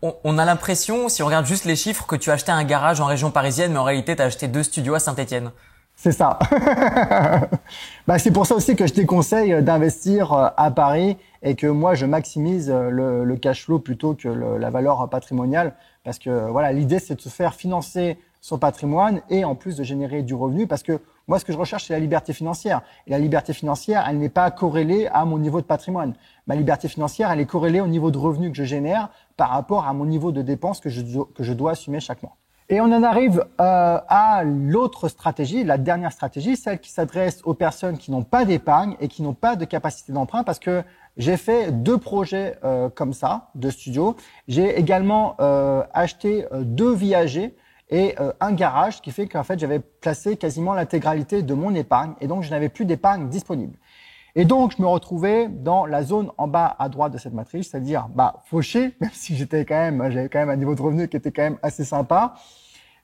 on, 0.02 0.38
a 0.38 0.44
l'impression, 0.44 1.08
si 1.08 1.22
on 1.22 1.26
regarde 1.26 1.46
juste 1.46 1.64
les 1.64 1.76
chiffres, 1.76 2.06
que 2.06 2.16
tu 2.16 2.30
as 2.30 2.34
acheté 2.34 2.52
un 2.52 2.64
garage 2.64 3.00
en 3.00 3.06
région 3.06 3.30
parisienne, 3.30 3.72
mais 3.72 3.78
en 3.78 3.84
réalité, 3.84 4.16
tu 4.16 4.22
as 4.22 4.26
acheté 4.26 4.48
deux 4.48 4.62
studios 4.62 4.94
à 4.94 4.98
Saint-Etienne. 4.98 5.50
C'est 5.94 6.12
ça. 6.12 6.38
bah, 8.06 8.18
c'est 8.18 8.30
pour 8.30 8.46
ça 8.46 8.54
aussi 8.54 8.74
que 8.74 8.86
je 8.86 8.94
déconseille 8.94 9.62
d'investir 9.62 10.32
euh, 10.32 10.48
à 10.56 10.70
Paris 10.70 11.18
et 11.42 11.54
que 11.54 11.66
moi, 11.66 11.94
je 11.94 12.06
maximise 12.06 12.70
euh, 12.70 12.88
le, 13.24 13.36
cash 13.36 13.66
flow 13.66 13.78
plutôt 13.78 14.14
que 14.14 14.28
la 14.28 14.70
valeur 14.70 15.06
patrimoniale. 15.10 15.74
Parce 16.02 16.18
que 16.18 16.48
voilà, 16.50 16.72
l'idée, 16.72 16.98
c'est 16.98 17.16
de 17.16 17.20
se 17.20 17.28
faire 17.28 17.54
financer 17.54 18.18
son 18.40 18.58
patrimoine 18.58 19.20
et 19.28 19.44
en 19.44 19.54
plus 19.54 19.76
de 19.76 19.84
générer 19.84 20.22
du 20.22 20.34
revenu 20.34 20.66
parce 20.66 20.82
que 20.82 20.98
moi, 21.30 21.38
ce 21.38 21.44
que 21.44 21.52
je 21.52 21.58
recherche, 21.58 21.84
c'est 21.84 21.92
la 21.92 22.00
liberté 22.00 22.32
financière. 22.32 22.82
Et 23.06 23.10
la 23.12 23.20
liberté 23.20 23.52
financière, 23.52 24.04
elle 24.08 24.18
n'est 24.18 24.28
pas 24.28 24.50
corrélée 24.50 25.06
à 25.12 25.24
mon 25.24 25.38
niveau 25.38 25.60
de 25.60 25.64
patrimoine. 25.64 26.14
Ma 26.48 26.56
liberté 26.56 26.88
financière, 26.88 27.30
elle 27.30 27.38
est 27.38 27.46
corrélée 27.46 27.80
au 27.80 27.86
niveau 27.86 28.10
de 28.10 28.18
revenu 28.18 28.50
que 28.50 28.56
je 28.56 28.64
génère 28.64 29.10
par 29.36 29.50
rapport 29.50 29.86
à 29.86 29.92
mon 29.92 30.06
niveau 30.06 30.32
de 30.32 30.42
dépenses 30.42 30.80
que 30.80 30.88
je, 30.88 31.02
que 31.32 31.44
je 31.44 31.52
dois 31.52 31.70
assumer 31.70 32.00
chaque 32.00 32.24
mois. 32.24 32.36
Et 32.68 32.80
on 32.80 32.86
en 32.86 33.04
arrive 33.04 33.44
euh, 33.60 33.98
à 34.08 34.42
l'autre 34.42 35.06
stratégie, 35.06 35.62
la 35.62 35.78
dernière 35.78 36.10
stratégie, 36.10 36.56
celle 36.56 36.80
qui 36.80 36.90
s'adresse 36.90 37.42
aux 37.44 37.54
personnes 37.54 37.96
qui 37.96 38.10
n'ont 38.10 38.24
pas 38.24 38.44
d'épargne 38.44 38.96
et 38.98 39.06
qui 39.06 39.22
n'ont 39.22 39.32
pas 39.32 39.54
de 39.54 39.64
capacité 39.64 40.12
d'emprunt, 40.12 40.42
parce 40.42 40.58
que 40.58 40.82
j'ai 41.16 41.36
fait 41.36 41.70
deux 41.70 41.98
projets 41.98 42.58
euh, 42.64 42.88
comme 42.88 43.12
ça, 43.12 43.50
de 43.54 43.70
studio. 43.70 44.16
J'ai 44.48 44.76
également 44.76 45.36
euh, 45.38 45.84
acheté 45.94 46.44
deux 46.52 46.92
viagers 46.92 47.54
et 47.90 48.14
euh, 48.20 48.32
un 48.40 48.52
garage, 48.52 49.02
qui 49.02 49.10
fait 49.10 49.26
qu'en 49.26 49.42
fait 49.42 49.58
j'avais 49.58 49.80
placé 49.80 50.36
quasiment 50.36 50.74
l'intégralité 50.74 51.42
de 51.42 51.54
mon 51.54 51.74
épargne 51.74 52.14
et 52.20 52.26
donc 52.26 52.42
je 52.42 52.50
n'avais 52.50 52.68
plus 52.68 52.84
d'épargne 52.84 53.28
disponible. 53.28 53.76
Et 54.36 54.44
donc 54.44 54.74
je 54.76 54.82
me 54.82 54.86
retrouvais 54.86 55.48
dans 55.48 55.86
la 55.86 56.04
zone 56.04 56.30
en 56.38 56.46
bas 56.46 56.76
à 56.78 56.88
droite 56.88 57.12
de 57.12 57.18
cette 57.18 57.34
matrice, 57.34 57.70
c'est-à-dire 57.70 58.08
bah 58.08 58.42
fauché, 58.46 58.94
même 59.00 59.10
si 59.12 59.36
j'étais 59.36 59.64
quand 59.64 59.74
même, 59.74 60.10
j'avais 60.10 60.28
quand 60.28 60.38
même 60.38 60.50
un 60.50 60.56
niveau 60.56 60.74
de 60.74 60.82
revenu 60.82 61.08
qui 61.08 61.16
était 61.16 61.32
quand 61.32 61.42
même 61.42 61.58
assez 61.62 61.84
sympa, 61.84 62.34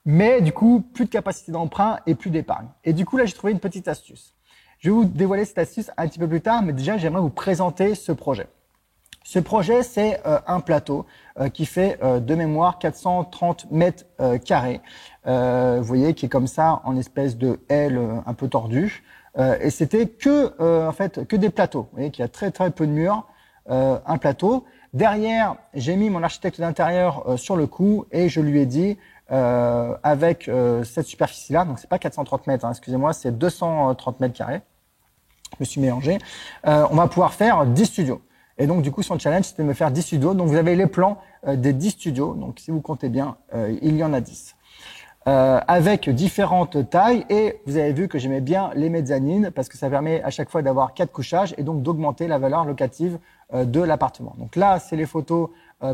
mais 0.04 0.40
du 0.40 0.52
coup 0.52 0.80
plus 0.94 1.06
de 1.06 1.10
capacité 1.10 1.50
d'emprunt 1.50 1.98
et 2.06 2.14
plus 2.14 2.30
d'épargne. 2.30 2.68
Et 2.84 2.92
du 2.92 3.04
coup 3.04 3.16
là 3.16 3.26
j'ai 3.26 3.34
trouvé 3.34 3.52
une 3.52 3.60
petite 3.60 3.88
astuce. 3.88 4.34
Je 4.78 4.90
vais 4.90 4.94
vous 4.94 5.04
dévoiler 5.04 5.44
cette 5.44 5.58
astuce 5.58 5.90
un 5.96 6.06
petit 6.06 6.18
peu 6.18 6.28
plus 6.28 6.42
tard, 6.42 6.62
mais 6.62 6.72
déjà 6.72 6.96
j'aimerais 6.96 7.22
vous 7.22 7.30
présenter 7.30 7.94
ce 7.94 8.12
projet. 8.12 8.46
Ce 9.26 9.40
projet, 9.40 9.82
c'est 9.82 10.20
euh, 10.24 10.38
un 10.46 10.60
plateau 10.60 11.04
euh, 11.40 11.48
qui 11.48 11.66
fait 11.66 11.98
euh, 12.00 12.20
de 12.20 12.36
mémoire 12.36 12.78
430 12.78 13.72
mètres 13.72 14.04
carrés. 14.44 14.80
vous 15.24 15.82
voyez, 15.82 16.14
qui 16.14 16.26
est 16.26 16.28
comme 16.28 16.46
ça 16.46 16.80
en 16.84 16.96
espèce 16.96 17.36
de 17.36 17.58
aile 17.68 18.00
un 18.24 18.34
peu 18.34 18.46
tordue. 18.46 19.02
et 19.36 19.70
c'était 19.70 20.06
que 20.06 20.86
en 20.86 20.92
fait 20.92 21.26
que 21.26 21.34
des 21.34 21.50
plateaux. 21.50 21.88
Vous 21.90 21.96
voyez 21.96 22.10
qu'il 22.12 22.22
y 22.22 22.24
a 22.24 22.28
très 22.28 22.52
très 22.52 22.70
peu 22.70 22.86
de 22.86 22.92
murs. 22.92 23.26
un 23.68 24.18
plateau. 24.18 24.64
Derrière, 24.94 25.56
j'ai 25.74 25.96
mis 25.96 26.08
mon 26.08 26.22
architecte 26.22 26.60
d'intérieur 26.60 27.36
sur 27.36 27.56
le 27.56 27.66
coup 27.66 28.06
et 28.12 28.28
je 28.28 28.40
lui 28.40 28.60
ai 28.60 28.66
dit 28.66 28.96
avec 29.28 30.48
cette 30.84 31.06
superficie-là, 31.06 31.64
donc 31.64 31.80
c'est 31.80 31.90
pas 31.90 31.98
430 31.98 32.46
mètres, 32.46 32.64
hein, 32.64 32.70
excusez-moi, 32.70 33.12
c'est 33.12 33.36
230 33.36 34.20
mètres 34.20 34.34
carrés. 34.34 34.62
Je 35.52 35.56
me 35.60 35.64
suis 35.64 35.80
mélangé. 35.80 36.18
on 36.64 36.94
va 36.94 37.08
pouvoir 37.08 37.34
faire 37.34 37.66
10 37.66 37.86
studios. 37.86 38.22
Et 38.58 38.66
donc, 38.66 38.82
du 38.82 38.90
coup, 38.90 39.02
son 39.02 39.18
challenge, 39.18 39.44
c'était 39.44 39.62
de 39.62 39.68
me 39.68 39.74
faire 39.74 39.90
10 39.90 40.02
studios. 40.02 40.34
Donc, 40.34 40.48
vous 40.48 40.56
avez 40.56 40.76
les 40.76 40.86
plans 40.86 41.18
euh, 41.46 41.56
des 41.56 41.72
10 41.72 41.90
studios. 41.90 42.34
Donc, 42.34 42.60
si 42.60 42.70
vous 42.70 42.80
comptez 42.80 43.08
bien, 43.08 43.36
euh, 43.54 43.76
il 43.82 43.96
y 43.96 44.04
en 44.04 44.12
a 44.12 44.20
10. 44.20 44.56
Euh, 45.28 45.60
avec 45.66 46.08
différentes 46.08 46.88
tailles. 46.88 47.26
Et 47.28 47.60
vous 47.66 47.76
avez 47.76 47.92
vu 47.92 48.08
que 48.08 48.18
j'aimais 48.18 48.40
bien 48.40 48.70
les 48.74 48.88
mezzanines 48.88 49.50
parce 49.50 49.68
que 49.68 49.76
ça 49.76 49.90
permet 49.90 50.22
à 50.22 50.30
chaque 50.30 50.50
fois 50.50 50.62
d'avoir 50.62 50.94
quatre 50.94 51.12
couchages 51.12 51.54
et 51.58 51.64
donc 51.64 51.82
d'augmenter 51.82 52.28
la 52.28 52.38
valeur 52.38 52.64
locative 52.64 53.18
de 53.52 53.80
l'appartement. 53.80 54.34
Donc 54.38 54.56
là, 54.56 54.78
c'est 54.78 54.96
les 54.96 55.06
photos 55.06 55.50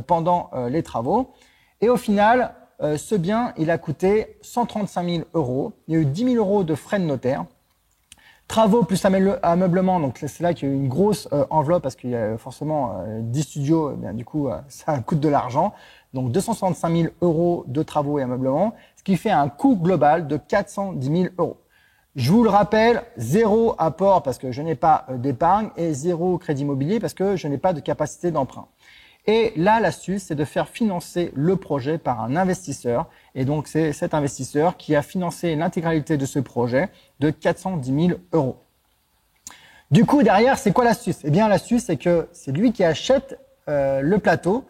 pendant 0.07 0.51
les 0.71 0.83
travaux. 0.83 1.33
Et 1.81 1.89
au 1.89 1.97
final, 1.97 2.55
euh, 2.83 2.97
ce 2.97 3.15
bien, 3.15 3.53
il 3.59 3.71
a 3.71 3.79
coûté 3.79 4.39
135 4.43 5.09
000 5.09 5.25
euros. 5.35 5.73
Il 5.87 5.95
y 5.95 5.97
a 5.97 6.01
eu 6.01 6.05
10 6.05 6.35
000 6.35 6.37
euros 6.37 6.65
de 6.65 6.75
frais 6.75 6.99
de 6.99 7.05
notaire. 7.05 7.45
Travaux 8.49 8.83
plus 8.83 9.03
ameublement, 9.43 9.99
donc 9.99 10.19
c'est 10.19 10.41
là 10.41 10.53
qu'il 10.53 10.69
y 10.69 10.73
a 10.73 10.75
une 10.75 10.89
grosse 10.89 11.27
euh, 11.33 11.47
enveloppe 11.49 11.83
parce 11.83 11.97
qu'il 11.97 12.11
y 12.11 12.17
a 12.17 12.37
forcément 12.37 13.03
10 13.21 13.43
studios, 13.43 13.99
eh 14.07 14.13
du 14.13 14.25
coup 14.25 14.49
ça 14.69 14.99
coûte 14.99 15.21
de 15.21 15.29
l'argent. 15.29 15.73
Donc 16.13 16.33
265 16.33 16.95
000 16.95 17.09
euros 17.23 17.65
de 17.67 17.83
travaux 17.83 18.19
et 18.19 18.23
ameublement, 18.23 18.75
ce 18.97 19.03
qui 19.03 19.17
fait 19.17 19.31
un 19.31 19.49
coût 19.49 19.77
global 19.77 20.27
de 20.27 20.37
410 20.37 21.07
000 21.07 21.35
euros. 21.39 21.57
Je 22.15 22.31
vous 22.31 22.45
le 22.45 22.51
rappelle, 22.51 23.05
zéro 23.17 23.75
apport 23.79 24.23
parce 24.23 24.37
que 24.37 24.53
je 24.53 24.61
n'ai 24.61 24.75
pas 24.75 25.07
d'épargne 25.09 25.71
et 25.79 25.95
zéro 25.95 26.37
crédit 26.37 26.61
immobilier 26.61 27.01
parce 27.01 27.15
que 27.15 27.37
je 27.37 27.49
n'ai 27.49 27.57
pas 27.57 27.73
de 27.73 27.81
capacité 27.81 28.31
d'emprunt. 28.31 28.69
Et 29.27 29.53
là, 29.57 29.79
l'astuce, 29.79 30.25
c'est 30.25 30.35
de 30.35 30.45
faire 30.45 30.69
financer 30.69 31.31
le 31.35 31.57
projet 31.57 31.97
par 31.99 32.23
un 32.23 32.35
investisseur. 32.35 33.09
Et 33.35 33.45
donc, 33.45 33.69
c'est 33.69 33.93
cet 33.93 34.15
investisseur 34.15 34.77
qui 34.77 34.97
a 34.97 35.03
financé 35.03 35.55
l'intégralité 35.55 36.17
de 36.17 36.27
ce 36.27 36.41
projet 36.41 36.89
de 37.21 37.31
410 37.31 38.07
000 38.09 38.21
euros. 38.33 38.57
Du 39.93 40.05
coup, 40.07 40.23
derrière, 40.23 40.59
c'est 40.59 40.73
quoi 40.73 40.85
l'astuce? 40.85 41.19
Eh 41.23 41.31
bien, 41.31 41.49
l'astuce, 41.49 41.85
c'est 41.85 41.99
que 41.99 42.29
c'est 42.33 42.51
lui 42.51 42.73
qui 42.73 42.83
achète 42.83 43.39
euh, 43.69 44.01
le 44.01 44.19
plateau. 44.19 44.65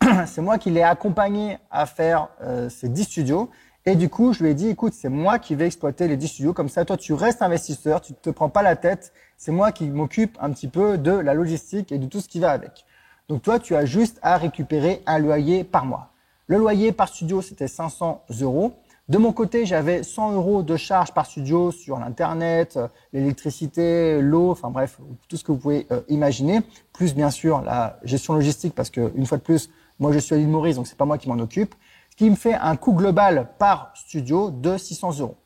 c'est 0.26 0.40
moi 0.40 0.56
qui 0.56 0.70
l'ai 0.70 0.82
accompagné 0.82 1.58
à 1.70 1.84
faire 1.84 2.28
euh, 2.42 2.70
ces 2.70 2.88
10 2.88 3.04
studios. 3.04 3.50
Et 3.84 3.94
du 3.94 4.08
coup, 4.08 4.32
je 4.32 4.42
lui 4.42 4.50
ai 4.50 4.54
dit, 4.54 4.68
écoute, 4.68 4.94
c'est 4.94 5.08
moi 5.08 5.38
qui 5.38 5.54
vais 5.54 5.66
exploiter 5.66 6.08
les 6.08 6.16
10 6.16 6.28
studios. 6.28 6.52
Comme 6.54 6.68
ça, 6.68 6.84
toi, 6.84 6.96
tu 6.96 7.12
restes 7.12 7.42
investisseur, 7.42 8.00
tu 8.00 8.12
ne 8.12 8.18
te 8.18 8.30
prends 8.30 8.48
pas 8.48 8.62
la 8.62 8.76
tête. 8.76 9.12
C'est 9.36 9.52
moi 9.52 9.72
qui 9.72 9.86
m'occupe 9.88 10.38
un 10.40 10.50
petit 10.50 10.68
peu 10.68 10.96
de 10.96 11.12
la 11.12 11.34
logistique 11.34 11.92
et 11.92 11.98
de 11.98 12.06
tout 12.06 12.20
ce 12.20 12.28
qui 12.28 12.40
va 12.40 12.52
avec. 12.52 12.86
Donc 13.28 13.42
toi, 13.42 13.58
tu 13.58 13.76
as 13.76 13.84
juste 13.84 14.18
à 14.22 14.38
récupérer 14.38 15.02
un 15.06 15.18
loyer 15.18 15.62
par 15.62 15.84
mois. 15.84 16.12
Le 16.46 16.56
loyer 16.56 16.92
par 16.92 17.08
studio, 17.08 17.42
c'était 17.42 17.68
500 17.68 18.24
euros. 18.40 18.72
De 19.10 19.18
mon 19.18 19.32
côté, 19.32 19.66
j'avais 19.66 20.02
100 20.02 20.32
euros 20.32 20.62
de 20.62 20.76
charge 20.76 21.12
par 21.12 21.26
studio 21.26 21.70
sur 21.70 21.98
l'internet, 21.98 22.78
l'électricité, 23.12 24.20
l'eau, 24.22 24.50
enfin 24.50 24.70
bref, 24.70 24.98
tout 25.28 25.36
ce 25.36 25.44
que 25.44 25.52
vous 25.52 25.58
pouvez 25.58 25.86
euh, 25.90 26.00
imaginer, 26.08 26.60
plus 26.92 27.14
bien 27.14 27.30
sûr 27.30 27.60
la 27.62 27.98
gestion 28.02 28.34
logistique 28.34 28.74
parce 28.74 28.90
que 28.90 29.12
une 29.14 29.26
fois 29.26 29.38
de 29.38 29.42
plus, 29.42 29.70
moi 29.98 30.12
je 30.12 30.18
suis 30.18 30.34
à 30.34 30.38
l'île 30.38 30.48
Maurice, 30.48 30.76
donc 30.76 30.86
c'est 30.86 30.96
pas 30.96 31.06
moi 31.06 31.18
qui 31.18 31.28
m'en 31.28 31.38
occupe, 31.38 31.74
ce 32.10 32.16
qui 32.16 32.28
me 32.28 32.36
fait 32.36 32.54
un 32.54 32.76
coût 32.76 32.92
global 32.92 33.48
par 33.58 33.92
studio 33.94 34.50
de 34.50 34.76
600 34.76 35.20
euros. 35.20 35.36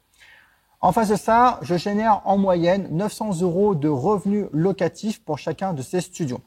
En 0.81 0.91
face 0.91 1.11
de 1.11 1.17
ça, 1.17 1.61
je 1.63 1.77
génère 1.77 2.23
en 2.25 2.39
moyenne 2.39 2.89
900 2.91 3.43
euros 3.43 3.77
de 3.77 3.89
revenus 3.89 4.47
locatifs 4.53 5.25
pour 5.25 5.39
chacun 5.39 5.73
de 5.73 5.83
ces 5.83 6.01
studios. 6.01 6.41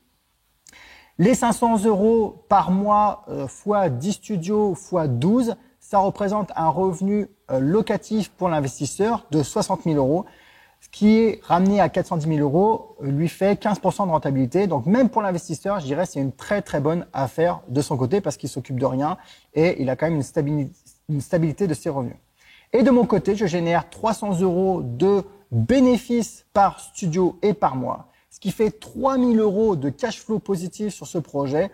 Les 1.17 1.33
500 1.33 1.85
euros 1.85 2.43
par 2.49 2.71
mois 2.71 3.23
euh, 3.29 3.47
fois 3.47 3.87
10 3.87 4.11
studios 4.11 4.75
fois 4.75 5.07
12, 5.07 5.55
ça 5.79 5.99
représente 5.99 6.51
un 6.57 6.67
revenu 6.67 7.29
euh, 7.51 7.59
locatif 7.59 8.29
pour 8.31 8.49
l'investisseur 8.49 9.25
de 9.31 9.41
60 9.41 9.83
000 9.83 9.95
euros. 9.95 10.25
Ce 10.81 10.89
qui 10.89 11.19
est 11.19 11.39
ramené 11.41 11.79
à 11.79 11.87
410 11.87 12.27
000 12.35 12.39
euros 12.41 12.97
euh, 13.01 13.11
lui 13.11 13.29
fait 13.29 13.57
15% 13.57 14.07
de 14.07 14.11
rentabilité. 14.11 14.67
Donc 14.67 14.87
même 14.87 15.07
pour 15.07 15.21
l'investisseur, 15.21 15.79
je 15.79 15.85
dirais 15.85 16.05
c'est 16.05 16.19
une 16.19 16.33
très 16.33 16.61
très 16.61 16.81
bonne 16.81 17.07
affaire 17.13 17.61
de 17.69 17.81
son 17.81 17.95
côté 17.95 18.19
parce 18.19 18.35
qu'il 18.35 18.49
s'occupe 18.49 18.77
de 18.77 18.85
rien 18.85 19.15
et 19.53 19.81
il 19.81 19.89
a 19.89 19.95
quand 19.95 20.07
même 20.07 20.15
une 20.15 20.21
stabilité, 20.21 20.75
une 21.07 21.21
stabilité 21.21 21.65
de 21.65 21.73
ses 21.73 21.87
revenus. 21.87 22.17
Et 22.73 22.83
de 22.83 22.91
mon 22.91 23.05
côté, 23.05 23.37
je 23.37 23.45
génère 23.45 23.89
300 23.89 24.41
euros 24.41 24.81
de 24.83 25.23
bénéfices 25.49 26.45
par 26.51 26.81
studio 26.81 27.39
et 27.41 27.53
par 27.53 27.77
mois 27.77 28.09
ce 28.35 28.41
qui 28.41 28.51
fait 28.51 28.69
3000 28.69 29.39
euros 29.39 29.77
de 29.77 29.89
cash 29.89 30.19
flow 30.19 30.39
positif 30.39 30.93
sur 30.93 31.07
ce 31.07 31.17
projet 31.17 31.71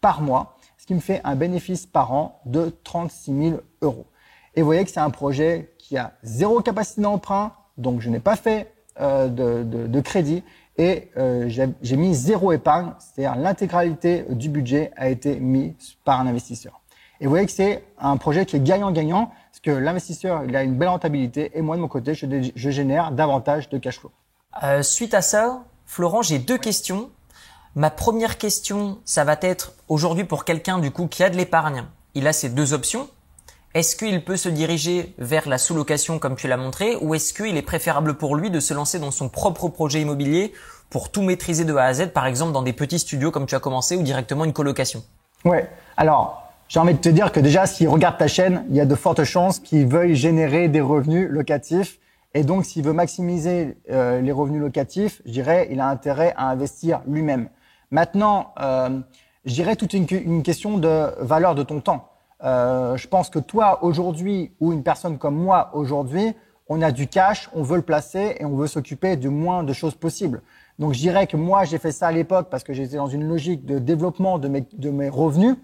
par 0.00 0.20
mois, 0.20 0.56
ce 0.78 0.86
qui 0.86 0.94
me 0.94 1.00
fait 1.00 1.20
un 1.24 1.34
bénéfice 1.34 1.86
par 1.86 2.12
an 2.12 2.40
de 2.46 2.72
36 2.84 3.48
000 3.48 3.60
euros. 3.82 4.06
Et 4.54 4.60
vous 4.60 4.66
voyez 4.66 4.84
que 4.84 4.92
c'est 4.92 5.00
un 5.00 5.10
projet 5.10 5.74
qui 5.76 5.98
a 5.98 6.12
zéro 6.22 6.60
capacité 6.60 7.02
d'emprunt, 7.02 7.50
donc 7.78 8.00
je 8.00 8.10
n'ai 8.10 8.20
pas 8.20 8.36
fait 8.36 8.72
euh, 9.00 9.26
de, 9.26 10.00
crédit 10.02 10.44
et 10.78 11.10
euh, 11.16 11.48
j'ai 11.48 11.96
mis 11.96 12.14
zéro 12.14 12.52
épargne, 12.52 12.92
c'est-à-dire 13.00 13.34
l'intégralité 13.34 14.24
du 14.30 14.48
budget 14.48 14.92
a 14.96 15.08
été 15.08 15.40
mis 15.40 15.74
par 16.04 16.20
un 16.20 16.28
investisseur. 16.28 16.80
Et 17.18 17.24
vous 17.24 17.30
voyez 17.30 17.46
que 17.46 17.52
c'est 17.52 17.82
un 17.98 18.16
projet 18.18 18.46
qui 18.46 18.54
est 18.54 18.60
gagnant-gagnant, 18.60 19.32
parce 19.50 19.60
que 19.60 19.72
l'investisseur 19.72 20.44
a 20.54 20.62
une 20.62 20.76
belle 20.76 20.90
rentabilité 20.90 21.50
et 21.58 21.60
moi 21.60 21.74
de 21.74 21.80
mon 21.80 21.88
côté 21.88 22.14
je, 22.14 22.26
je 22.54 22.70
génère 22.70 23.10
davantage 23.10 23.68
de 23.68 23.78
cash 23.78 23.98
flow. 23.98 24.12
Euh, 24.62 24.82
suite 24.82 25.14
à 25.14 25.22
ça, 25.22 25.64
Florent, 25.86 26.22
j'ai 26.22 26.38
deux 26.38 26.58
questions. 26.58 27.10
Ma 27.76 27.90
première 27.90 28.38
question, 28.38 28.98
ça 29.04 29.24
va 29.24 29.36
être 29.40 29.72
aujourd'hui 29.88 30.24
pour 30.24 30.44
quelqu'un 30.44 30.78
du 30.78 30.90
coup 30.90 31.06
qui 31.06 31.22
a 31.24 31.30
de 31.30 31.36
l'épargne, 31.36 31.84
il 32.14 32.26
a 32.26 32.32
ces 32.32 32.48
deux 32.48 32.72
options. 32.72 33.08
Est-ce 33.74 33.96
qu'il 33.96 34.24
peut 34.24 34.36
se 34.36 34.48
diriger 34.48 35.14
vers 35.18 35.48
la 35.48 35.58
sous-location 35.58 36.20
comme 36.20 36.36
tu 36.36 36.46
l'as 36.46 36.56
montré 36.56 36.96
ou 37.00 37.14
est-ce 37.14 37.34
qu'il 37.34 37.56
est 37.56 37.62
préférable 37.62 38.14
pour 38.14 38.36
lui 38.36 38.50
de 38.50 38.60
se 38.60 38.72
lancer 38.72 39.00
dans 39.00 39.10
son 39.10 39.28
propre 39.28 39.68
projet 39.68 40.00
immobilier 40.00 40.52
pour 40.90 41.10
tout 41.10 41.22
maîtriser 41.22 41.64
de 41.64 41.74
A 41.74 41.86
à 41.86 41.94
Z, 41.94 42.10
par 42.10 42.26
exemple 42.26 42.52
dans 42.52 42.62
des 42.62 42.72
petits 42.72 43.00
studios 43.00 43.32
comme 43.32 43.46
tu 43.46 43.56
as 43.56 43.60
commencé 43.60 43.96
ou 43.96 44.02
directement 44.02 44.44
une 44.44 44.52
colocation? 44.52 45.02
Ouais. 45.44 45.68
Alors, 45.96 46.44
j'ai 46.68 46.78
envie 46.78 46.94
de 46.94 46.98
te 47.00 47.08
dire 47.08 47.32
que 47.32 47.40
déjà, 47.40 47.66
s'il 47.66 47.88
regarde 47.88 48.16
ta 48.16 48.28
chaîne, 48.28 48.64
il 48.70 48.76
y 48.76 48.80
a 48.80 48.86
de 48.86 48.94
fortes 48.94 49.24
chances 49.24 49.58
qu'il 49.58 49.88
veuille 49.88 50.14
générer 50.14 50.68
des 50.68 50.80
revenus 50.80 51.28
locatifs 51.28 51.98
et 52.34 52.42
donc, 52.42 52.64
s'il 52.64 52.84
veut 52.84 52.92
maximiser 52.92 53.78
euh, 53.90 54.20
les 54.20 54.32
revenus 54.32 54.60
locatifs, 54.60 55.22
je 55.24 55.30
dirais, 55.30 55.68
il 55.70 55.78
a 55.78 55.88
intérêt 55.88 56.34
à 56.36 56.48
investir 56.48 57.00
lui-même. 57.06 57.48
Maintenant, 57.92 58.52
euh, 58.60 58.98
je 59.44 59.54
dirais 59.54 59.76
toute 59.76 59.92
une, 59.92 60.06
une, 60.10 60.42
question 60.42 60.78
de 60.78 61.12
valeur 61.20 61.54
de 61.54 61.62
ton 61.62 61.80
temps. 61.80 62.08
Euh, 62.42 62.96
je 62.96 63.06
pense 63.06 63.30
que 63.30 63.38
toi, 63.38 63.84
aujourd'hui, 63.84 64.50
ou 64.58 64.72
une 64.72 64.82
personne 64.82 65.16
comme 65.16 65.36
moi, 65.36 65.70
aujourd'hui, 65.74 66.34
on 66.68 66.82
a 66.82 66.90
du 66.90 67.06
cash, 67.06 67.48
on 67.54 67.62
veut 67.62 67.76
le 67.76 67.82
placer 67.82 68.36
et 68.40 68.44
on 68.44 68.56
veut 68.56 68.66
s'occuper 68.66 69.16
du 69.16 69.28
moins 69.28 69.62
de 69.62 69.72
choses 69.72 69.94
possibles. 69.94 70.42
Donc, 70.80 70.92
je 70.92 70.98
dirais 70.98 71.28
que 71.28 71.36
moi, 71.36 71.62
j'ai 71.62 71.78
fait 71.78 71.92
ça 71.92 72.08
à 72.08 72.12
l'époque 72.12 72.48
parce 72.50 72.64
que 72.64 72.72
j'étais 72.72 72.96
dans 72.96 73.06
une 73.06 73.28
logique 73.28 73.64
de 73.64 73.78
développement 73.78 74.40
de 74.40 74.48
mes, 74.48 74.64
de 74.72 74.90
mes 74.90 75.08
revenus. 75.08 75.54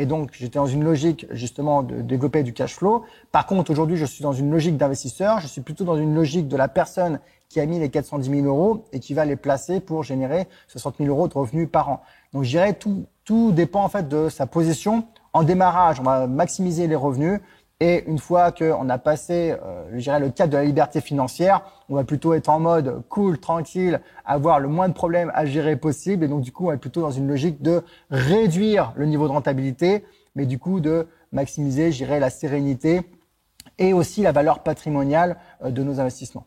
Et 0.00 0.06
donc, 0.06 0.30
j'étais 0.32 0.58
dans 0.58 0.66
une 0.66 0.82
logique 0.82 1.26
justement 1.30 1.82
de 1.82 2.00
développer 2.00 2.42
du 2.42 2.54
cash 2.54 2.74
flow. 2.74 3.04
Par 3.32 3.44
contre, 3.44 3.70
aujourd'hui, 3.70 3.98
je 3.98 4.06
suis 4.06 4.22
dans 4.22 4.32
une 4.32 4.50
logique 4.50 4.78
d'investisseur. 4.78 5.40
Je 5.40 5.46
suis 5.46 5.60
plutôt 5.60 5.84
dans 5.84 5.96
une 5.96 6.14
logique 6.14 6.48
de 6.48 6.56
la 6.56 6.68
personne 6.68 7.20
qui 7.50 7.60
a 7.60 7.66
mis 7.66 7.78
les 7.78 7.90
410 7.90 8.30
000 8.30 8.46
euros 8.46 8.86
et 8.94 8.98
qui 9.00 9.12
va 9.12 9.26
les 9.26 9.36
placer 9.36 9.78
pour 9.78 10.02
générer 10.02 10.48
60 10.68 10.94
000 11.00 11.10
euros 11.10 11.28
de 11.28 11.34
revenus 11.34 11.68
par 11.70 11.90
an. 11.90 12.00
Donc, 12.32 12.44
je 12.44 12.48
dirais 12.48 12.72
tout, 12.72 13.04
tout 13.26 13.52
dépend 13.52 13.84
en 13.84 13.90
fait 13.90 14.08
de 14.08 14.30
sa 14.30 14.46
position. 14.46 15.04
En 15.34 15.42
démarrage, 15.42 16.00
on 16.00 16.04
va 16.04 16.26
maximiser 16.26 16.86
les 16.86 16.96
revenus. 16.96 17.38
Et 17.82 18.04
une 18.06 18.18
fois 18.18 18.52
qu'on 18.52 18.88
a 18.90 18.98
passé, 18.98 19.52
euh, 19.52 19.84
je 19.94 20.02
dirais, 20.02 20.20
le 20.20 20.28
cadre 20.28 20.52
de 20.52 20.58
la 20.58 20.64
liberté 20.64 21.00
financière, 21.00 21.62
on 21.88 21.94
va 21.94 22.04
plutôt 22.04 22.34
être 22.34 22.50
en 22.50 22.60
mode 22.60 23.02
cool, 23.08 23.38
tranquille, 23.38 24.00
avoir 24.26 24.60
le 24.60 24.68
moins 24.68 24.88
de 24.88 24.92
problèmes 24.92 25.32
à 25.34 25.46
gérer 25.46 25.76
possible. 25.76 26.24
Et 26.24 26.28
donc, 26.28 26.42
du 26.42 26.52
coup, 26.52 26.64
on 26.64 26.68
va 26.68 26.74
être 26.74 26.80
plutôt 26.80 27.00
dans 27.00 27.10
une 27.10 27.26
logique 27.26 27.62
de 27.62 27.82
réduire 28.10 28.92
le 28.96 29.06
niveau 29.06 29.26
de 29.26 29.32
rentabilité, 29.32 30.04
mais 30.34 30.44
du 30.44 30.58
coup, 30.58 30.80
de 30.80 31.08
maximiser, 31.32 31.90
je 31.90 32.04
la 32.04 32.28
sérénité 32.28 33.00
et 33.78 33.92
aussi 33.92 34.22
la 34.22 34.32
valeur 34.32 34.62
patrimoniale 34.62 35.38
euh, 35.64 35.70
de 35.70 35.82
nos 35.82 36.00
investissements. 36.00 36.46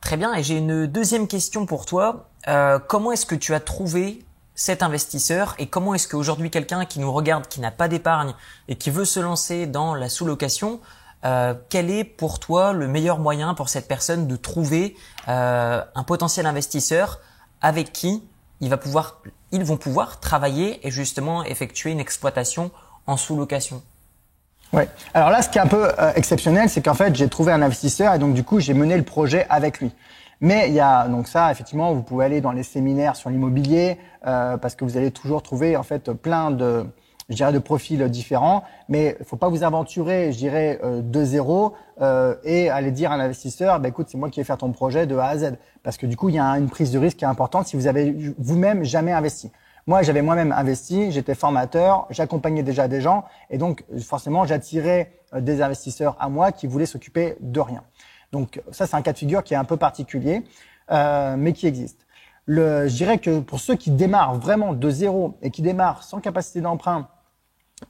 Très 0.00 0.16
bien. 0.16 0.34
Et 0.34 0.42
j'ai 0.42 0.58
une 0.58 0.86
deuxième 0.86 1.26
question 1.26 1.66
pour 1.66 1.86
toi. 1.86 2.28
Euh, 2.46 2.78
comment 2.78 3.10
est-ce 3.10 3.26
que 3.26 3.34
tu 3.34 3.54
as 3.54 3.60
trouvé 3.60 4.23
cet 4.54 4.82
investisseur 4.82 5.54
et 5.58 5.66
comment 5.66 5.94
est-ce 5.94 6.08
qu'aujourd'hui 6.08 6.50
quelqu'un 6.50 6.84
qui 6.84 7.00
nous 7.00 7.12
regarde, 7.12 7.48
qui 7.48 7.60
n'a 7.60 7.70
pas 7.70 7.88
d'épargne 7.88 8.34
et 8.68 8.76
qui 8.76 8.90
veut 8.90 9.04
se 9.04 9.20
lancer 9.20 9.66
dans 9.66 9.94
la 9.94 10.08
sous-location, 10.08 10.80
euh, 11.24 11.54
quel 11.70 11.90
est 11.90 12.04
pour 12.04 12.38
toi 12.38 12.72
le 12.72 12.86
meilleur 12.86 13.18
moyen 13.18 13.54
pour 13.54 13.68
cette 13.68 13.88
personne 13.88 14.26
de 14.26 14.36
trouver 14.36 14.96
euh, 15.28 15.82
un 15.94 16.04
potentiel 16.04 16.46
investisseur 16.46 17.20
avec 17.62 17.92
qui 17.92 18.22
il 18.60 18.68
va 18.68 18.76
pouvoir, 18.76 19.20
ils 19.50 19.64
vont 19.64 19.76
pouvoir 19.76 20.20
travailler 20.20 20.86
et 20.86 20.90
justement 20.90 21.42
effectuer 21.44 21.90
une 21.90 22.00
exploitation 22.00 22.70
en 23.06 23.16
sous-location? 23.16 23.82
Ouais. 24.72 24.88
Alors 25.12 25.30
là, 25.30 25.42
ce 25.42 25.48
qui 25.48 25.58
est 25.58 25.60
un 25.60 25.66
peu 25.66 25.88
euh, 25.98 26.12
exceptionnel, 26.14 26.68
c'est 26.68 26.82
qu'en 26.82 26.94
fait, 26.94 27.14
j'ai 27.14 27.28
trouvé 27.28 27.52
un 27.52 27.62
investisseur 27.62 28.12
et 28.14 28.18
donc 28.18 28.34
du 28.34 28.44
coup, 28.44 28.60
j'ai 28.60 28.74
mené 28.74 28.96
le 28.96 29.04
projet 29.04 29.46
avec 29.48 29.80
lui. 29.80 29.92
Mais 30.40 30.68
il 30.68 30.74
y 30.74 30.80
a 30.80 31.08
donc 31.08 31.28
ça, 31.28 31.50
effectivement, 31.50 31.92
vous 31.92 32.02
pouvez 32.02 32.24
aller 32.24 32.40
dans 32.40 32.52
les 32.52 32.62
séminaires 32.62 33.16
sur 33.16 33.30
l'immobilier 33.30 33.98
euh, 34.26 34.56
parce 34.56 34.74
que 34.74 34.84
vous 34.84 34.96
allez 34.96 35.10
toujours 35.10 35.42
trouver 35.42 35.76
en 35.76 35.82
fait 35.82 36.12
plein 36.12 36.50
de 36.50 36.86
je 37.28 37.36
dirais 37.36 37.52
de 37.52 37.58
profils 37.58 38.06
différents, 38.08 38.64
mais 38.88 39.16
il 39.18 39.24
faut 39.24 39.36
pas 39.36 39.48
vous 39.48 39.62
aventurer, 39.62 40.32
je 40.32 40.38
dirais, 40.38 40.78
euh, 40.84 41.00
de 41.00 41.24
zéro 41.24 41.72
euh, 42.00 42.34
et 42.44 42.68
aller 42.68 42.90
dire 42.90 43.12
à 43.12 43.16
l'investisseur, 43.16 43.80
bah, 43.80 43.88
écoute, 43.88 44.08
c'est 44.10 44.18
moi 44.18 44.28
qui 44.28 44.40
vais 44.40 44.44
faire 44.44 44.58
ton 44.58 44.72
projet 44.72 45.06
de 45.06 45.16
A 45.16 45.28
à 45.28 45.38
Z, 45.38 45.54
parce 45.82 45.96
que 45.96 46.06
du 46.06 46.16
coup, 46.16 46.28
il 46.28 46.34
y 46.34 46.38
a 46.38 46.44
une 46.44 46.68
prise 46.68 46.90
de 46.92 46.98
risque 46.98 47.18
qui 47.18 47.24
est 47.24 47.28
importante 47.28 47.66
si 47.66 47.76
vous 47.76 47.86
avez 47.86 48.34
vous-même 48.38 48.84
jamais 48.84 49.12
investi. 49.12 49.50
Moi, 49.86 50.02
j'avais 50.02 50.22
moi-même 50.22 50.52
investi, 50.52 51.12
j'étais 51.12 51.34
formateur, 51.34 52.06
j'accompagnais 52.10 52.62
déjà 52.62 52.88
des 52.88 53.00
gens, 53.00 53.24
et 53.50 53.58
donc 53.58 53.84
forcément, 54.02 54.44
j'attirais 54.46 55.12
euh, 55.34 55.40
des 55.40 55.62
investisseurs 55.62 56.16
à 56.20 56.28
moi 56.28 56.52
qui 56.52 56.66
voulaient 56.66 56.86
s'occuper 56.86 57.36
de 57.40 57.60
rien. 57.60 57.82
Donc 58.34 58.60
ça, 58.72 58.88
c'est 58.88 58.96
un 58.96 59.02
cas 59.02 59.12
de 59.12 59.18
figure 59.18 59.44
qui 59.44 59.54
est 59.54 59.56
un 59.56 59.64
peu 59.64 59.76
particulier, 59.76 60.42
euh, 60.90 61.36
mais 61.38 61.52
qui 61.52 61.68
existe. 61.68 62.04
Je 62.48 62.88
dirais 62.88 63.18
que 63.18 63.38
pour 63.38 63.60
ceux 63.60 63.76
qui 63.76 63.92
démarrent 63.92 64.34
vraiment 64.34 64.72
de 64.72 64.90
zéro 64.90 65.38
et 65.40 65.52
qui 65.52 65.62
démarrent 65.62 66.02
sans 66.02 66.18
capacité 66.18 66.60
d'emprunt 66.60 67.06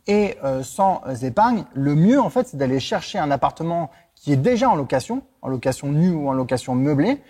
et 0.06 0.36
sans 0.62 1.02
épargne, 1.22 1.64
le 1.72 1.94
mieux 1.94 2.20
en 2.20 2.28
fait, 2.28 2.46
c'est 2.46 2.56
d'aller 2.56 2.78
chercher 2.78 3.18
un 3.18 3.30
appartement 3.30 3.90
qui 4.14 4.32
est 4.32 4.36
déjà 4.36 4.68
en 4.68 4.76
location, 4.76 5.22
en 5.42 5.48
location 5.48 5.88
nue 5.88 6.10
ou 6.10 6.28
en 6.28 6.34
location 6.34 6.74
meublée, 6.74 7.20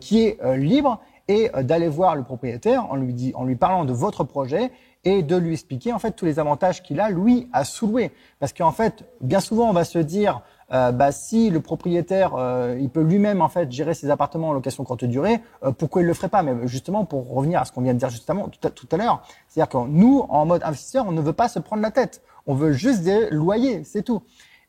qui 0.00 0.22
est 0.22 0.56
libre 0.56 1.00
et 1.28 1.50
d'aller 1.62 1.88
voir 1.88 2.16
le 2.16 2.24
propriétaire 2.24 2.90
en 2.90 2.96
lui 2.96 3.56
parlant 3.56 3.84
de 3.84 3.92
votre 3.92 4.24
projet 4.24 4.72
et 5.04 5.22
de 5.22 5.36
lui 5.36 5.52
expliquer 5.52 5.92
en 5.92 5.98
fait 5.98 6.12
tous 6.12 6.24
les 6.24 6.38
avantages 6.38 6.82
qu'il 6.82 7.00
a 7.00 7.10
lui 7.10 7.48
à 7.52 7.64
sous-louer. 7.64 8.12
Parce 8.40 8.52
qu'en 8.52 8.72
fait, 8.72 9.04
bien 9.20 9.40
souvent, 9.40 9.68
on 9.68 9.72
va 9.72 9.84
se 9.84 9.98
dire 9.98 10.42
euh, 10.72 10.92
bah, 10.92 11.12
si 11.12 11.50
le 11.50 11.60
propriétaire 11.60 12.34
euh, 12.36 12.76
il 12.80 12.88
peut 12.88 13.02
lui-même 13.02 13.42
en 13.42 13.48
fait 13.48 13.70
gérer 13.70 13.94
ses 13.94 14.10
appartements 14.10 14.48
en 14.48 14.52
location 14.52 14.82
courte 14.84 15.04
durée, 15.04 15.40
euh, 15.62 15.72
pourquoi 15.72 16.02
il 16.02 16.06
le 16.06 16.14
ferait 16.14 16.28
pas? 16.28 16.42
Mais 16.42 16.66
justement 16.66 17.04
pour 17.04 17.30
revenir 17.30 17.60
à 17.60 17.64
ce 17.64 17.72
qu'on 17.72 17.82
vient 17.82 17.92
de 17.92 17.98
dire 17.98 18.08
justement 18.08 18.48
tout 18.48 18.66
à, 18.66 18.70
tout 18.70 18.88
à 18.90 18.96
l'heure, 18.96 19.22
c'est-à-dire 19.46 19.68
que 19.68 19.86
nous 19.86 20.24
en 20.28 20.46
mode 20.46 20.62
investisseur, 20.64 21.04
on 21.06 21.12
ne 21.12 21.20
veut 21.20 21.34
pas 21.34 21.48
se 21.48 21.58
prendre 21.58 21.82
la 21.82 21.90
tête, 21.90 22.22
on 22.46 22.54
veut 22.54 22.72
juste 22.72 23.02
des 23.02 23.28
loyers, 23.30 23.84
c'est 23.84 24.02
tout. 24.02 24.22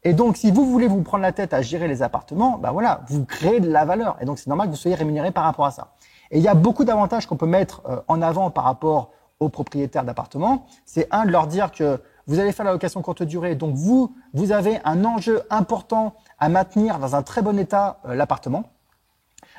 Et 0.03 0.13
donc 0.13 0.37
si 0.37 0.51
vous 0.51 0.65
voulez 0.65 0.87
vous 0.87 1.01
prendre 1.01 1.23
la 1.23 1.31
tête 1.31 1.53
à 1.53 1.61
gérer 1.61 1.87
les 1.87 2.03
appartements, 2.03 2.57
bah 2.57 2.71
voilà, 2.71 3.01
vous 3.07 3.25
créez 3.25 3.59
de 3.59 3.69
la 3.69 3.85
valeur 3.85 4.17
et 4.21 4.25
donc 4.25 4.37
c'est 4.37 4.47
normal 4.47 4.67
que 4.67 4.71
vous 4.71 4.77
soyez 4.77 4.95
rémunéré 4.95 5.31
par 5.31 5.45
rapport 5.45 5.65
à 5.65 5.71
ça. 5.71 5.93
Et 6.29 6.39
il 6.39 6.43
y 6.43 6.47
a 6.47 6.55
beaucoup 6.55 6.83
d'avantages 6.83 7.25
qu'on 7.25 7.37
peut 7.37 7.45
mettre 7.45 7.81
en 8.07 8.21
avant 8.21 8.51
par 8.51 8.65
rapport 8.65 9.11
aux 9.39 9.49
propriétaires 9.49 10.03
d'appartements. 10.03 10.65
C'est 10.85 11.07
un 11.11 11.25
de 11.25 11.31
leur 11.31 11.47
dire 11.47 11.71
que 11.71 11.99
vous 12.27 12.39
allez 12.39 12.51
faire 12.51 12.65
la 12.65 12.71
location 12.71 13.01
courte 13.01 13.23
durée, 13.23 13.55
donc 13.55 13.75
vous, 13.75 14.15
vous 14.33 14.51
avez 14.51 14.79
un 14.83 15.05
enjeu 15.05 15.43
important 15.49 16.15
à 16.39 16.49
maintenir 16.49 16.99
dans 16.99 17.15
un 17.15 17.21
très 17.21 17.41
bon 17.41 17.59
état 17.59 17.99
euh, 18.05 18.15
l'appartement. 18.15 18.63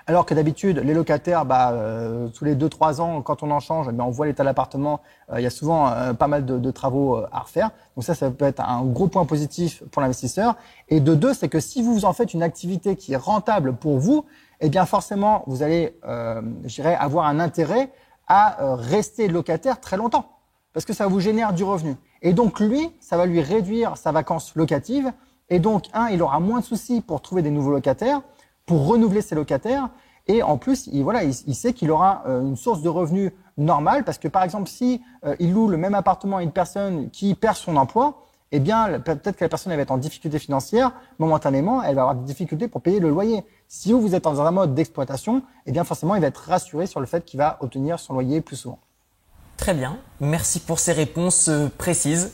Alors 0.08 0.24
que 0.24 0.34
d'habitude, 0.34 0.78
les 0.78 0.94
locataires, 0.94 1.44
bah, 1.44 1.72
euh, 1.72 2.28
tous 2.28 2.44
les 2.44 2.54
2-3 2.54 3.00
ans, 3.00 3.22
quand 3.22 3.42
on 3.42 3.50
en 3.50 3.58
change, 3.58 3.88
eh 3.92 4.00
on 4.00 4.10
voit 4.10 4.26
l'état 4.26 4.44
de 4.44 4.46
l'appartement. 4.46 5.00
Euh, 5.32 5.40
il 5.40 5.42
y 5.42 5.46
a 5.46 5.50
souvent 5.50 5.92
pas 6.14 6.28
mal 6.28 6.46
de, 6.46 6.58
de, 6.58 6.70
travaux 6.70 7.16
à 7.32 7.40
refaire. 7.40 7.70
Donc 7.96 8.04
ça, 8.04 8.14
ça 8.14 8.30
peut 8.30 8.44
être 8.44 8.60
un 8.60 8.84
gros 8.84 9.08
point 9.08 9.24
positif 9.24 9.82
pour 9.90 10.02
l'investisseur. 10.02 10.54
Et 10.88 11.00
de 11.00 11.14
deux, 11.16 11.34
c'est 11.34 11.48
que 11.48 11.58
si 11.58 11.82
vous 11.82 12.04
en 12.04 12.12
faites 12.12 12.34
une 12.34 12.44
activité 12.44 12.94
qui 12.94 13.14
est 13.14 13.16
rentable 13.16 13.74
pour 13.74 13.98
vous, 13.98 14.24
eh 14.60 14.68
bien 14.68 14.86
forcément, 14.86 15.44
vous 15.46 15.62
allez, 15.62 15.98
euh, 16.06 16.40
avoir 16.98 17.26
un 17.26 17.40
intérêt 17.40 17.90
à 18.26 18.56
rester 18.76 19.28
locataire 19.28 19.80
très 19.80 19.96
longtemps 19.96 20.36
parce 20.76 20.84
que 20.84 20.92
ça 20.92 21.06
vous 21.06 21.20
génère 21.20 21.54
du 21.54 21.64
revenu. 21.64 21.96
Et 22.20 22.34
donc 22.34 22.60
lui, 22.60 22.90
ça 23.00 23.16
va 23.16 23.24
lui 23.24 23.40
réduire 23.40 23.96
sa 23.96 24.12
vacance 24.12 24.54
locative. 24.56 25.10
Et 25.48 25.58
donc, 25.58 25.86
un, 25.94 26.08
il 26.08 26.20
aura 26.22 26.38
moins 26.38 26.60
de 26.60 26.64
soucis 26.64 27.00
pour 27.00 27.22
trouver 27.22 27.40
des 27.40 27.50
nouveaux 27.50 27.70
locataires, 27.70 28.20
pour 28.66 28.86
renouveler 28.86 29.22
ses 29.22 29.34
locataires. 29.34 29.88
Et 30.26 30.42
en 30.42 30.58
plus, 30.58 30.88
il, 30.88 31.02
voilà, 31.02 31.22
il, 31.22 31.54
sait 31.54 31.72
qu'il 31.72 31.90
aura 31.90 32.24
euh, 32.26 32.42
une 32.42 32.56
source 32.56 32.82
de 32.82 32.88
revenus 32.88 33.32
normale 33.56 34.04
parce 34.04 34.18
que 34.18 34.28
par 34.28 34.42
exemple, 34.42 34.68
si 34.68 35.00
euh, 35.24 35.34
il 35.38 35.52
loue 35.52 35.68
le 35.68 35.76
même 35.76 35.94
appartement 35.94 36.38
à 36.38 36.42
une 36.42 36.52
personne 36.52 37.10
qui 37.10 37.34
perd 37.34 37.56
son 37.56 37.76
emploi, 37.76 38.26
eh 38.52 38.60
bien, 38.60 39.00
peut-être 39.00 39.36
que 39.36 39.44
la 39.44 39.48
personne 39.48 39.72
elle 39.72 39.78
va 39.78 39.82
être 39.82 39.90
en 39.90 39.98
difficulté 39.98 40.38
financière 40.38 40.92
momentanément, 41.18 41.82
elle 41.82 41.94
va 41.94 42.02
avoir 42.02 42.16
des 42.16 42.24
difficultés 42.24 42.68
pour 42.68 42.82
payer 42.82 43.00
le 43.00 43.08
loyer. 43.08 43.44
Si 43.68 43.92
vous, 43.92 44.00
vous 44.00 44.14
êtes 44.14 44.24
dans 44.24 44.40
un 44.40 44.50
mode 44.52 44.74
d'exploitation, 44.74 45.42
eh 45.66 45.72
bien 45.72 45.82
forcément, 45.82 46.14
il 46.14 46.20
va 46.20 46.28
être 46.28 46.48
rassuré 46.48 46.86
sur 46.86 47.00
le 47.00 47.06
fait 47.06 47.24
qu'il 47.24 47.38
va 47.38 47.58
obtenir 47.60 47.98
son 47.98 48.14
loyer 48.14 48.40
plus 48.40 48.56
souvent. 48.56 48.78
Très 49.56 49.74
bien. 49.74 49.98
Merci 50.20 50.60
pour 50.60 50.78
ces 50.78 50.92
réponses 50.92 51.48
euh, 51.48 51.68
précises. 51.76 52.32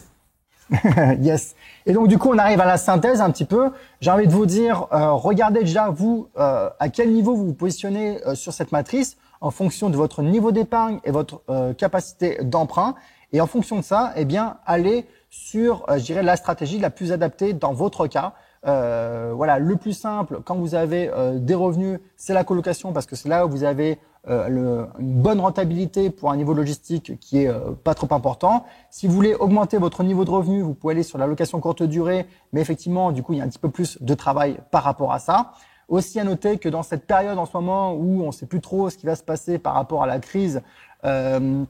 yes. 1.21 1.55
Et 1.87 1.93
donc 1.93 2.09
du 2.09 2.19
coup, 2.19 2.31
on 2.31 2.39
arrive 2.39 2.61
à 2.61 2.67
la 2.67 2.77
synthèse 2.77 3.21
un 3.21 3.31
petit 3.31 3.45
peu. 3.45 3.71
J'ai 4.01 4.11
envie 4.11 4.27
de 4.27 4.33
vous 4.33 4.47
dire, 4.47 4.87
euh, 4.93 5.13
regardez 5.13 5.61
déjà 5.61 5.89
vous 5.89 6.29
euh, 6.39 6.69
à 6.79 6.89
quel 6.89 7.13
niveau 7.13 7.35
vous 7.35 7.47
vous 7.47 7.55
positionnez 7.55 8.21
sur 8.35 8.53
cette 8.53 8.73
matrice 8.73 9.17
en 9.41 9.51
fonction 9.51 9.91
de 9.91 9.97
votre 9.97 10.23
niveau 10.23 10.53
d'épargne 10.53 11.01
et 11.05 11.11
votre 11.11 11.43
capacité 11.77 12.39
d'emprunt. 12.43 12.95
Et 13.33 13.41
en 13.41 13.49
fonction 13.49 13.77
de 13.77 13.83
ça, 13.83 14.13
eh 14.15 14.25
bien, 14.25 14.59
allez 14.67 15.07
sur, 15.31 15.85
je 15.89 16.03
dirais, 16.05 16.23
la 16.23 16.37
stratégie 16.37 16.79
la 16.79 16.91
plus 16.91 17.11
adaptée 17.11 17.53
dans 17.53 17.73
votre 17.73 18.07
cas. 18.07 18.35
Voilà, 18.65 19.59
le 19.59 19.77
plus 19.77 19.93
simple 19.93 20.41
quand 20.45 20.57
vous 20.57 20.75
avez 20.75 21.11
des 21.37 21.55
revenus, 21.55 21.99
c'est 22.17 22.35
la 22.35 22.45
colocation 22.45 22.93
parce 22.93 23.07
que 23.07 23.17
c'est 23.17 23.29
là 23.29 23.47
où 23.47 23.51
vous 23.51 23.65
avez 23.65 23.99
euh, 24.29 24.87
une 25.01 25.21
bonne 25.21 25.41
rentabilité 25.41 26.09
pour 26.09 26.31
un 26.31 26.37
niveau 26.37 26.55
logistique 26.55 27.19
qui 27.19 27.43
est 27.43 27.49
euh, 27.49 27.73
pas 27.83 27.95
trop 27.95 28.07
important. 28.15 28.65
Si 28.89 29.09
vous 29.09 29.15
voulez 29.15 29.35
augmenter 29.35 29.79
votre 29.79 30.05
niveau 30.05 30.25
de 30.25 30.31
revenu, 30.31 30.63
vous 30.63 30.75
pouvez 30.75 30.93
aller 30.93 31.03
sur 31.03 31.19
la 31.19 31.27
location 31.27 31.59
courte 31.59 31.83
durée, 31.83 32.27
mais 32.53 32.61
effectivement, 32.61 33.11
du 33.11 33.25
coup, 33.25 33.33
il 33.33 33.41
y 33.41 33.41
a 33.41 33.45
un 33.45 33.49
petit 33.49 33.59
peu 33.59 33.69
plus 33.71 34.01
de 34.01 34.15
travail 34.15 34.59
par 34.71 34.85
rapport 34.85 35.13
à 35.13 35.19
ça. 35.19 35.55
Aussi 35.89 36.21
à 36.21 36.25
noter 36.25 36.59
que 36.59 36.69
dans 36.69 36.85
cette 36.85 37.05
période 37.05 37.37
en 37.37 37.47
ce 37.47 37.51
moment 37.55 37.95
où 37.95 38.23
on 38.23 38.29
ne 38.29 38.33
sait 38.33 38.47
plus 38.47 38.61
trop 38.61 38.91
ce 38.91 38.97
qui 38.97 39.07
va 39.07 39.17
se 39.17 39.25
passer 39.25 39.59
par 39.59 39.75
rapport 39.75 40.05
à 40.05 40.07
la 40.07 40.21
crise 40.21 40.63
euh, 41.05 41.65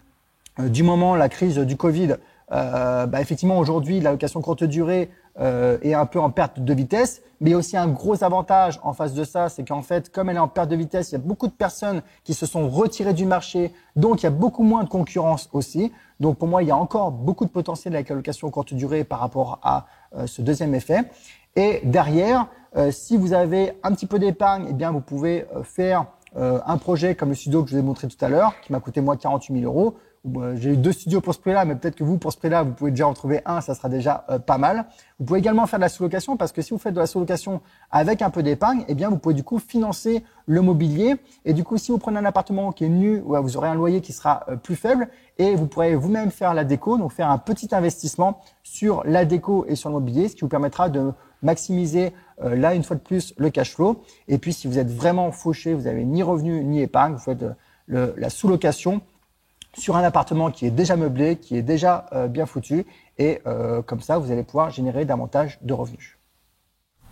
du 0.59 0.82
moment, 0.82 1.16
la 1.16 1.30
crise 1.30 1.57
du 1.57 1.76
Covid, 1.78 2.16
euh, 2.53 3.07
bah 3.07 3.22
effectivement 3.22 3.59
aujourd'hui 3.59 4.01
la 4.01 4.11
location 4.11 4.43
courte 4.43 4.64
durée 4.64 5.09
euh, 5.41 5.78
est 5.80 5.95
un 5.95 6.05
peu 6.05 6.20
en 6.20 6.30
perte 6.30 6.61
de 6.61 6.74
vitesse, 6.74 7.22
mais 7.41 7.51
il 7.51 7.53
y 7.53 7.55
a 7.55 7.59
aussi 7.59 7.76
un 7.76 7.89
gros 7.89 8.22
avantage 8.22 8.78
en 8.83 8.93
face 8.93 9.14
de 9.14 9.24
ça, 9.24 9.49
c'est 9.49 9.66
qu'en 9.66 9.80
fait 9.80 10.11
comme 10.11 10.28
elle 10.28 10.37
est 10.37 10.41
en 10.41 10.49
perte 10.49 10.68
de 10.68 10.76
vitesse, 10.76 11.11
il 11.11 11.12
y 11.12 11.16
a 11.16 11.20
beaucoup 11.20 11.47
de 11.47 11.53
personnes 11.53 12.03
qui 12.22 12.35
se 12.35 12.45
sont 12.45 12.68
retirées 12.68 13.14
du 13.14 13.24
marché, 13.24 13.72
donc 13.97 14.22
il 14.22 14.24
y 14.24 14.26
a 14.26 14.30
beaucoup 14.30 14.62
moins 14.62 14.85
de 14.85 14.91
concurrence 14.91 15.49
aussi. 15.55 15.91
Donc 16.20 16.37
pour 16.37 16.49
moi 16.49 16.62
il 16.62 16.68
y 16.68 16.70
a 16.70 16.76
encore 16.76 17.12
beaucoup 17.12 17.47
de 17.47 17.51
potentiel 17.51 17.95
avec 17.95 18.11
la 18.11 18.16
location 18.16 18.51
courte 18.51 18.74
durée 18.74 19.05
par 19.05 19.20
rapport 19.20 19.59
à 19.62 19.87
euh, 20.14 20.26
ce 20.26 20.43
deuxième 20.43 20.74
effet. 20.74 21.01
Et 21.57 21.80
derrière, 21.85 22.49
euh, 22.76 22.91
si 22.91 23.16
vous 23.16 23.33
avez 23.33 23.72
un 23.83 23.93
petit 23.93 24.07
peu 24.07 24.18
d'épargne, 24.18 24.66
eh 24.68 24.74
bien 24.74 24.91
vous 24.91 25.01
pouvez 25.01 25.47
faire 25.64 26.07
un 26.35 26.78
projet 26.78 27.14
comme 27.14 27.28
le 27.28 27.35
studio 27.35 27.62
que 27.62 27.68
je 27.68 27.74
vous 27.74 27.80
ai 27.80 27.85
montré 27.85 28.09
tout 28.09 28.24
à 28.24 28.30
l'heure, 28.30 28.55
qui 28.62 28.72
m'a 28.72 28.80
coûté 28.80 29.03
moi 29.03 29.18
48 29.18 29.61
000 29.61 29.70
euros 29.70 29.97
j'ai 30.55 30.70
eu 30.70 30.77
deux 30.77 30.93
studios 30.93 31.20
pour 31.20 31.35
ce 31.35 31.41
prix-là, 31.41 31.64
mais 31.64 31.75
peut-être 31.75 31.97
que 31.97 32.05
vous, 32.05 32.16
pour 32.16 32.33
ce 32.33 32.39
prix-là, 32.39 32.62
vous 32.62 32.73
pouvez 32.73 32.93
déjà 32.93 33.09
en 33.09 33.12
trouver 33.12 33.41
un, 33.45 33.61
ça 33.61 33.75
sera 33.75 33.89
déjà 33.89 34.25
euh, 34.31 34.39
pas 34.39 34.57
mal. 34.57 34.87
Vous 35.18 35.27
pouvez 35.27 35.41
également 35.41 35.66
faire 35.66 35.81
de 35.81 35.83
la 35.83 35.89
sous-location 35.89 36.37
parce 36.37 36.53
que 36.53 36.62
si 36.62 36.70
vous 36.70 36.79
faites 36.79 36.95
de 36.95 37.01
la 37.01 37.09
sous-location 37.09 37.61
avec 37.91 38.23
un 38.23 38.31
peu 38.31 38.45
d'épargne, 38.45 38.85
eh 38.87 38.95
bien, 38.95 39.11
vous 39.11 39.18
pouvez 39.18 39.35
du 39.35 39.43
coup 39.43 39.59
financer 39.59 40.23
le 40.47 40.61
mobilier. 40.61 41.16
Et 41.45 41.53
du 41.53 41.64
coup, 41.64 41.77
si 41.77 41.91
vous 41.91 41.99
prenez 41.99 42.18
un 42.18 42.25
appartement 42.25 42.70
qui 42.70 42.85
est 42.85 42.89
nu, 42.89 43.18
vous 43.18 43.57
aurez 43.57 43.68
un 43.68 43.75
loyer 43.75 44.01
qui 44.01 44.12
sera 44.12 44.45
euh, 44.49 44.57
plus 44.57 44.77
faible 44.77 45.09
et 45.39 45.57
vous 45.57 45.66
pourrez 45.66 45.97
vous-même 45.97 46.31
faire 46.31 46.55
la 46.55 46.62
déco, 46.62 46.99
donc 46.99 47.12
faire 47.12 47.29
un 47.29 47.39
petit 47.39 47.75
investissement 47.75 48.39
sur 48.62 49.03
la 49.05 49.25
déco 49.25 49.64
et 49.66 49.75
sur 49.75 49.89
le 49.89 49.95
mobilier, 49.95 50.29
ce 50.29 50.37
qui 50.37 50.43
vous 50.43 50.49
permettra 50.49 50.89
de 50.89 51.11
maximiser 51.43 52.12
euh, 52.45 52.55
là 52.55 52.77
une 52.77 52.85
fois 52.85 52.95
de 52.95 53.01
plus 53.01 53.35
le 53.39 53.51
cash 53.51 53.75
flow. 53.75 54.05
Et 54.29 54.39
puis, 54.39 54.53
si 54.53 54.68
vous 54.68 54.79
êtes 54.79 54.91
vraiment 54.91 55.33
fauché, 55.33 55.75
vous 55.75 55.89
avez 55.89 56.05
ni 56.05 56.23
revenu 56.23 56.62
ni 56.62 56.81
épargne, 56.81 57.14
vous 57.14 57.18
faites 57.18 57.45
la 57.89 58.31
sous-location 58.31 59.03
sur 59.77 59.97
un 59.97 60.05
appartement 60.05 60.51
qui 60.51 60.66
est 60.66 60.70
déjà 60.70 60.97
meublé, 60.97 61.37
qui 61.37 61.57
est 61.57 61.62
déjà 61.62 62.07
euh, 62.12 62.29
bien 62.29 62.47
foutu, 62.47 62.87
et 63.18 63.41
euh, 63.47 63.83
comme 63.83 64.01
ça, 64.01 64.18
vous 64.18 64.31
allez 64.31 64.43
pouvoir 64.43 64.70
générer 64.70 65.05
davantage 65.05 65.59
de 65.62 65.73
revenus. 65.73 66.18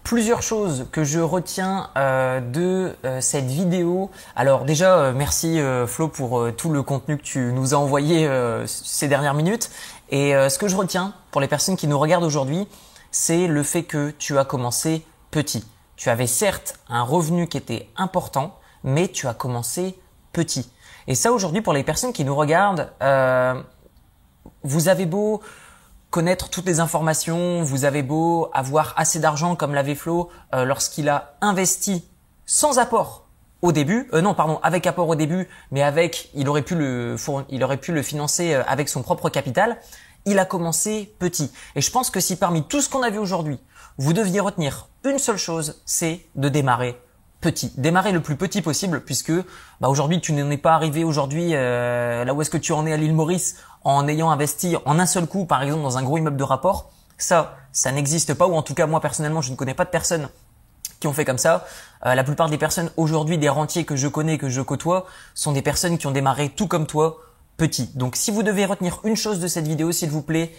Plusieurs 0.02 0.42
choses 0.42 0.88
que 0.92 1.04
je 1.04 1.20
retiens 1.20 1.90
euh, 1.96 2.40
de 2.40 2.96
cette 3.20 3.44
vidéo. 3.44 4.11
Alors 4.34 4.64
déjà, 4.64 5.12
merci 5.12 5.61
Flo 5.86 6.08
pour 6.08 6.48
tout 6.56 6.70
le 6.70 6.82
contenu 6.82 7.18
que 7.18 7.22
tu 7.22 7.52
nous 7.52 7.74
as 7.74 7.76
envoyé 7.76 8.28
ces 8.66 9.08
dernières 9.08 9.34
minutes. 9.34 9.70
Et 10.08 10.32
ce 10.32 10.58
que 10.58 10.68
je 10.68 10.74
retiens 10.74 11.12
pour 11.30 11.40
les 11.40 11.48
personnes 11.48 11.76
qui 11.76 11.86
nous 11.86 11.98
regardent 11.98 12.24
aujourd'hui, 12.24 12.66
c'est 13.11 13.46
le 13.46 13.62
fait 13.62 13.84
que 13.84 14.11
tu 14.18 14.38
as 14.38 14.44
commencé 14.44 15.04
petit. 15.30 15.64
Tu 15.96 16.08
avais 16.08 16.26
certes 16.26 16.80
un 16.88 17.02
revenu 17.02 17.46
qui 17.46 17.58
était 17.58 17.86
important, 17.94 18.58
mais 18.82 19.08
tu 19.08 19.28
as 19.28 19.34
commencé 19.34 19.98
petit. 20.32 20.70
Et 21.07 21.14
ça 21.14 21.32
aujourd'hui 21.32 21.62
pour 21.62 21.72
les 21.72 21.84
personnes 21.84 22.12
qui 22.12 22.24
nous 22.24 22.34
regardent, 22.34 22.92
euh, 23.03 23.61
vous 24.62 24.88
avez 24.88 25.07
beau 25.07 25.42
connaître 26.11 26.51
toutes 26.51 26.66
les 26.66 26.80
informations, 26.80 27.62
vous 27.62 27.84
avez 27.84 28.03
beau 28.03 28.51
avoir 28.53 28.94
assez 28.96 29.20
d'argent 29.20 29.55
comme 29.55 29.74
l'avait 29.74 29.94
Flo 29.94 30.28
euh, 30.55 30.64
lorsqu'il 30.64 31.09
a 31.09 31.36
investi 31.40 32.05
sans 32.46 32.78
apport 32.78 33.28
au 33.62 33.72
début, 33.72 34.09
euh, 34.12 34.20
non 34.20 34.34
pardon, 34.34 34.59
avec 34.62 34.86
apport 34.86 35.09
au 35.09 35.14
début, 35.14 35.48
mais 35.70 35.82
avec, 35.82 36.30
il 36.34 36.48
aurait 36.48 36.62
pu 36.62 36.74
le, 36.74 37.16
il 37.48 37.62
aurait 37.62 37.76
pu 37.76 37.92
le 37.92 38.03
financer 38.03 38.55
euh, 38.55 38.62
avec 38.66 38.88
son 38.88 39.03
propre 39.03 39.28
capital. 39.28 39.76
Il 40.26 40.38
a 40.38 40.44
commencé 40.44 41.14
petit. 41.18 41.53
Et 41.76 41.80
je 41.80 41.90
pense 41.90 42.11
que 42.11 42.20
si 42.20 42.36
parmi 42.36 42.64
tout 42.64 42.80
ce 42.80 42.88
qu'on 42.88 43.03
a 43.03 43.11
vu 43.11 43.18
aujourd'hui, 43.18 43.59
vous 43.98 44.12
deviez 44.12 44.40
retenir 44.40 44.88
une 45.05 45.18
seule 45.18 45.36
chose, 45.36 45.80
c'est 45.86 46.26
de 46.34 46.48
démarrer 46.48 47.01
petit. 47.41 47.72
Démarrer 47.76 48.12
le 48.12 48.20
plus 48.20 48.36
petit 48.36 48.62
possible 48.62 49.01
puisque 49.01 49.32
bah, 49.80 49.88
aujourd'hui 49.88 50.20
tu 50.20 50.32
n'en 50.32 50.51
es 50.51 50.57
pas 50.57 50.74
arrivé 50.74 51.05
aujourd'hui 51.05 51.55
euh, 51.55 52.24
là 52.24 52.34
où 52.34 52.43
est-ce 52.43 52.51
que 52.51 52.59
tu 52.59 52.72
en 52.72 52.86
es 52.86 52.93
à 52.93 52.97
l'île 52.97 53.14
Maurice 53.14 53.57
en 53.82 54.07
ayant 54.09 54.30
investi 54.30 54.76
en 54.84 54.99
un 54.99 55.07
seul 55.07 55.26
coup 55.26 55.47
par 55.47 55.62
exemple 55.62 55.82
dans 55.82 55.99
un 55.99 56.03
gros 56.03 56.18
immeuble 56.18 56.36
de 56.36 56.45
rapport. 56.45 56.91
Ça, 57.18 57.57
ça 57.72 57.93
n'existe 57.93 58.34
pas 58.34 58.47
ou 58.47 58.55
en 58.55 58.62
tout 58.62 58.74
cas 58.74 58.86
moi 58.86 59.01
personnellement 59.01 59.41
je 59.41 59.51
ne 59.51 59.57
connais 59.57 59.74
pas 59.74 59.84
de 59.84 59.91
personnes 59.91 60.28
qui 61.01 61.07
ont 61.07 61.12
fait 61.12 61.24
comme 61.24 61.38
ça. 61.38 61.66
Euh, 62.07 62.14
la 62.14 62.24
plupart 62.24 62.49
des 62.49 62.59
personnes 62.59 62.91
aujourd'hui, 62.97 63.38
des 63.38 63.49
rentiers 63.49 63.84
que 63.84 63.97
je 63.97 64.07
connais, 64.07 64.38
que 64.38 64.49
je 64.49 64.61
côtoie, 64.61 65.07
sont 65.34 65.53
des 65.53 65.62
personnes 65.62 65.99
qui 65.99 66.07
ont 66.07 66.11
démarré 66.12 66.51
tout 66.51 66.66
comme 66.66 66.86
toi, 66.86 67.18
petit. 67.57 67.91
Donc 67.95 68.16
si 68.16 68.30
vous 68.30 68.43
devez 68.43 68.66
retenir 68.66 69.01
une 69.05 69.16
chose 69.16 69.41
de 69.41 69.49
cette 69.49 69.66
vidéo, 69.66 69.93
s'il 69.93 70.11
vous 70.11 70.22
plaît, 70.22 70.53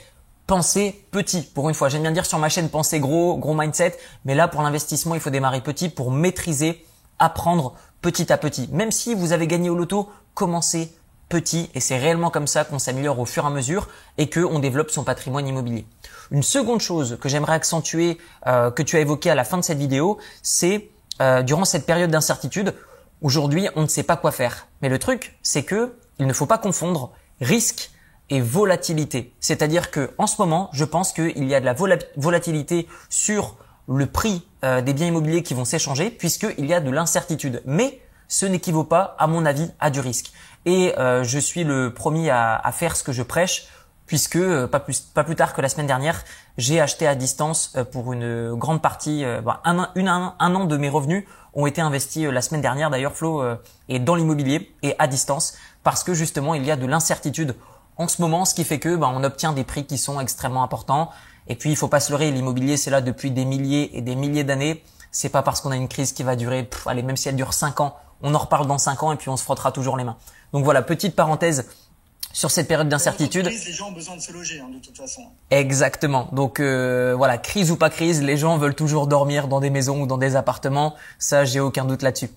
pensez 0.51 1.05
petit. 1.11 1.43
Pour 1.43 1.69
une 1.69 1.75
fois, 1.75 1.87
j'aime 1.87 2.01
bien 2.01 2.11
dire 2.11 2.25
sur 2.25 2.37
ma 2.37 2.49
chaîne 2.49 2.67
pensez 2.67 2.99
gros, 2.99 3.37
gros 3.37 3.53
mindset, 3.53 3.97
mais 4.25 4.35
là 4.35 4.49
pour 4.49 4.61
l'investissement, 4.61 5.15
il 5.15 5.21
faut 5.21 5.29
démarrer 5.29 5.61
petit 5.61 5.87
pour 5.87 6.11
maîtriser, 6.11 6.85
apprendre 7.19 7.73
petit 8.01 8.33
à 8.33 8.37
petit. 8.37 8.67
Même 8.73 8.91
si 8.91 9.13
vous 9.15 9.31
avez 9.31 9.47
gagné 9.47 9.69
au 9.69 9.75
loto, 9.75 10.09
commencez 10.33 10.93
petit 11.29 11.69
et 11.73 11.79
c'est 11.79 11.97
réellement 11.97 12.31
comme 12.31 12.47
ça 12.47 12.65
qu'on 12.65 12.79
s'améliore 12.79 13.17
au 13.19 13.25
fur 13.25 13.45
et 13.45 13.47
à 13.47 13.49
mesure 13.49 13.87
et 14.17 14.29
qu'on 14.29 14.59
développe 14.59 14.91
son 14.91 15.05
patrimoine 15.05 15.47
immobilier. 15.47 15.85
Une 16.31 16.43
seconde 16.43 16.81
chose 16.81 17.17
que 17.21 17.29
j'aimerais 17.29 17.53
accentuer, 17.53 18.17
euh, 18.45 18.71
que 18.71 18.83
tu 18.83 18.97
as 18.97 18.99
évoqué 18.99 19.29
à 19.29 19.35
la 19.35 19.45
fin 19.45 19.57
de 19.57 19.63
cette 19.63 19.77
vidéo, 19.77 20.17
c'est 20.43 20.89
euh, 21.21 21.43
durant 21.43 21.63
cette 21.63 21.85
période 21.85 22.11
d'incertitude, 22.11 22.75
aujourd'hui 23.21 23.69
on 23.77 23.83
ne 23.83 23.87
sait 23.87 24.03
pas 24.03 24.17
quoi 24.17 24.33
faire. 24.33 24.67
Mais 24.81 24.89
le 24.89 24.99
truc, 24.99 25.39
c'est 25.43 25.63
que 25.63 25.95
il 26.19 26.27
ne 26.27 26.33
faut 26.33 26.45
pas 26.45 26.57
confondre 26.57 27.13
risque 27.39 27.89
et 28.31 28.41
volatilité. 28.41 29.35
C'est-à-dire 29.39 29.91
que 29.91 30.09
en 30.17 30.25
ce 30.25 30.41
moment, 30.41 30.69
je 30.73 30.85
pense 30.85 31.13
qu'il 31.13 31.45
y 31.45 31.53
a 31.53 31.59
de 31.59 31.65
la 31.65 31.75
volatilité 32.17 32.87
sur 33.09 33.57
le 33.87 34.07
prix 34.07 34.47
euh, 34.63 34.81
des 34.81 34.93
biens 34.93 35.07
immobiliers 35.07 35.43
qui 35.43 35.53
vont 35.53 35.65
s'échanger 35.65 36.09
puisqu'il 36.09 36.65
y 36.65 36.73
a 36.73 36.79
de 36.79 36.89
l'incertitude. 36.89 37.61
Mais 37.65 38.01
ce 38.31 38.45
n'équivaut 38.45 38.85
pas, 38.85 39.15
à 39.19 39.27
mon 39.27 39.45
avis, 39.45 39.69
à 39.79 39.89
du 39.89 39.99
risque. 39.99 40.31
Et 40.65 40.97
euh, 40.97 41.23
je 41.23 41.37
suis 41.37 41.63
le 41.65 41.93
premier 41.93 42.29
à, 42.29 42.55
à, 42.55 42.71
faire 42.71 42.95
ce 42.95 43.03
que 43.03 43.11
je 43.11 43.23
prêche, 43.23 43.67
puisque 44.05 44.37
euh, 44.37 44.67
pas, 44.67 44.79
plus, 44.79 45.01
pas 45.01 45.25
plus 45.25 45.35
tard 45.35 45.53
que 45.53 45.61
la 45.61 45.67
semaine 45.67 45.85
dernière, 45.85 46.23
j'ai 46.57 46.79
acheté 46.79 47.07
à 47.07 47.15
distance 47.15 47.73
euh, 47.75 47.83
pour 47.83 48.13
une 48.13 48.53
grande 48.53 48.81
partie, 48.81 49.25
bah, 49.43 49.61
un, 49.65 49.89
une, 49.95 50.07
un, 50.07 50.33
an 50.39 50.65
de 50.65 50.77
mes 50.77 50.89
revenus 50.89 51.25
ont 51.53 51.67
été 51.67 51.81
investis 51.81 52.25
la 52.25 52.41
semaine 52.41 52.61
dernière. 52.61 52.89
D'ailleurs, 52.89 53.13
Flo 53.13 53.43
est 53.89 53.99
dans 53.99 54.15
l'immobilier 54.15 54.73
et 54.81 54.95
à 54.97 55.07
distance, 55.07 55.57
parce 55.83 56.05
que 56.05 56.13
justement, 56.13 56.55
il 56.55 56.65
y 56.65 56.71
a 56.71 56.77
de 56.77 56.85
l'incertitude 56.85 57.55
en 58.01 58.07
ce 58.07 58.21
moment, 58.21 58.45
ce 58.45 58.55
qui 58.55 58.63
fait 58.63 58.79
que 58.79 58.95
bah, 58.95 59.11
on 59.13 59.23
obtient 59.23 59.53
des 59.53 59.63
prix 59.63 59.85
qui 59.85 59.97
sont 59.97 60.19
extrêmement 60.19 60.63
importants. 60.63 61.11
Et 61.47 61.55
puis, 61.55 61.69
il 61.69 61.75
faut 61.75 61.87
pas 61.87 61.99
se 61.99 62.11
leurrer, 62.11 62.31
l'immobilier, 62.31 62.75
c'est 62.75 62.89
là 62.89 63.01
depuis 63.01 63.31
des 63.31 63.45
milliers 63.45 63.95
et 63.95 64.01
des 64.01 64.15
milliers 64.15 64.43
d'années. 64.43 64.83
C'est 65.11 65.29
pas 65.29 65.43
parce 65.43 65.61
qu'on 65.61 65.71
a 65.71 65.75
une 65.75 65.87
crise 65.87 66.11
qui 66.13 66.23
va 66.23 66.35
durer, 66.35 66.67
allez, 66.85 67.03
même 67.03 67.17
si 67.17 67.29
elle 67.29 67.35
dure 67.35 67.53
5 67.53 67.79
ans, 67.81 67.95
on 68.23 68.33
en 68.33 68.39
reparle 68.39 68.65
dans 68.65 68.77
5 68.77 69.03
ans 69.03 69.11
et 69.11 69.17
puis 69.17 69.29
on 69.29 69.37
se 69.37 69.43
frottera 69.43 69.71
toujours 69.71 69.97
les 69.97 70.03
mains. 70.03 70.17
Donc 70.53 70.63
voilà, 70.63 70.81
petite 70.81 71.15
parenthèse 71.15 71.67
sur 72.33 72.49
cette 72.49 72.67
période 72.67 72.89
d'incertitude. 72.89 73.45
Les 73.45 73.73
gens 73.73 73.89
ont 73.89 73.91
besoin 73.91 74.15
de 74.15 74.21
se 74.21 74.31
loger, 74.31 74.59
hein, 74.61 74.69
de 74.73 74.79
toute 74.79 74.97
façon. 74.97 75.23
Exactement. 75.49 76.29
Donc 76.31 76.59
euh, 76.59 77.13
voilà, 77.15 77.37
crise 77.37 77.71
ou 77.71 77.75
pas 77.75 77.89
crise, 77.89 78.23
les 78.23 78.37
gens 78.37 78.57
veulent 78.57 78.75
toujours 78.75 79.07
dormir 79.07 79.47
dans 79.47 79.59
des 79.59 79.69
maisons 79.69 80.01
ou 80.01 80.07
dans 80.07 80.17
des 80.17 80.35
appartements. 80.35 80.95
Ça, 81.19 81.45
j'ai 81.45 81.59
aucun 81.59 81.85
doute 81.85 82.01
là-dessus. 82.01 82.29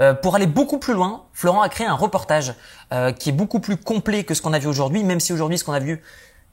Euh, 0.00 0.14
pour 0.14 0.34
aller 0.34 0.46
beaucoup 0.46 0.78
plus 0.78 0.94
loin, 0.94 1.24
Florent 1.32 1.62
a 1.62 1.68
créé 1.68 1.86
un 1.86 1.94
reportage 1.94 2.54
euh, 2.92 3.12
qui 3.12 3.28
est 3.28 3.32
beaucoup 3.32 3.60
plus 3.60 3.76
complet 3.76 4.24
que 4.24 4.34
ce 4.34 4.42
qu'on 4.42 4.52
a 4.52 4.58
vu 4.58 4.66
aujourd'hui, 4.66 5.04
même 5.04 5.20
si 5.20 5.32
aujourd'hui 5.32 5.58
ce 5.58 5.64
qu'on 5.64 5.72
a 5.72 5.80
vu 5.80 6.02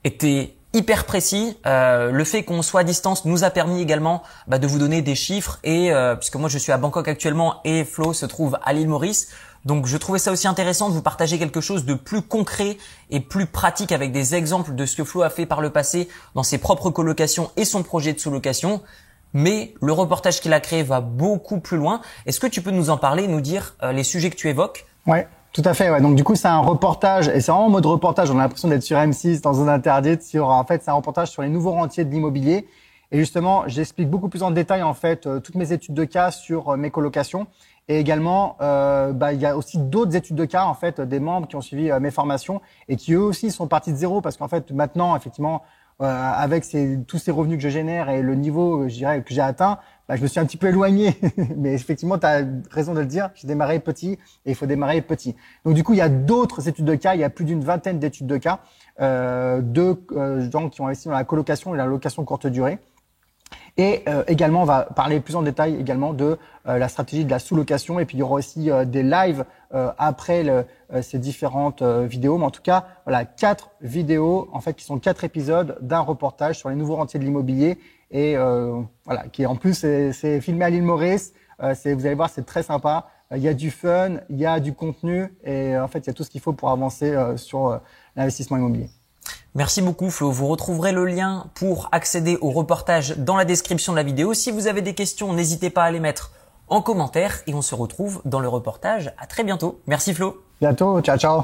était 0.04 0.56
hyper 0.74 1.04
précis. 1.04 1.56
Euh, 1.66 2.10
le 2.10 2.24
fait 2.24 2.44
qu'on 2.44 2.62
soit 2.62 2.80
à 2.80 2.84
distance 2.84 3.24
nous 3.24 3.44
a 3.44 3.50
permis 3.50 3.80
également 3.80 4.22
bah, 4.46 4.58
de 4.58 4.66
vous 4.66 4.78
donner 4.78 5.02
des 5.02 5.14
chiffres 5.14 5.58
et 5.64 5.92
euh, 5.92 6.16
puisque 6.16 6.36
moi 6.36 6.48
je 6.48 6.58
suis 6.58 6.72
à 6.72 6.78
Bangkok 6.78 7.08
actuellement 7.08 7.60
et 7.64 7.84
Flo 7.84 8.12
se 8.12 8.26
trouve 8.26 8.58
à 8.62 8.72
l'île 8.72 8.88
Maurice. 8.88 9.28
Donc 9.64 9.86
je 9.86 9.96
trouvais 9.96 10.18
ça 10.18 10.32
aussi 10.32 10.48
intéressant 10.48 10.88
de 10.88 10.94
vous 10.94 11.02
partager 11.02 11.38
quelque 11.38 11.60
chose 11.60 11.84
de 11.84 11.94
plus 11.94 12.22
concret 12.22 12.78
et 13.10 13.20
plus 13.20 13.46
pratique 13.46 13.92
avec 13.92 14.10
des 14.10 14.34
exemples 14.34 14.74
de 14.74 14.86
ce 14.86 14.96
que 14.96 15.04
Flo 15.04 15.22
a 15.22 15.30
fait 15.30 15.46
par 15.46 15.60
le 15.60 15.70
passé 15.70 16.08
dans 16.34 16.42
ses 16.42 16.58
propres 16.58 16.90
colocations 16.90 17.50
et 17.56 17.64
son 17.64 17.82
projet 17.82 18.12
de 18.12 18.18
sous-location. 18.18 18.82
Mais 19.34 19.74
le 19.80 19.92
reportage 19.92 20.40
qu'il 20.40 20.52
a 20.52 20.60
créé 20.60 20.82
va 20.82 21.00
beaucoup 21.00 21.60
plus 21.60 21.76
loin. 21.76 22.00
Est-ce 22.26 22.40
que 22.40 22.46
tu 22.46 22.62
peux 22.62 22.70
nous 22.70 22.90
en 22.90 22.96
parler, 22.96 23.26
nous 23.28 23.40
dire 23.40 23.76
euh, 23.82 23.92
les 23.92 24.04
sujets 24.04 24.30
que 24.30 24.36
tu 24.36 24.48
évoques? 24.48 24.86
Ouais. 25.06 25.26
Tout 25.52 25.62
à 25.66 25.74
fait, 25.74 25.90
ouais. 25.90 26.00
Donc 26.00 26.16
du 26.16 26.24
coup, 26.24 26.34
c'est 26.34 26.48
un 26.48 26.60
reportage, 26.60 27.28
et 27.28 27.40
c'est 27.40 27.52
en 27.52 27.68
mode 27.68 27.84
reportage. 27.84 28.30
On 28.30 28.38
a 28.38 28.42
l'impression 28.42 28.68
d'être 28.68 28.82
sur 28.82 28.96
M6 28.96 29.42
dans 29.42 29.52
zone 29.52 29.68
interdite. 29.68 30.22
Sur, 30.22 30.48
en 30.48 30.64
fait, 30.64 30.82
c'est 30.82 30.90
un 30.90 30.94
reportage 30.94 31.28
sur 31.30 31.42
les 31.42 31.50
nouveaux 31.50 31.72
rentiers 31.72 32.04
de 32.04 32.10
l'immobilier. 32.10 32.66
Et 33.10 33.18
justement, 33.18 33.64
j'explique 33.66 34.08
beaucoup 34.08 34.30
plus 34.30 34.42
en 34.42 34.50
détail 34.50 34.82
en 34.82 34.94
fait 34.94 35.26
euh, 35.26 35.38
toutes 35.38 35.56
mes 35.56 35.72
études 35.72 35.94
de 35.94 36.04
cas 36.04 36.30
sur 36.30 36.70
euh, 36.70 36.76
mes 36.78 36.90
colocations. 36.90 37.46
Et 37.88 37.98
également, 37.98 38.56
euh, 38.60 39.12
bah, 39.12 39.32
il 39.32 39.40
y 39.40 39.46
a 39.46 39.56
aussi 39.56 39.78
d'autres 39.78 40.14
études 40.14 40.36
de 40.36 40.44
cas 40.44 40.64
en 40.64 40.74
fait 40.74 41.00
des 41.00 41.20
membres 41.20 41.48
qui 41.48 41.56
ont 41.56 41.60
suivi 41.60 41.90
mes 42.00 42.10
formations 42.10 42.60
et 42.88 42.96
qui 42.96 43.14
eux 43.14 43.22
aussi 43.22 43.50
sont 43.50 43.66
partis 43.66 43.92
de 43.92 43.96
zéro 43.96 44.20
parce 44.20 44.36
qu'en 44.36 44.48
fait 44.48 44.70
maintenant, 44.70 45.16
effectivement, 45.16 45.62
avec 46.00 46.64
ces, 46.64 46.98
tous 47.06 47.18
ces 47.18 47.30
revenus 47.30 47.58
que 47.58 47.62
je 47.62 47.68
génère 47.68 48.10
et 48.10 48.22
le 48.22 48.34
niveau, 48.34 48.88
je 48.88 48.94
dirais, 48.94 49.22
que 49.22 49.32
j'ai 49.32 49.40
atteint, 49.40 49.78
bah, 50.08 50.16
je 50.16 50.22
me 50.22 50.26
suis 50.26 50.40
un 50.40 50.44
petit 50.44 50.58
peu 50.58 50.68
éloigné. 50.68 51.16
Mais 51.56 51.72
effectivement, 51.72 52.18
tu 52.18 52.26
as 52.26 52.44
raison 52.70 52.92
de 52.92 53.00
le 53.00 53.06
dire. 53.06 53.30
J'ai 53.34 53.48
démarré 53.48 53.78
petit 53.78 54.18
et 54.44 54.50
il 54.50 54.54
faut 54.54 54.66
démarrer 54.66 55.00
petit. 55.00 55.34
Donc 55.64 55.74
du 55.74 55.82
coup, 55.84 55.94
il 55.94 55.98
y 55.98 56.02
a 56.02 56.10
d'autres 56.10 56.68
études 56.68 56.84
de 56.84 56.94
cas. 56.96 57.14
Il 57.14 57.20
y 57.20 57.24
a 57.24 57.30
plus 57.30 57.44
d'une 57.46 57.64
vingtaine 57.64 57.98
d'études 57.98 58.26
de 58.26 58.36
cas 58.36 58.60
euh, 59.00 59.62
de 59.62 59.96
euh, 60.12 60.50
gens 60.50 60.68
qui 60.68 60.82
ont 60.82 60.86
investi 60.86 61.08
dans 61.08 61.14
la 61.14 61.24
colocation 61.24 61.74
et 61.74 61.78
la 61.78 61.86
location 61.86 62.24
courte 62.24 62.46
durée. 62.46 62.78
Et 63.78 64.02
euh, 64.06 64.22
également, 64.28 64.62
on 64.62 64.66
va 64.66 64.82
parler 64.82 65.20
plus 65.20 65.34
en 65.34 65.42
détail 65.42 65.76
également 65.80 66.12
de 66.12 66.38
euh, 66.68 66.78
la 66.78 66.88
stratégie 66.88 67.24
de 67.24 67.30
la 67.30 67.38
sous-location. 67.38 67.98
Et 68.00 68.04
puis, 68.04 68.16
il 68.16 68.20
y 68.20 68.22
aura 68.22 68.34
aussi 68.34 68.70
euh, 68.70 68.84
des 68.84 69.02
lives 69.02 69.44
après 69.96 70.42
le, 70.42 70.66
ces 71.00 71.18
différentes 71.18 71.82
vidéos. 71.82 72.36
Mais 72.36 72.44
en 72.44 72.50
tout 72.50 72.60
cas, 72.60 72.84
voilà, 73.06 73.24
quatre 73.24 73.70
vidéos, 73.80 74.50
en 74.52 74.60
fait, 74.60 74.74
qui 74.74 74.84
sont 74.84 74.98
quatre 74.98 75.24
épisodes 75.24 75.78
d'un 75.80 76.00
reportage 76.00 76.58
sur 76.58 76.68
les 76.68 76.74
nouveaux 76.74 76.96
rentiers 76.96 77.18
de 77.18 77.24
l'immobilier. 77.24 77.78
Et 78.10 78.36
voilà, 79.06 79.28
qui 79.32 79.46
en 79.46 79.56
plus, 79.56 79.72
c'est 79.72 80.42
filmé 80.42 80.66
à 80.66 80.68
l'île 80.68 80.82
Maurice. 80.82 81.32
c'est, 81.72 81.94
vous 81.94 82.04
allez 82.04 82.14
voir, 82.14 82.28
c'est 82.28 82.44
très 82.44 82.62
sympa. 82.62 83.06
Il 83.34 83.40
y 83.40 83.48
a 83.48 83.54
du 83.54 83.70
fun, 83.70 84.18
il 84.28 84.38
y 84.38 84.44
a 84.44 84.60
du 84.60 84.74
contenu. 84.74 85.34
Et 85.42 85.74
en 85.78 85.88
fait, 85.88 86.00
il 86.00 86.08
y 86.08 86.10
a 86.10 86.12
tout 86.12 86.24
ce 86.24 86.28
qu'il 86.28 86.42
faut 86.42 86.52
pour 86.52 86.68
avancer 86.68 87.16
sur 87.36 87.80
l'investissement 88.14 88.58
immobilier. 88.58 88.90
Merci 89.54 89.82
beaucoup 89.82 90.10
Flo. 90.10 90.30
Vous 90.30 90.46
retrouverez 90.46 90.92
le 90.92 91.04
lien 91.04 91.46
pour 91.54 91.88
accéder 91.92 92.38
au 92.40 92.50
reportage 92.50 93.16
dans 93.18 93.36
la 93.36 93.44
description 93.44 93.92
de 93.92 93.98
la 93.98 94.02
vidéo. 94.02 94.32
Si 94.32 94.50
vous 94.50 94.66
avez 94.66 94.80
des 94.80 94.94
questions, 94.94 95.32
n'hésitez 95.32 95.68
pas 95.68 95.84
à 95.84 95.90
les 95.90 96.00
mettre 96.00 96.32
en 96.68 96.80
commentaire 96.80 97.42
et 97.46 97.54
on 97.54 97.62
se 97.62 97.74
retrouve 97.74 98.22
dans 98.24 98.40
le 98.40 98.48
reportage. 98.48 99.12
À 99.18 99.26
très 99.26 99.44
bientôt. 99.44 99.80
Merci 99.86 100.14
Flo. 100.14 100.42
Bientôt. 100.60 101.00
Ciao, 101.02 101.18
ciao. 101.18 101.42